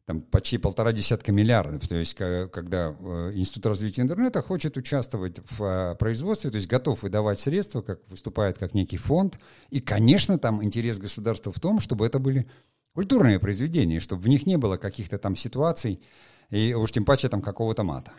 там 0.05 0.21
почти 0.21 0.59
полтора 0.59 0.91
десятка 0.91 1.31
миллиардов. 1.31 1.87
То 1.87 1.95
есть, 1.95 2.13
когда 2.13 2.95
э, 2.99 3.31
Институт 3.33 3.65
развития 3.65 4.03
интернета 4.03 4.43
хочет 4.43 4.77
участвовать 4.77 5.39
в 5.49 5.63
э, 5.63 5.95
производстве, 5.95 6.51
то 6.51 6.57
есть 6.57 6.67
готов 6.67 7.01
выдавать 7.01 7.39
средства, 7.39 7.81
как 7.81 8.07
выступает 8.07 8.59
как 8.59 8.75
некий 8.75 8.97
фонд, 8.97 9.39
и, 9.71 9.79
конечно, 9.79 10.37
там 10.37 10.63
интерес 10.63 10.99
государства 10.99 11.51
в 11.51 11.59
том, 11.59 11.79
чтобы 11.79 12.05
это 12.05 12.19
были 12.19 12.47
культурные 12.93 13.39
произведения, 13.39 13.99
чтобы 13.99 14.21
в 14.21 14.29
них 14.29 14.45
не 14.45 14.59
было 14.59 14.77
каких-то 14.77 15.17
там 15.17 15.35
ситуаций, 15.35 15.99
и 16.53 16.73
уж 16.75 16.91
тем 16.91 17.03
паче 17.03 17.29
там 17.29 17.41
какого-то 17.41 17.83
мата. 17.83 18.11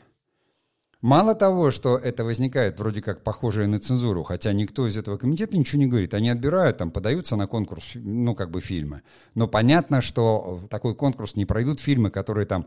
Мало 1.01 1.35
того, 1.35 1.70
что 1.70 1.99
это 1.99 2.24
возникает 2.24 2.78
вроде 2.78 3.01
как 3.03 3.22
похожее 3.22 3.66
на 3.68 3.78
цензуру, 3.78 4.22
хотя 4.22 4.53
никто 4.53 4.89
из 4.89 4.97
этого 4.97 5.18
комитета 5.18 5.57
ничего 5.57 5.82
не 5.82 5.87
говорит. 5.87 6.14
Они 6.14 6.30
отбирают, 6.30 6.78
там, 6.78 6.91
подаются 6.91 7.37
на 7.37 7.47
конкурс, 7.47 7.91
ну, 7.95 8.35
как 8.35 8.51
бы 8.51 8.61
фильмы. 8.61 9.03
Но 9.35 9.47
понятно, 9.47 10.01
что 10.01 10.61
такой 10.70 10.95
конкурс 10.95 11.37
не 11.37 11.45
пройдут 11.45 11.78
фильмы, 11.78 12.11
которые 12.11 12.47
там 12.47 12.66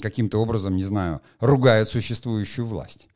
каким-то 0.00 0.38
образом, 0.38 0.76
не 0.76 0.84
знаю, 0.84 1.22
ругают 1.40 1.88
существующую 1.88 2.66
власть. 2.66 3.08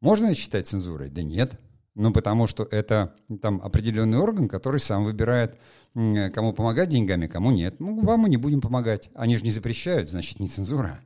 Можно 0.00 0.26
это 0.26 0.34
считать 0.34 0.66
цензурой? 0.66 1.08
Да 1.08 1.22
нет. 1.22 1.58
Ну, 1.94 2.12
потому 2.12 2.48
что 2.48 2.66
это 2.70 3.14
там 3.40 3.60
определенный 3.62 4.18
орган, 4.18 4.48
который 4.48 4.80
сам 4.80 5.04
выбирает, 5.04 5.56
кому 5.94 6.52
помогать 6.52 6.88
деньгами, 6.88 7.28
кому 7.28 7.50
нет. 7.50 7.78
Ну, 7.78 8.00
вам 8.00 8.20
мы 8.20 8.28
не 8.28 8.36
будем 8.36 8.60
помогать. 8.60 9.08
Они 9.14 9.36
же 9.36 9.44
не 9.44 9.52
запрещают, 9.52 10.10
значит, 10.10 10.40
не 10.40 10.48
цензура. 10.48 11.00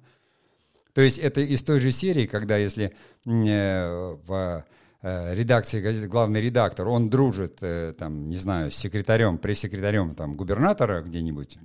То 0.95 1.01
есть 1.01 1.19
это 1.19 1.41
из 1.41 1.63
той 1.63 1.81
же 1.81 1.91
серии, 1.91 2.27
когда 2.27 2.57
если 2.57 2.93
э, 3.27 4.17
в 4.27 4.65
э, 5.03 5.35
редакции 5.35 5.81
газеты 5.81 6.07
главный 6.07 6.41
редактор, 6.41 6.89
он 6.89 7.11
дружит, 7.11 7.59
э, 7.63 7.93
там, 7.99 8.29
не 8.29 8.37
знаю, 8.37 8.71
с 8.71 8.77
секретарем, 8.77 9.39
пресс-секретарем 9.39 10.15
там, 10.15 10.37
губернатора 10.37 11.03
где-нибудь, 11.03 11.59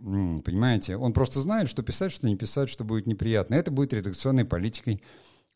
понимаете, 0.44 0.98
он 0.98 1.14
просто 1.14 1.42
знает, 1.42 1.70
что 1.70 1.84
писать, 1.84 2.12
что 2.12 2.28
не 2.28 2.36
писать, 2.36 2.70
что 2.70 2.84
будет 2.84 3.06
неприятно. 3.06 3.54
Это 3.54 3.70
будет 3.70 3.94
редакционной 3.94 4.46
политикой. 4.46 5.02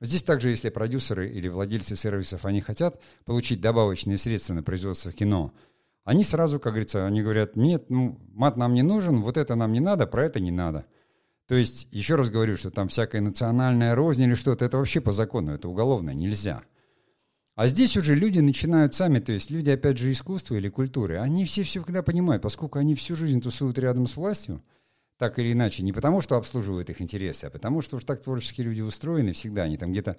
Здесь 0.02 0.22
также, 0.22 0.50
если 0.50 0.70
продюсеры 0.70 1.30
или 1.30 1.48
владельцы 1.48 1.96
сервисов, 1.96 2.46
они 2.46 2.62
хотят 2.62 3.02
получить 3.26 3.60
добавочные 3.60 4.20
средства 4.20 4.54
на 4.54 4.62
производство 4.62 5.12
кино, 5.12 5.52
они 6.04 6.24
сразу, 6.24 6.60
как 6.60 6.74
говорится, 6.74 7.08
они 7.08 7.22
говорят, 7.22 7.56
нет, 7.56 7.90
ну, 7.90 8.20
мат 8.34 8.58
нам 8.58 8.74
не 8.74 8.84
нужен, 8.84 9.22
вот 9.22 9.38
это 9.38 9.56
нам 9.56 9.72
не 9.72 9.80
надо, 9.80 10.06
про 10.06 10.26
это 10.26 10.40
не 10.40 10.52
надо. 10.52 10.86
То 11.54 11.58
есть, 11.58 11.88
еще 11.92 12.16
раз 12.16 12.32
говорю, 12.32 12.58
что 12.58 12.72
там 12.72 12.88
всякая 12.88 13.22
национальная 13.22 13.94
рознь 13.94 14.24
или 14.24 14.34
что-то, 14.34 14.66
это 14.66 14.80
вообще 14.80 15.02
по 15.02 15.12
закону, 15.12 15.52
это 15.52 15.70
уголовно, 15.70 16.10
нельзя. 16.10 16.64
А 17.54 17.68
здесь 17.68 17.96
уже 17.96 18.16
люди 18.16 18.40
начинают 18.40 18.96
сами, 18.96 19.20
то 19.20 19.34
есть 19.34 19.52
люди, 19.52 19.70
опять 19.70 20.00
же, 20.00 20.12
искусства 20.12 20.56
или 20.56 20.68
культуры, 20.68 21.20
они 21.20 21.46
все 21.46 21.62
всегда 21.62 22.02
понимают, 22.02 22.42
поскольку 22.42 22.80
они 22.80 22.96
всю 22.96 23.16
жизнь 23.16 23.40
тусуют 23.40 23.78
рядом 23.78 24.08
с 24.08 24.18
властью, 24.18 24.64
так 25.20 25.38
или 25.38 25.52
иначе, 25.52 25.84
не 25.84 25.94
потому, 25.94 26.22
что 26.22 26.38
обслуживают 26.38 26.90
их 26.90 27.04
интересы, 27.04 27.46
а 27.46 27.50
потому, 27.52 27.82
что 27.84 27.98
уж 27.98 28.04
так 28.04 28.20
творческие 28.20 28.66
люди 28.66 28.82
устроены 28.82 29.34
всегда, 29.34 29.62
они 29.62 29.78
там 29.78 29.92
где-то 29.92 30.18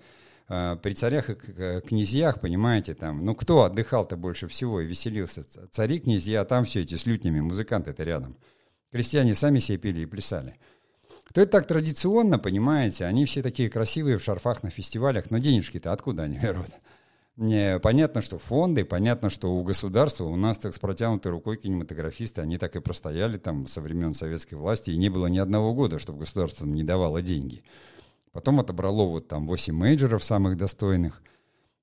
э, 0.48 0.76
при 0.80 0.92
царях 0.92 1.30
и 1.30 1.34
князьях, 1.34 2.40
понимаете, 2.40 2.94
там, 2.94 3.24
ну 3.24 3.34
кто 3.34 3.64
отдыхал-то 3.64 4.16
больше 4.16 4.46
всего 4.46 4.80
и 4.80 4.86
веселился? 4.86 5.42
Цари, 5.72 5.98
князья, 5.98 6.42
а 6.42 6.44
там 6.44 6.64
все 6.64 6.82
эти 6.82 6.94
с 6.94 7.06
лютнями, 7.06 7.40
музыканты-то 7.40 8.04
рядом. 8.04 8.36
Крестьяне 8.92 9.34
сами 9.34 9.58
себе 9.58 9.78
пели 9.78 10.02
и 10.02 10.06
плясали 10.06 10.54
то 11.34 11.40
это 11.40 11.50
так 11.50 11.66
традиционно, 11.66 12.38
понимаете, 12.38 13.06
они 13.06 13.24
все 13.24 13.42
такие 13.42 13.68
красивые 13.68 14.18
в 14.18 14.22
шарфах 14.22 14.62
на 14.62 14.70
фестивалях, 14.70 15.32
но 15.32 15.38
денежки-то 15.38 15.92
откуда 15.92 16.22
они 16.22 16.38
берут? 16.38 16.68
Не, 17.36 17.80
понятно, 17.80 18.22
что 18.22 18.38
фонды, 18.38 18.84
понятно, 18.84 19.30
что 19.30 19.52
у 19.52 19.64
государства, 19.64 20.26
у 20.26 20.36
нас 20.36 20.58
так 20.58 20.72
с 20.72 20.78
протянутой 20.78 21.32
рукой 21.32 21.56
кинематографисты, 21.56 22.40
они 22.40 22.56
так 22.56 22.76
и 22.76 22.80
простояли 22.80 23.36
там 23.36 23.66
со 23.66 23.80
времен 23.80 24.14
советской 24.14 24.54
власти, 24.54 24.90
и 24.90 24.96
не 24.96 25.08
было 25.08 25.26
ни 25.26 25.38
одного 25.38 25.74
года, 25.74 25.98
чтобы 25.98 26.20
государство 26.20 26.66
не 26.66 26.84
давало 26.84 27.20
деньги. 27.20 27.64
Потом 28.30 28.60
отобрало 28.60 29.02
вот 29.02 29.26
там 29.26 29.48
8 29.48 29.74
мейджеров 29.74 30.22
самых 30.22 30.56
достойных. 30.56 31.20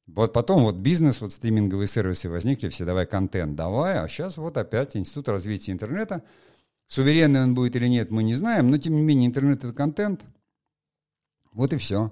Вот 0.08 0.32
потом 0.32 0.64
вот 0.64 0.76
бизнес, 0.76 1.20
вот 1.20 1.34
стриминговые 1.34 1.88
сервисы 1.88 2.30
возникли, 2.30 2.70
все 2.70 2.86
давай 2.86 3.06
контент 3.06 3.58
давай, 3.58 3.98
а 3.98 4.08
сейчас 4.08 4.38
вот 4.38 4.56
опять 4.56 4.96
Институт 4.96 5.28
развития 5.28 5.74
интернета– 5.74 6.24
Суверенный 6.92 7.44
он 7.44 7.54
будет 7.54 7.78
или 7.78 7.88
нет, 7.88 8.12
мы 8.12 8.22
не 8.22 8.36
знаем, 8.36 8.70
но 8.70 8.78
тем 8.78 8.98
не 8.98 9.02
менее 9.02 9.26
интернет— 9.26 9.60
это 9.64 9.72
контент. 9.72 10.26
Вот 11.54 11.72
и 11.72 11.78
все. 11.78 12.12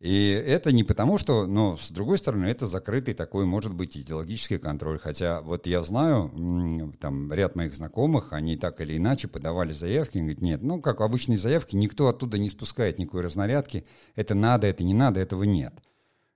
И 0.00 0.30
это 0.30 0.72
не 0.72 0.84
потому, 0.84 1.18
что, 1.18 1.46
но 1.46 1.76
с 1.76 1.90
другой 1.90 2.16
стороны, 2.16 2.46
это 2.46 2.64
закрытый 2.64 3.12
такой, 3.12 3.44
может 3.44 3.74
быть, 3.74 3.94
идеологический 3.94 4.56
контроль. 4.56 4.98
Хотя 4.98 5.42
вот 5.42 5.66
я 5.66 5.82
знаю, 5.82 6.94
там 6.98 7.30
ряд 7.30 7.56
моих 7.56 7.74
знакомых, 7.74 8.32
они 8.32 8.56
так 8.56 8.80
или 8.80 8.96
иначе 8.96 9.28
подавали 9.28 9.74
заявки, 9.74 10.16
говорят, 10.16 10.40
нет, 10.40 10.62
ну, 10.62 10.80
как 10.80 11.02
обычные 11.02 11.36
заявки, 11.36 11.76
никто 11.76 12.08
оттуда 12.08 12.38
не 12.38 12.48
спускает 12.48 12.98
никакой 12.98 13.20
разнарядки, 13.20 13.84
это 14.14 14.34
надо, 14.34 14.66
это 14.66 14.82
не 14.82 14.94
надо, 14.94 15.20
этого 15.20 15.42
нет. 15.42 15.74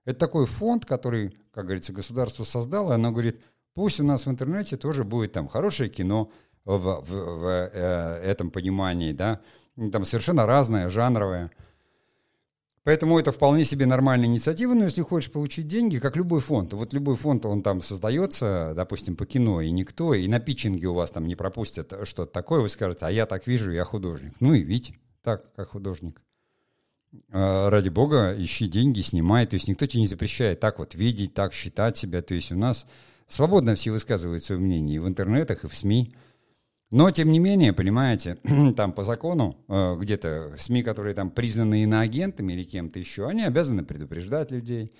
Это 0.05 0.19
такой 0.19 0.45
фонд, 0.45 0.85
который, 0.85 1.35
как 1.51 1.65
говорится, 1.65 1.93
государство 1.93 2.43
создало, 2.43 2.93
оно 2.93 3.11
говорит, 3.11 3.41
пусть 3.73 3.99
у 3.99 4.03
нас 4.03 4.27
в 4.27 4.29
интернете 4.29 4.77
тоже 4.77 5.03
будет 5.03 5.31
там 5.31 5.47
хорошее 5.47 5.89
кино, 5.89 6.31
в, 6.65 6.77
в, 6.77 7.09
в 7.09 7.69
э, 7.73 8.21
этом 8.23 8.51
понимании, 8.51 9.13
да, 9.13 9.41
там 9.91 10.05
совершенно 10.05 10.45
разное, 10.45 10.89
жанровое. 10.89 11.51
Поэтому 12.83 13.19
это 13.19 13.31
вполне 13.31 13.63
себе 13.63 13.85
нормальная 13.85 14.27
инициатива, 14.27 14.73
но 14.73 14.85
если 14.85 15.03
хочешь 15.03 15.31
получить 15.31 15.67
деньги, 15.67 15.99
как 15.99 16.15
любой 16.15 16.41
фонд, 16.41 16.73
вот 16.73 16.93
любой 16.93 17.15
фонд, 17.15 17.45
он 17.45 17.61
там 17.61 17.81
создается, 17.81 18.73
допустим, 18.75 19.15
по 19.15 19.27
кино, 19.27 19.61
и 19.61 19.69
никто, 19.69 20.15
и 20.15 20.27
на 20.27 20.39
питчинге 20.39 20.87
у 20.87 20.95
вас 20.95 21.11
там 21.11 21.27
не 21.27 21.35
пропустят 21.35 21.93
что-то 22.03 22.31
такое, 22.31 22.61
вы 22.61 22.69
скажете, 22.69 23.05
а 23.05 23.11
я 23.11 23.27
так 23.27 23.45
вижу, 23.45 23.71
я 23.71 23.85
художник. 23.85 24.33
Ну 24.39 24.53
и 24.53 24.63
видите, 24.63 24.95
так, 25.21 25.53
как 25.53 25.69
художник. 25.69 26.21
А, 27.29 27.69
ради 27.69 27.89
бога, 27.89 28.35
ищи 28.37 28.67
деньги, 28.67 29.01
снимай. 29.01 29.45
То 29.45 29.55
есть 29.55 29.67
никто 29.67 29.85
тебе 29.85 30.01
не 30.01 30.07
запрещает 30.07 30.59
так 30.59 30.79
вот 30.79 30.95
видеть, 30.95 31.33
так 31.33 31.53
считать 31.53 31.97
себя. 31.97 32.21
То 32.21 32.33
есть 32.33 32.51
у 32.51 32.57
нас 32.57 32.85
свободно 33.27 33.75
все 33.75 33.91
высказывают 33.91 34.43
свое 34.43 34.59
мнение 34.61 34.95
и 34.95 34.99
в 34.99 35.07
интернетах, 35.07 35.63
и 35.63 35.67
в 35.67 35.75
СМИ. 35.75 36.13
Но, 36.91 37.09
тем 37.09 37.31
не 37.31 37.39
менее, 37.39 37.71
понимаете, 37.71 38.37
там 38.75 38.91
по 38.91 39.05
закону 39.05 39.57
э, 39.69 39.95
где-то 39.99 40.55
СМИ, 40.57 40.83
которые 40.83 41.15
там 41.15 41.31
признаны 41.31 41.83
иноагентами 41.83 42.53
или 42.53 42.63
кем-то 42.63 42.99
еще, 42.99 43.27
они 43.27 43.43
обязаны 43.43 43.83
предупреждать 43.83 44.51
людей. 44.51 44.91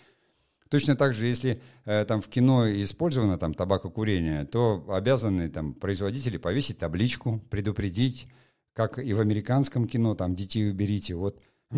Точно 0.69 0.95
так 0.95 1.13
же, 1.13 1.25
если 1.25 1.61
э, 1.83 2.05
там 2.05 2.21
в 2.21 2.29
кино 2.29 2.71
использовано 2.71 3.37
там 3.37 3.53
табакокурение, 3.53 4.45
то 4.45 4.85
обязаны 4.87 5.49
там 5.49 5.73
производители 5.73 6.37
повесить 6.37 6.77
табличку, 6.77 7.41
предупредить, 7.49 8.25
как 8.71 8.97
и 8.97 9.13
в 9.13 9.19
американском 9.19 9.85
кино, 9.85 10.15
там 10.15 10.33
детей 10.33 10.71
уберите 10.71 11.15
от 11.15 11.43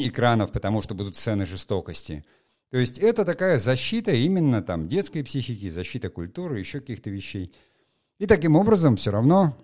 экранов, 0.00 0.50
потому 0.50 0.80
что 0.80 0.94
будут 0.94 1.16
сцены 1.16 1.44
жестокости. 1.44 2.24
То 2.70 2.78
есть 2.78 2.98
это 2.98 3.26
такая 3.26 3.58
защита 3.58 4.12
именно 4.12 4.62
там 4.62 4.88
детской 4.88 5.22
психики, 5.22 5.68
защита 5.68 6.08
культуры, 6.08 6.58
еще 6.58 6.80
каких-то 6.80 7.10
вещей. 7.10 7.52
И 8.18 8.26
таким 8.26 8.56
образом 8.56 8.96
все 8.96 9.12
равно 9.12 9.56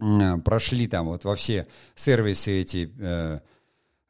э, 0.00 0.38
прошли 0.38 0.86
там 0.86 1.06
вот 1.06 1.24
во 1.24 1.36
все 1.36 1.66
сервисы 1.94 2.62
эти 2.62 2.90
э, 2.98 3.38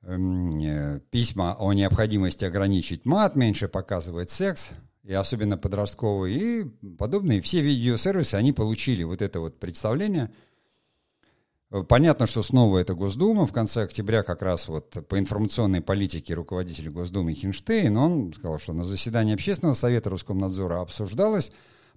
эм, 0.03 0.61
э, 0.61 1.01
письма 1.11 1.57
о 1.59 1.73
необходимости 1.73 2.45
ограничить 2.45 3.05
мат, 3.05 3.35
меньше 3.35 3.67
показывать 3.67 4.31
секс, 4.31 4.71
и 5.03 5.13
особенно 5.13 5.59
подростковый, 5.59 6.33
и 6.35 6.65
подобные. 6.97 7.41
Все 7.41 7.61
видеосервисы, 7.61 8.37
они 8.37 8.53
получили 8.53 9.03
вот 9.03 9.21
это 9.21 9.41
вот 9.41 9.59
представление. 9.59 10.31
Понятно, 11.89 12.27
что 12.29 12.43
снова 12.43 12.79
это 12.79 12.95
Госдума. 12.95 13.47
В 13.47 13.53
конце 13.53 13.83
октября 13.83 14.23
как 14.23 14.43
раз 14.43 14.69
вот 14.69 15.09
по 15.09 15.19
информационной 15.19 15.81
политике 15.81 16.35
руководитель 16.35 16.91
Госдумы 16.91 17.33
Хинштейн, 17.33 17.97
он 17.97 18.33
сказал, 18.35 18.61
что 18.61 18.75
на 18.75 18.85
заседании 18.85 19.35
Общественного 19.35 19.75
совета 19.75 20.11
Роскомнадзора 20.11 20.83
обсуждалось 20.83 21.51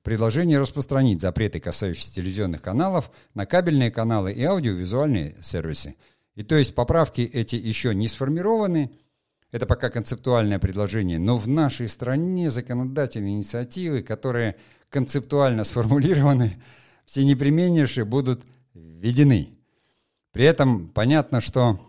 предложение 0.06 0.60
распространить 0.60 1.20
запреты, 1.20 1.60
касающиеся 1.60 2.14
телевизионных 2.14 2.62
каналов, 2.62 3.10
на 3.34 3.48
кабельные 3.48 3.90
каналы 3.90 4.32
и 4.32 4.44
аудиовизуальные 4.44 5.36
сервисы. 5.42 5.96
И 6.36 6.44
то 6.44 6.56
есть 6.56 6.76
поправки 6.76 7.22
эти 7.22 7.56
еще 7.56 7.96
не 7.96 8.08
сформированы, 8.08 8.92
это 9.52 9.66
пока 9.66 9.90
концептуальное 9.90 10.60
предложение, 10.60 11.18
но 11.18 11.38
в 11.38 11.48
нашей 11.48 11.90
стране 11.90 12.52
законодательные 12.52 13.34
инициативы, 13.34 14.04
которые 14.04 14.58
концептуально 14.90 15.64
сформулированы, 15.64 16.56
все 17.06 17.26
непременнейшие 17.26 18.06
будут 18.06 18.44
введены. 18.76 19.58
При 20.32 20.46
этом 20.46 20.88
понятно, 20.88 21.42
что 21.42 21.80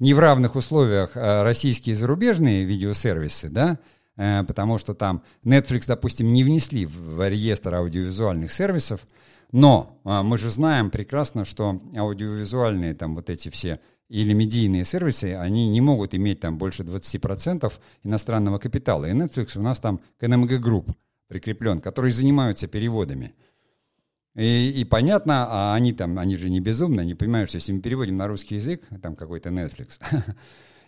не 0.00 0.14
в 0.14 0.18
равных 0.18 0.56
условиях 0.56 1.12
а 1.14 1.42
российские 1.42 1.92
и 1.92 1.96
зарубежные 1.96 2.64
видеосервисы, 2.64 3.50
да, 3.50 3.78
потому 4.16 4.78
что 4.78 4.94
там 4.94 5.22
Netflix, 5.44 5.84
допустим, 5.86 6.32
не 6.32 6.42
внесли 6.42 6.86
в 6.86 7.28
реестр 7.28 7.74
аудиовизуальных 7.74 8.52
сервисов, 8.52 9.06
но 9.52 10.00
а, 10.04 10.22
мы 10.22 10.38
же 10.38 10.50
знаем 10.50 10.90
прекрасно, 10.90 11.44
что 11.44 11.80
аудиовизуальные 11.96 12.94
там 12.94 13.14
вот 13.14 13.30
эти 13.30 13.48
все 13.48 13.80
или 14.08 14.32
медийные 14.32 14.84
сервисы, 14.84 15.34
они 15.34 15.68
не 15.68 15.80
могут 15.80 16.14
иметь 16.14 16.40
там 16.40 16.58
больше 16.58 16.82
20% 16.82 17.72
иностранного 18.04 18.58
капитала. 18.58 19.04
И 19.06 19.12
Netflix 19.12 19.58
у 19.58 19.62
нас 19.62 19.80
там 19.80 20.00
KNMG 20.20 20.60
Group 20.60 20.92
прикреплен, 21.28 21.80
который 21.80 22.12
занимаются 22.12 22.68
переводами. 22.68 23.34
И, 24.36 24.70
и 24.80 24.84
понятно, 24.84 25.46
а 25.48 25.74
они 25.74 25.92
там, 25.92 26.18
они 26.18 26.36
же 26.36 26.50
не 26.50 26.60
безумные, 26.60 27.02
они 27.02 27.14
понимают, 27.14 27.48
что 27.48 27.56
если 27.56 27.72
мы 27.72 27.80
переводим 27.80 28.16
на 28.16 28.28
русский 28.28 28.56
язык, 28.56 28.82
там 29.02 29.16
какой-то 29.16 29.48
Netflix, 29.48 29.98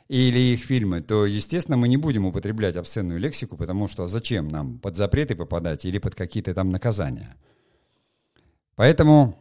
или 0.09 0.39
их 0.39 0.61
фильмы, 0.61 1.01
то, 1.03 1.27
естественно, 1.27 1.77
мы 1.77 1.87
не 1.89 1.99
будем 1.99 2.25
употреблять 2.25 2.77
обсценную 2.77 3.21
лексику, 3.21 3.57
потому 3.57 3.89
что 3.89 4.07
зачем 4.07 4.49
нам 4.49 4.79
под 4.79 4.97
запреты 4.97 5.37
попадать 5.37 5.85
или 5.85 5.99
под 5.99 6.15
какие-то 6.15 6.55
там 6.55 6.71
наказания. 6.73 7.37
Поэтому 8.75 9.39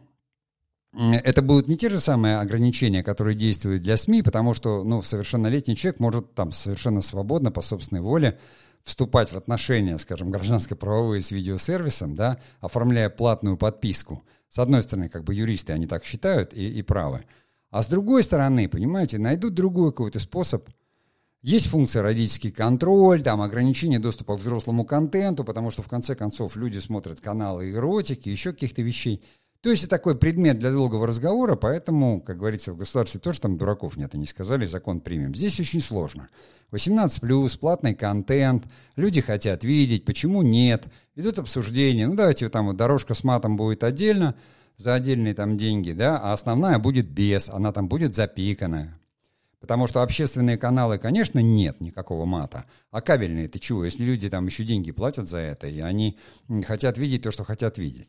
это 0.92 1.42
будут 1.42 1.68
не 1.68 1.76
те 1.76 1.88
же 1.88 2.00
самые 2.00 2.38
ограничения, 2.38 3.02
которые 3.02 3.34
действуют 3.34 3.82
для 3.82 3.96
СМИ, 3.96 4.22
потому 4.22 4.52
что 4.52 4.84
ну, 4.84 5.00
совершеннолетний 5.00 5.76
человек 5.76 6.00
может 6.00 6.34
там 6.34 6.52
совершенно 6.52 7.02
свободно, 7.02 7.50
по 7.50 7.62
собственной 7.62 8.02
воле, 8.02 8.38
вступать 8.82 9.32
в 9.32 9.36
отношения, 9.36 9.98
скажем, 9.98 10.30
гражданско-правовые 10.30 11.20
с 11.20 11.30
видеосервисом, 11.30 12.14
да, 12.14 12.38
оформляя 12.60 13.10
платную 13.10 13.56
подписку. 13.56 14.22
С 14.48 14.58
одной 14.58 14.82
стороны, 14.82 15.08
как 15.08 15.24
бы 15.24 15.34
юристы, 15.34 15.72
они 15.72 15.86
так 15.86 16.04
считают 16.04 16.54
и, 16.54 16.78
и 16.78 16.82
правы. 16.82 17.24
А 17.70 17.82
с 17.82 17.86
другой 17.86 18.22
стороны, 18.22 18.68
понимаете, 18.68 19.18
найдут 19.18 19.54
другой 19.54 19.90
какой-то 19.90 20.20
способ. 20.20 20.68
Есть 21.42 21.66
функция 21.66 22.02
родительский 22.02 22.50
контроль, 22.50 23.22
там 23.22 23.42
ограничение 23.42 23.98
доступа 23.98 24.36
к 24.36 24.40
взрослому 24.40 24.84
контенту, 24.84 25.44
потому 25.44 25.70
что 25.70 25.82
в 25.82 25.88
конце 25.88 26.14
концов 26.14 26.56
люди 26.56 26.78
смотрят 26.78 27.20
каналы 27.20 27.70
эротики, 27.70 28.28
еще 28.28 28.52
каких-то 28.52 28.82
вещей. 28.82 29.22
То 29.60 29.70
есть 29.70 29.82
это 29.82 29.90
такой 29.90 30.16
предмет 30.16 30.58
для 30.58 30.70
долгого 30.70 31.06
разговора, 31.06 31.56
поэтому, 31.56 32.20
как 32.20 32.38
говорится, 32.38 32.72
в 32.72 32.76
государстве 32.76 33.18
тоже 33.18 33.40
там 33.40 33.58
дураков 33.58 33.96
нет, 33.96 34.14
они 34.14 34.24
сказали, 34.24 34.66
закон 34.66 35.00
примем. 35.00 35.34
Здесь 35.34 35.58
очень 35.58 35.80
сложно. 35.80 36.28
18+, 36.70 37.58
платный 37.58 37.94
контент, 37.94 38.64
люди 38.94 39.20
хотят 39.20 39.64
видеть, 39.64 40.04
почему 40.04 40.42
нет, 40.42 40.86
идут 41.16 41.40
обсуждения, 41.40 42.06
ну 42.06 42.14
давайте 42.14 42.48
там 42.48 42.66
вот 42.66 42.76
дорожка 42.76 43.14
с 43.14 43.24
матом 43.24 43.56
будет 43.56 43.82
отдельно, 43.82 44.36
за 44.78 44.94
отдельные 44.94 45.34
там 45.34 45.58
деньги, 45.58 45.92
да, 45.92 46.18
а 46.18 46.32
основная 46.32 46.78
будет 46.78 47.10
без, 47.10 47.50
она 47.50 47.72
там 47.72 47.88
будет 47.88 48.14
запиканная. 48.14 48.98
Потому 49.60 49.88
что 49.88 50.02
общественные 50.02 50.56
каналы, 50.56 50.98
конечно, 50.98 51.40
нет 51.40 51.80
никакого 51.80 52.24
мата. 52.24 52.64
А 52.92 53.00
кабельные, 53.00 53.48
ты 53.48 53.58
чего, 53.58 53.84
если 53.84 54.04
люди 54.04 54.30
там 54.30 54.46
еще 54.46 54.62
деньги 54.62 54.92
платят 54.92 55.28
за 55.28 55.38
это, 55.38 55.66
и 55.66 55.80
они 55.80 56.16
хотят 56.64 56.96
видеть 56.96 57.22
то, 57.22 57.32
что 57.32 57.42
хотят 57.42 57.76
видеть. 57.76 58.08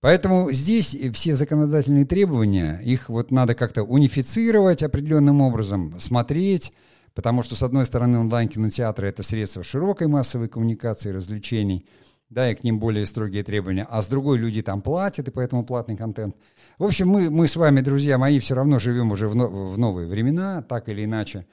Поэтому 0.00 0.50
здесь 0.52 0.96
все 1.12 1.34
законодательные 1.34 2.06
требования, 2.06 2.80
их 2.84 3.08
вот 3.08 3.32
надо 3.32 3.54
как-то 3.56 3.82
унифицировать 3.82 4.84
определенным 4.84 5.42
образом, 5.42 5.98
смотреть, 5.98 6.72
потому 7.14 7.42
что, 7.42 7.56
с 7.56 7.62
одной 7.64 7.84
стороны, 7.84 8.20
онлайн-кинотеатры— 8.20 9.08
это 9.08 9.24
средство 9.24 9.64
широкой 9.64 10.06
массовой 10.06 10.48
коммуникации, 10.48 11.10
развлечений— 11.10 11.84
да, 12.30 12.50
и 12.50 12.54
к 12.54 12.62
ним 12.62 12.78
более 12.78 13.06
строгие 13.06 13.42
требования, 13.42 13.86
а 13.90 14.02
с 14.02 14.08
другой 14.08 14.38
люди 14.38 14.62
там 14.62 14.82
платят, 14.82 15.28
и 15.28 15.30
поэтому 15.32 15.64
платный 15.64 15.96
контент. 15.96 16.36
В 16.78 16.84
общем, 16.84 17.08
мы, 17.08 17.28
мы 17.28 17.48
с 17.48 17.56
вами, 17.56 17.80
друзья 17.80 18.18
мои, 18.18 18.38
все 18.38 18.54
равно 18.54 18.78
живем 18.78 19.10
уже 19.10 19.28
в, 19.28 19.34
в 19.34 19.78
новые 19.78 20.08
времена, 20.08 20.62
так 20.62 20.88
или 20.88 21.04
иначе. 21.04 21.44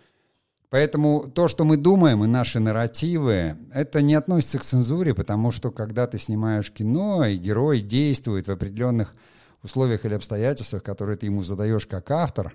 Поэтому 0.70 1.30
то, 1.34 1.48
что 1.48 1.66
мы 1.66 1.78
думаем, 1.78 2.24
и 2.24 2.28
наши 2.28 2.60
нарративы, 2.60 3.56
это 3.74 4.02
не 4.02 4.14
относится 4.14 4.60
к 4.60 4.64
цензуре, 4.64 5.16
потому 5.16 5.50
что 5.52 5.72
когда 5.72 6.06
ты 6.08 6.20
снимаешь 6.20 6.72
кино, 6.72 7.26
и 7.26 7.38
герой 7.38 7.82
действует 7.82 8.48
в 8.48 8.52
определенных 8.52 9.16
условиях 9.64 10.06
или 10.06 10.14
обстоятельствах, 10.14 10.84
которые 10.84 11.18
ты 11.18 11.26
ему 11.26 11.42
задаешь 11.42 11.88
как 11.88 12.12
автор, 12.12 12.54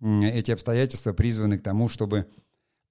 эти 0.00 0.50
обстоятельства 0.50 1.12
призваны 1.12 1.58
к 1.58 1.62
тому, 1.62 1.88
чтобы 1.88 2.26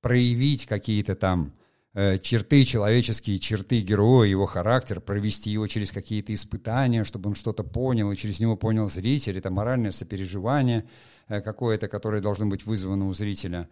проявить 0.01 0.67
какие-то 0.67 1.15
там 1.15 1.51
черты, 1.93 2.65
человеческие 2.65 3.39
черты 3.39 3.81
героя, 3.81 4.29
его 4.29 4.45
характер, 4.45 5.01
провести 5.01 5.49
его 5.49 5.67
через 5.67 5.91
какие-то 5.91 6.33
испытания, 6.33 7.03
чтобы 7.03 7.29
он 7.29 7.35
что-то 7.35 7.63
понял, 7.63 8.11
и 8.11 8.15
через 8.15 8.39
него 8.39 8.55
понял 8.55 8.89
зритель, 8.89 9.37
это 9.37 9.49
моральное 9.49 9.91
сопереживание 9.91 10.87
э, 11.27 11.41
какое-то, 11.41 11.87
которое 11.87 12.21
должно 12.21 12.45
быть 12.45 12.65
вызвано 12.65 13.07
у 13.07 13.13
зрителя. 13.13 13.67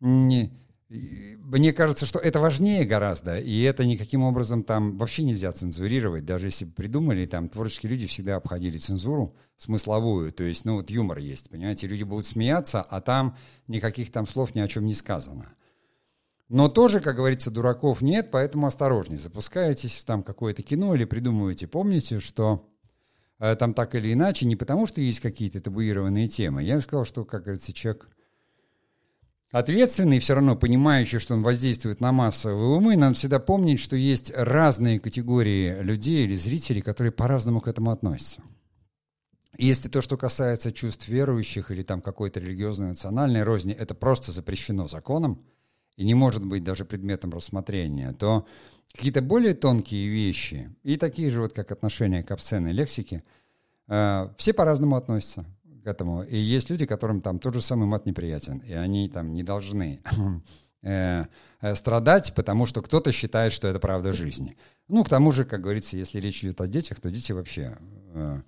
Не, 0.00 0.52
мне 0.90 1.72
кажется, 1.72 2.04
что 2.04 2.18
это 2.18 2.38
важнее 2.38 2.84
гораздо, 2.84 3.38
и 3.38 3.62
это 3.62 3.86
никаким 3.86 4.22
образом 4.22 4.62
там 4.62 4.98
вообще 4.98 5.22
нельзя 5.22 5.50
цензурировать, 5.52 6.26
даже 6.26 6.48
если 6.48 6.66
придумали, 6.66 7.24
там 7.24 7.48
творческие 7.48 7.90
люди 7.90 8.06
всегда 8.06 8.36
обходили 8.36 8.76
цензуру 8.76 9.34
смысловую, 9.56 10.32
то 10.32 10.44
есть, 10.44 10.66
ну 10.66 10.74
вот 10.74 10.90
юмор 10.90 11.18
есть, 11.18 11.48
понимаете, 11.48 11.86
люди 11.86 12.02
будут 12.02 12.26
смеяться, 12.26 12.82
а 12.82 13.00
там 13.00 13.38
никаких 13.68 14.12
там 14.12 14.26
слов 14.26 14.54
ни 14.54 14.60
о 14.60 14.68
чем 14.68 14.84
не 14.84 14.92
сказано. 14.92 15.54
Но 16.52 16.68
тоже, 16.68 17.00
как 17.00 17.16
говорится, 17.16 17.50
дураков 17.50 18.02
нет, 18.02 18.30
поэтому 18.30 18.66
осторожнее. 18.66 19.18
Запускаетесь 19.18 20.04
там 20.04 20.22
какое-то 20.22 20.62
кино 20.62 20.94
или 20.94 21.06
придумываете. 21.06 21.66
Помните, 21.66 22.20
что 22.20 22.68
э, 23.38 23.56
там 23.56 23.72
так 23.72 23.94
или 23.94 24.12
иначе, 24.12 24.44
не 24.44 24.54
потому 24.54 24.84
что 24.84 25.00
есть 25.00 25.20
какие-то 25.20 25.62
табуированные 25.62 26.28
темы. 26.28 26.62
Я 26.62 26.74
бы 26.74 26.82
сказал, 26.82 27.06
что, 27.06 27.24
как 27.24 27.44
говорится, 27.44 27.72
человек 27.72 28.06
ответственный, 29.50 30.18
все 30.18 30.34
равно 30.34 30.54
понимающий, 30.54 31.20
что 31.20 31.32
он 31.32 31.42
воздействует 31.42 32.02
на 32.02 32.12
массовые 32.12 32.76
умы, 32.76 32.96
надо 32.96 33.14
всегда 33.14 33.38
помнить, 33.38 33.80
что 33.80 33.96
есть 33.96 34.30
разные 34.36 35.00
категории 35.00 35.80
людей 35.80 36.26
или 36.26 36.34
зрителей, 36.34 36.82
которые 36.82 37.12
по-разному 37.12 37.62
к 37.62 37.68
этому 37.68 37.92
относятся. 37.92 38.42
Если 39.56 39.88
то, 39.88 40.02
что 40.02 40.18
касается 40.18 40.70
чувств 40.70 41.08
верующих 41.08 41.70
или 41.70 41.82
там 41.82 42.02
какой-то 42.02 42.40
религиозной 42.40 42.88
национальной 42.88 43.42
розни, 43.42 43.72
это 43.72 43.94
просто 43.94 44.32
запрещено 44.32 44.86
законом, 44.86 45.46
и 45.96 46.04
не 46.04 46.14
может 46.14 46.44
быть 46.44 46.64
даже 46.64 46.84
предметом 46.84 47.32
рассмотрения, 47.32 48.12
то 48.12 48.46
какие-то 48.92 49.22
более 49.22 49.54
тонкие 49.54 50.08
вещи 50.08 50.70
и 50.82 50.96
такие 50.96 51.30
же 51.30 51.40
вот 51.40 51.52
как 51.52 51.70
отношение 51.70 52.22
к 52.22 52.30
обсценной 52.30 52.72
лексике, 52.72 53.22
э, 53.88 54.28
все 54.36 54.52
по-разному 54.52 54.96
относятся. 54.96 55.44
к 55.82 55.86
этому. 55.86 56.22
И 56.22 56.36
есть 56.36 56.70
люди, 56.70 56.86
которым 56.86 57.20
там 57.20 57.38
тот 57.38 57.54
же 57.54 57.60
самый 57.60 57.86
мат 57.86 58.06
неприятен, 58.06 58.58
и 58.58 58.72
они 58.72 59.08
там 59.08 59.34
не 59.34 59.42
должны 59.42 60.00
э, 60.82 61.24
э, 61.60 61.74
страдать, 61.74 62.34
потому 62.34 62.66
что 62.66 62.82
кто-то 62.82 63.10
считает, 63.12 63.52
что 63.52 63.68
это 63.68 63.80
правда 63.80 64.12
жизни. 64.12 64.56
Ну, 64.88 65.04
к 65.04 65.08
тому 65.08 65.32
же, 65.32 65.44
как 65.44 65.60
говорится, 65.60 65.96
если 65.96 66.20
речь 66.20 66.44
идет 66.44 66.60
о 66.60 66.68
детях, 66.68 67.00
то 67.00 67.10
дети 67.10 67.32
вообще, 67.32 67.76
э, 68.14 68.42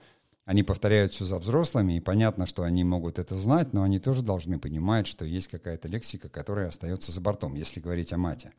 они 0.44 0.62
повторяют 0.62 1.12
все 1.12 1.24
за 1.24 1.38
взрослыми, 1.38 1.96
и 1.96 2.00
понятно, 2.00 2.46
что 2.46 2.64
они 2.64 2.84
могут 2.84 3.18
это 3.18 3.34
знать, 3.36 3.72
но 3.72 3.82
они 3.82 3.98
тоже 3.98 4.22
должны 4.22 4.58
понимать, 4.58 5.06
что 5.06 5.24
есть 5.24 5.48
какая-то 5.48 5.88
лексика, 5.88 6.28
которая 6.28 6.68
остается 6.68 7.12
за 7.12 7.20
бортом, 7.20 7.54
если 7.54 7.80
говорить 7.80 8.12
о 8.12 8.18
мате. 8.18 8.52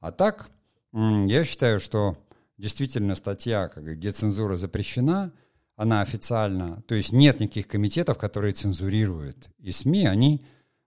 А 0.00 0.12
так, 0.12 0.50
я 0.92 1.44
считаю, 1.44 1.78
что 1.78 2.16
действительно 2.56 3.14
статья, 3.14 3.70
где 3.74 4.12
цензура 4.12 4.56
запрещена, 4.56 5.32
она 5.76 6.02
официально, 6.02 6.82
то 6.86 6.94
есть 6.94 7.12
нет 7.12 7.40
никаких 7.40 7.68
комитетов, 7.68 8.18
которые 8.18 8.52
цензурируют. 8.52 9.48
И 9.58 9.70
СМИ, 9.70 10.06
они 10.06 10.44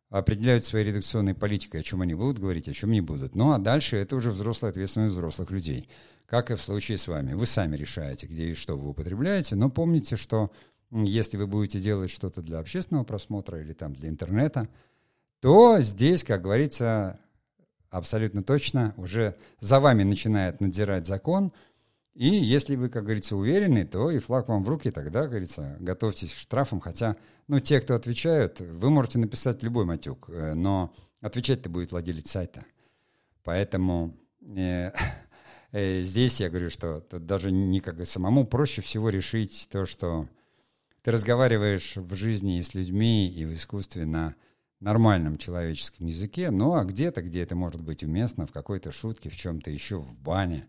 определяют 0.10 0.64
своей 0.64 0.86
редакционной 0.86 1.34
политикой, 1.34 1.82
о 1.82 1.84
чем 1.84 2.02
они 2.02 2.14
будут 2.14 2.38
говорить, 2.38 2.68
о 2.68 2.74
чем 2.74 2.92
не 2.92 3.02
будут. 3.02 3.34
Ну 3.34 3.52
а 3.52 3.58
дальше 3.58 3.98
это 3.98 4.16
уже 4.16 4.30
взрослая 4.30 4.70
ответственность 4.70 5.16
взрослых 5.16 5.50
людей. 5.50 5.90
Как 6.34 6.50
и 6.50 6.56
в 6.56 6.62
случае 6.64 6.98
с 6.98 7.08
вами. 7.08 7.34
Вы 7.34 7.46
сами 7.46 7.76
решаете, 7.76 8.26
где 8.26 8.46
и 8.46 8.54
что 8.56 8.76
вы 8.76 8.90
употребляете, 8.90 9.56
но 9.56 9.70
помните, 9.70 10.16
что 10.16 10.50
если 10.90 11.38
вы 11.38 11.46
будете 11.46 11.80
делать 11.80 12.10
что-то 12.10 12.42
для 12.42 12.58
общественного 12.58 13.04
просмотра 13.04 13.62
или 13.62 13.74
там 13.74 13.94
для 13.94 14.10
интернета, 14.10 14.68
то 15.42 15.80
здесь, 15.82 16.24
как 16.24 16.42
говорится, 16.42 17.20
абсолютно 17.92 18.42
точно 18.42 18.96
уже 18.98 19.36
за 19.60 19.80
вами 19.80 20.02
начинает 20.02 20.60
надзирать 20.60 21.06
закон. 21.06 21.54
И 22.16 22.30
если 22.30 22.78
вы, 22.78 22.90
как 22.90 23.04
говорится, 23.04 23.38
уверены, 23.38 23.86
то 23.86 24.10
и 24.10 24.18
флаг 24.18 24.48
вам 24.48 24.64
в 24.64 24.70
руки, 24.70 24.90
тогда, 24.90 25.22
как 25.22 25.30
говорится, 25.30 25.78
готовьтесь 25.80 26.34
к 26.34 26.38
штрафам. 26.40 26.80
Хотя, 26.80 27.16
ну, 27.48 27.60
те, 27.60 27.80
кто 27.80 27.94
отвечают, 27.94 28.60
вы 28.60 28.90
можете 28.90 29.20
написать 29.20 29.62
любой 29.62 29.86
матюк, 29.86 30.32
э, 30.32 30.56
но 30.56 30.96
отвечать-то 31.22 31.70
будет 31.70 31.92
владелец 31.92 32.32
сайта. 32.32 32.66
Поэтому 33.44 34.18
э, 34.42 34.90
здесь 35.74 36.40
я 36.40 36.50
говорю, 36.50 36.70
что 36.70 37.04
даже 37.12 37.52
не 37.52 37.80
как 37.80 38.06
самому 38.06 38.46
проще 38.46 38.82
всего 38.82 39.10
решить 39.10 39.68
то, 39.72 39.86
что 39.86 40.28
ты 41.02 41.12
разговариваешь 41.12 41.98
в 41.98 42.16
жизни 42.16 42.62
с 42.62 42.74
людьми, 42.74 43.28
и 43.28 43.46
в 43.46 43.54
искусстве 43.54 44.06
на 44.06 44.36
нормальном 44.80 45.38
человеческом 45.38 46.08
языке, 46.08 46.52
ну 46.52 46.76
а 46.76 46.84
где-то, 46.84 47.22
где 47.22 47.42
это 47.42 47.56
может 47.56 47.82
быть 47.82 48.04
уместно, 48.04 48.46
в 48.46 48.52
какой-то 48.52 48.92
шутке, 48.92 49.30
в 49.30 49.36
чем-то 49.36 49.70
еще, 49.70 49.98
в 49.98 50.20
бане. 50.22 50.68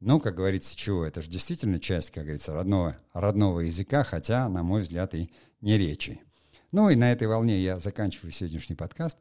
Ну, 0.00 0.20
как 0.20 0.36
говорится, 0.36 0.76
чего, 0.76 1.04
это 1.04 1.22
же 1.22 1.28
действительно 1.28 1.80
часть, 1.80 2.12
как 2.12 2.22
говорится, 2.22 2.54
родного, 2.54 2.96
родного 3.12 3.60
языка, 3.60 4.04
хотя, 4.04 4.48
на 4.48 4.62
мой 4.62 4.82
взгляд, 4.82 5.12
и 5.14 5.30
не 5.60 5.76
речи. 5.76 6.20
Ну 6.70 6.88
и 6.88 6.94
на 6.94 7.10
этой 7.10 7.26
волне 7.26 7.60
я 7.60 7.80
заканчиваю 7.80 8.30
сегодняшний 8.30 8.76
подкаст, 8.76 9.18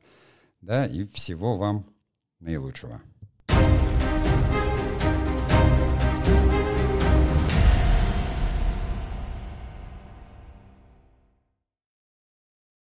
да, 0.62 0.86
и 0.86 1.04
всего 1.06 1.58
вам 1.58 1.88
наилучшего. 2.40 3.02